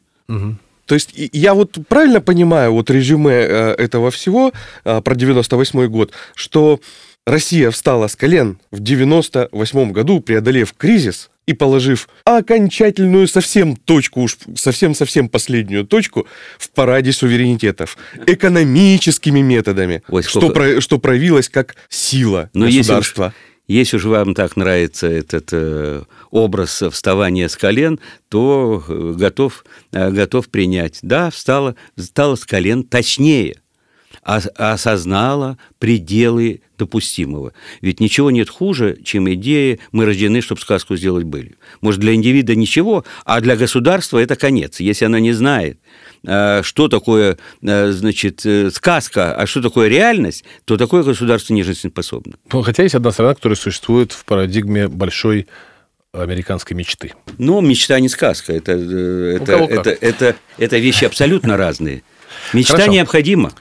То 0.86 0.94
есть 0.94 1.12
я 1.14 1.52
вот 1.52 1.76
правильно 1.88 2.22
понимаю 2.22 2.72
вот 2.72 2.90
резюме 2.90 3.34
э, 3.34 3.74
этого 3.74 4.10
всего 4.10 4.52
э, 4.84 5.02
про 5.02 5.14
98 5.14 5.86
год, 5.86 6.12
что 6.34 6.80
Россия 7.26 7.70
встала 7.70 8.06
с 8.06 8.16
колен 8.16 8.58
в 8.70 8.80
98 8.80 9.92
году, 9.92 10.20
преодолев 10.20 10.72
кризис 10.72 11.28
и 11.48 11.54
положив 11.54 12.10
окончательную 12.24 13.26
совсем 13.26 13.74
точку, 13.74 14.20
уж 14.20 14.36
совсем-совсем 14.54 15.30
последнюю 15.30 15.86
точку 15.86 16.26
в 16.58 16.68
параде 16.70 17.10
суверенитетов 17.10 17.96
экономическими 18.26 19.40
методами, 19.40 20.02
Ой, 20.08 20.22
что, 20.22 20.50
про- 20.50 20.80
что 20.82 20.98
проявилось 20.98 21.48
как 21.48 21.76
сила 21.88 22.50
Но 22.52 22.66
если 22.66 22.80
уж, 22.80 22.86
государства. 22.88 23.34
если 23.66 23.96
уж 23.96 24.04
вам 24.04 24.34
так 24.34 24.56
нравится 24.56 25.06
этот 25.06 25.48
э, 25.52 26.02
образ 26.30 26.82
вставания 26.92 27.48
с 27.48 27.56
колен, 27.56 27.98
то 28.28 28.84
э, 28.86 29.14
готов, 29.16 29.64
э, 29.92 30.10
готов 30.10 30.50
принять. 30.50 30.98
Да, 31.00 31.30
встала, 31.30 31.76
встала 31.96 32.34
с 32.36 32.44
колен 32.44 32.82
точнее, 32.82 33.56
осознала 34.22 35.58
пределы 35.78 36.62
допустимого. 36.78 37.52
Ведь 37.80 38.00
ничего 38.00 38.30
нет 38.30 38.48
хуже, 38.48 38.98
чем 39.04 39.32
идея 39.34 39.78
«мы 39.92 40.04
рождены, 40.04 40.40
чтобы 40.40 40.60
сказку 40.60 40.96
сделать 40.96 41.24
былью». 41.24 41.54
Может, 41.80 42.00
для 42.00 42.14
индивида 42.14 42.54
ничего, 42.54 43.04
а 43.24 43.40
для 43.40 43.56
государства 43.56 44.18
это 44.18 44.36
конец. 44.36 44.80
Если 44.80 45.04
она 45.04 45.20
не 45.20 45.32
знает, 45.32 45.78
э, 46.26 46.62
что 46.62 46.88
такое, 46.88 47.38
э, 47.62 47.90
значит, 47.90 48.46
э, 48.46 48.70
сказка, 48.70 49.34
а 49.34 49.46
что 49.46 49.60
такое 49.60 49.88
реальность, 49.88 50.44
то 50.64 50.76
такое 50.76 51.02
государство 51.02 51.52
не 51.52 51.62
жизнеспособно. 51.62 52.34
Ну, 52.52 52.62
Хотя 52.62 52.84
есть 52.84 52.94
одна 52.94 53.10
страна, 53.10 53.34
которая 53.34 53.56
существует 53.56 54.12
в 54.12 54.24
парадигме 54.24 54.88
большой 54.88 55.48
американской 56.12 56.76
мечты. 56.76 57.12
Но 57.38 57.60
мечта 57.60 58.00
не 58.00 58.08
сказка. 58.08 58.52
Это, 58.52 58.72
это, 58.72 59.58
как. 59.58 59.70
это, 59.70 59.90
это, 59.90 60.36
это 60.56 60.78
вещи 60.78 61.04
абсолютно 61.04 61.56
разные. 61.56 62.02
Мечта 62.52 62.74
Хорошо. 62.74 62.92
необходима. 62.92 63.52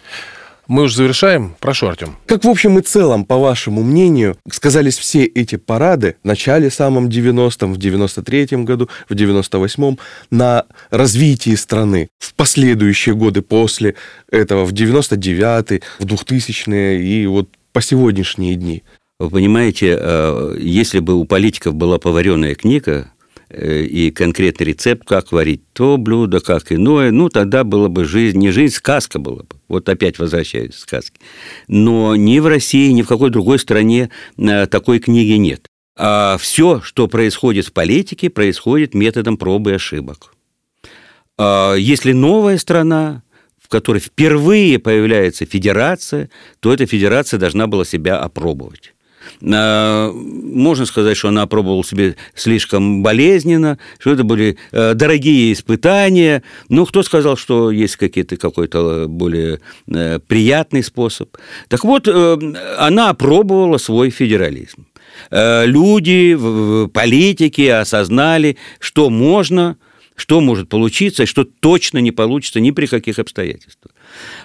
Мы 0.67 0.83
уже 0.83 0.97
завершаем. 0.97 1.55
Прошу, 1.59 1.87
Артем. 1.87 2.17
Как 2.25 2.43
в 2.43 2.49
общем 2.49 2.77
и 2.77 2.81
целом, 2.81 3.23
по 3.25 3.37
вашему 3.37 3.83
мнению, 3.83 4.37
сказались 4.51 4.97
все 4.97 5.23
эти 5.23 5.55
парады 5.55 6.17
в 6.23 6.27
начале 6.27 6.69
самом 6.69 7.07
90-м, 7.07 7.73
в 7.73 7.77
93-м 7.77 8.65
году, 8.65 8.89
в 9.07 9.13
98-м 9.13 9.97
на 10.29 10.65
развитии 10.89 11.55
страны 11.55 12.09
в 12.19 12.33
последующие 12.33 13.15
годы 13.15 13.41
после 13.41 13.95
этого, 14.29 14.65
в 14.65 14.73
99-й, 14.73 15.83
в 15.99 16.05
2000-е 16.05 17.01
и 17.01 17.25
вот 17.27 17.49
по 17.71 17.81
сегодняшние 17.81 18.55
дни? 18.55 18.83
Вы 19.19 19.29
понимаете, 19.29 19.97
э, 19.99 20.57
если 20.59 20.99
бы 20.99 21.15
у 21.15 21.25
политиков 21.25 21.75
была 21.75 21.97
поваренная 21.97 22.55
книга, 22.55 23.11
и 23.49 24.11
конкретный 24.11 24.67
рецепт, 24.67 25.07
как 25.07 25.31
варить 25.31 25.61
то 25.73 25.97
блюдо, 25.97 26.39
как 26.39 26.71
иное, 26.71 27.11
ну, 27.11 27.29
тогда 27.29 27.63
была 27.63 27.87
бы 27.87 28.05
жизнь, 28.05 28.37
не 28.37 28.51
жизнь, 28.51 28.75
сказка 28.75 29.19
была 29.19 29.43
бы. 29.43 29.55
Вот 29.67 29.87
опять 29.89 30.19
возвращаюсь 30.19 30.75
к 30.75 30.79
сказке. 30.79 31.19
Но 31.67 32.15
ни 32.15 32.39
в 32.39 32.47
России, 32.47 32.91
ни 32.91 33.03
в 33.03 33.07
какой 33.07 33.29
другой 33.29 33.59
стране 33.59 34.09
э, 34.37 34.67
такой 34.67 34.99
книги 34.99 35.33
нет. 35.33 35.67
А 35.97 36.37
все, 36.39 36.81
что 36.81 37.07
происходит 37.07 37.65
в 37.65 37.73
политике, 37.73 38.29
происходит 38.29 38.93
методом 38.93 39.37
пробы 39.37 39.71
и 39.71 39.75
ошибок. 39.75 40.33
А 41.37 41.75
если 41.75 42.11
новая 42.11 42.57
страна, 42.57 43.23
в 43.61 43.69
которой 43.69 43.99
впервые 43.99 44.79
появляется 44.79 45.45
федерация, 45.45 46.29
то 46.59 46.73
эта 46.73 46.85
федерация 46.85 47.39
должна 47.39 47.67
была 47.67 47.85
себя 47.85 48.19
опробовать. 48.19 48.93
А, 49.41 50.11
можно 50.11 50.85
сказать, 50.85 51.17
что 51.17 51.29
она 51.29 51.43
опробовала 51.43 51.83
себе 51.83 52.15
слишком 52.35 53.03
болезненно, 53.03 53.77
что 53.99 54.11
это 54.11 54.23
были 54.23 54.57
э, 54.71 54.93
дорогие 54.93 55.53
испытания. 55.53 56.43
Но 56.69 56.85
кто 56.85 57.03
сказал, 57.03 57.37
что 57.37 57.71
есть 57.71 57.95
какие-то, 57.97 58.37
какой-то 58.37 59.05
более 59.07 59.59
э, 59.87 60.19
приятный 60.19 60.83
способ? 60.83 61.35
Так 61.67 61.83
вот, 61.83 62.07
э, 62.07 62.37
она 62.77 63.09
опробовала 63.09 63.77
свой 63.77 64.09
федерализм. 64.09 64.85
Люди, 65.31 66.37
политики 66.93 67.67
осознали, 67.67 68.57
что 68.79 69.09
можно, 69.09 69.77
что 70.15 70.41
может 70.41 70.69
получиться, 70.69 71.23
и 71.23 71.25
что 71.25 71.43
точно 71.43 71.97
не 71.97 72.11
получится 72.11 72.59
ни 72.59 72.69
при 72.69 72.85
каких 72.85 73.17
обстоятельствах. 73.17 73.91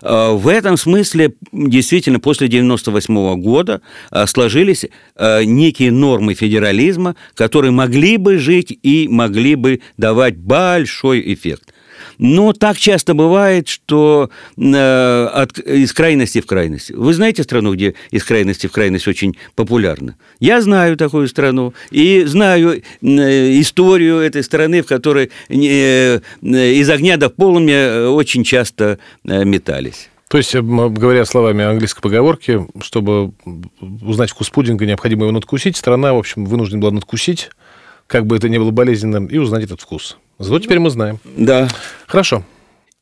Э, 0.03 0.33
в 0.33 0.49
этом 0.49 0.77
смысле 0.77 1.35
действительно 1.53 2.21
после 2.21 2.47
1998 2.47 3.41
года 3.41 3.83
э, 4.11 4.27
сложились 4.27 4.87
э, 5.17 5.45
некие 5.45 5.91
нормы 5.91 6.35
федерализма, 6.35 7.17
которые 7.35 7.71
могли 7.71 8.17
бы 8.17 8.39
жить 8.39 8.79
и 8.83 9.09
могли 9.09 9.55
бы 9.55 9.81
давать 9.97 10.37
большой 10.37 11.33
эффект. 11.33 11.72
Но 12.23 12.53
так 12.53 12.79
часто 12.79 13.15
бывает, 13.15 13.67
что 13.67 14.31
э, 14.57 15.25
от, 15.35 15.59
из 15.59 15.93
крайности 15.93 16.41
в 16.41 16.47
крайность. 16.47 16.93
Вы 16.93 17.15
знаете 17.15 17.43
страну, 17.43 17.75
где 17.75 17.95
из 18.13 18.23
крайности 18.23 18.69
в 18.69 18.73
крайность 18.73 19.09
очень 19.09 19.37
популярна? 19.57 20.15
Я 20.39 20.63
знаю 20.63 20.97
такую 20.97 21.27
страну 21.27 21.75
и 21.91 22.23
знаю 22.23 22.81
э, 22.81 23.61
историю 23.61 24.19
этой 24.19 24.45
страны, 24.45 24.83
в 24.83 24.87
которой 24.87 25.33
э, 25.49 26.21
из 26.41 26.91
огня 26.91 27.17
до 27.17 27.29
полумя 27.29 28.09
очень 28.11 28.45
часто 28.45 29.01
э, 29.25 29.45
метались. 29.45 30.09
То 30.29 30.39
есть, 30.39 30.55
говоря 30.55 31.25
словами 31.25 31.65
английской 31.65 32.03
поговорки, 32.03 32.65
чтобы 32.83 33.33
узнать 34.01 34.31
вкус 34.31 34.49
пудинга, 34.49 34.87
необходимо 34.87 35.23
его 35.23 35.33
надкусить. 35.33 35.77
Страна, 35.77 36.15
в 36.15 36.19
общем, 36.19 36.45
вынуждена 36.45 36.81
была 36.81 36.93
надкусить, 36.93 37.51
как 38.07 38.27
бы 38.27 38.37
это 38.37 38.49
ни 38.49 38.59
было 38.59 38.71
болезненным, 38.71 39.27
и 39.27 39.39
узнать 39.39 39.65
этот 39.65 39.81
вкус. 39.81 40.19
Зато 40.43 40.59
теперь 40.61 40.79
мы 40.79 40.91
знаем. 40.91 41.19
Да. 41.37 41.69
Хорошо. 42.07 42.45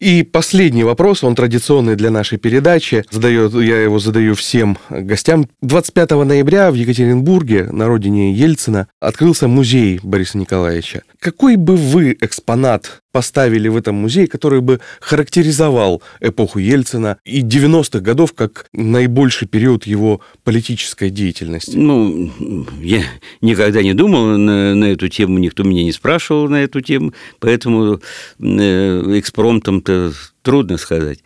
И 0.00 0.22
последний 0.22 0.82
вопрос, 0.82 1.22
он 1.22 1.34
традиционный 1.34 1.94
для 1.94 2.10
нашей 2.10 2.38
передачи. 2.38 3.04
Задаю, 3.10 3.60
я 3.60 3.82
его 3.82 3.98
задаю 3.98 4.34
всем 4.34 4.78
гостям. 4.88 5.46
25 5.60 6.10
ноября 6.24 6.70
в 6.70 6.74
Екатеринбурге, 6.74 7.64
на 7.70 7.86
родине 7.86 8.32
Ельцина, 8.32 8.88
открылся 8.98 9.46
музей 9.46 10.00
Бориса 10.02 10.38
Николаевича. 10.38 11.02
Какой 11.18 11.56
бы 11.56 11.76
вы 11.76 12.16
экспонат 12.18 13.02
поставили 13.12 13.68
в 13.68 13.76
этом 13.76 13.96
музее, 13.96 14.26
который 14.26 14.60
бы 14.60 14.80
характеризовал 15.00 16.02
эпоху 16.20 16.58
Ельцина 16.58 17.18
и 17.24 17.42
90-х 17.42 18.00
годов 18.00 18.32
как 18.32 18.66
наибольший 18.72 19.48
период 19.48 19.86
его 19.86 20.20
политической 20.44 21.10
деятельности? 21.10 21.76
Ну, 21.76 22.30
я 22.80 23.02
никогда 23.40 23.82
не 23.82 23.94
думал 23.94 24.38
на, 24.38 24.74
на 24.74 24.84
эту 24.84 25.08
тему, 25.08 25.38
никто 25.38 25.62
меня 25.62 25.84
не 25.84 25.92
спрашивал 25.92 26.48
на 26.48 26.62
эту 26.62 26.80
тему, 26.80 27.12
поэтому 27.38 28.00
э, 28.38 29.18
экспромтом-то 29.18 30.12
трудно 30.42 30.78
сказать. 30.78 31.20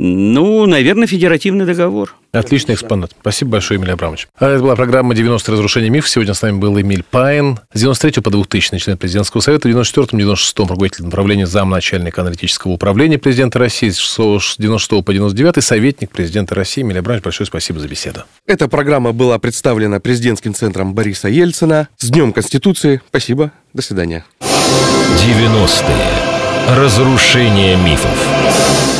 Ну, 0.00 0.64
наверное, 0.66 1.08
федеративный 1.08 1.66
договор. 1.66 2.14
Отличный 2.30 2.76
экспонат. 2.76 3.10
Спасибо 3.20 3.50
большое, 3.52 3.80
Эмилий 3.80 3.94
Абрамович. 3.94 4.28
А 4.38 4.48
это 4.48 4.62
была 4.62 4.76
программа 4.76 5.12
«90 5.12 5.50
разрушения 5.50 5.90
миф». 5.90 6.08
Сегодня 6.08 6.34
с 6.34 6.42
нами 6.42 6.56
был 6.56 6.80
Эмиль 6.80 7.02
Пайн. 7.02 7.58
С 7.72 7.80
93 7.80 8.22
по 8.22 8.30
2000 8.30 8.78
член 8.78 8.96
президентского 8.96 9.40
совета, 9.40 9.68
в 9.68 9.72
94-96 9.72 10.52
руководитель 10.58 11.06
направления 11.06 11.48
замначальника 11.48 12.20
аналитического 12.20 12.70
управления 12.70 13.18
президента 13.18 13.58
России, 13.58 13.90
с 13.90 14.56
96 14.56 15.04
по 15.04 15.12
99 15.12 15.64
советник 15.64 16.12
президента 16.12 16.54
России. 16.54 16.82
Эмилий 16.82 17.00
Абрамович, 17.00 17.24
большое 17.24 17.48
спасибо 17.48 17.80
за 17.80 17.88
беседу. 17.88 18.22
Эта 18.46 18.68
программа 18.68 19.12
была 19.12 19.40
представлена 19.40 19.98
президентским 19.98 20.54
центром 20.54 20.94
Бориса 20.94 21.28
Ельцина. 21.28 21.88
С 21.96 22.08
Днем 22.08 22.32
Конституции. 22.32 23.02
Спасибо. 23.08 23.50
До 23.72 23.82
свидания. 23.82 24.24
90-е. 24.42 26.76
Разрушение 26.76 27.76
мифов. 27.76 28.97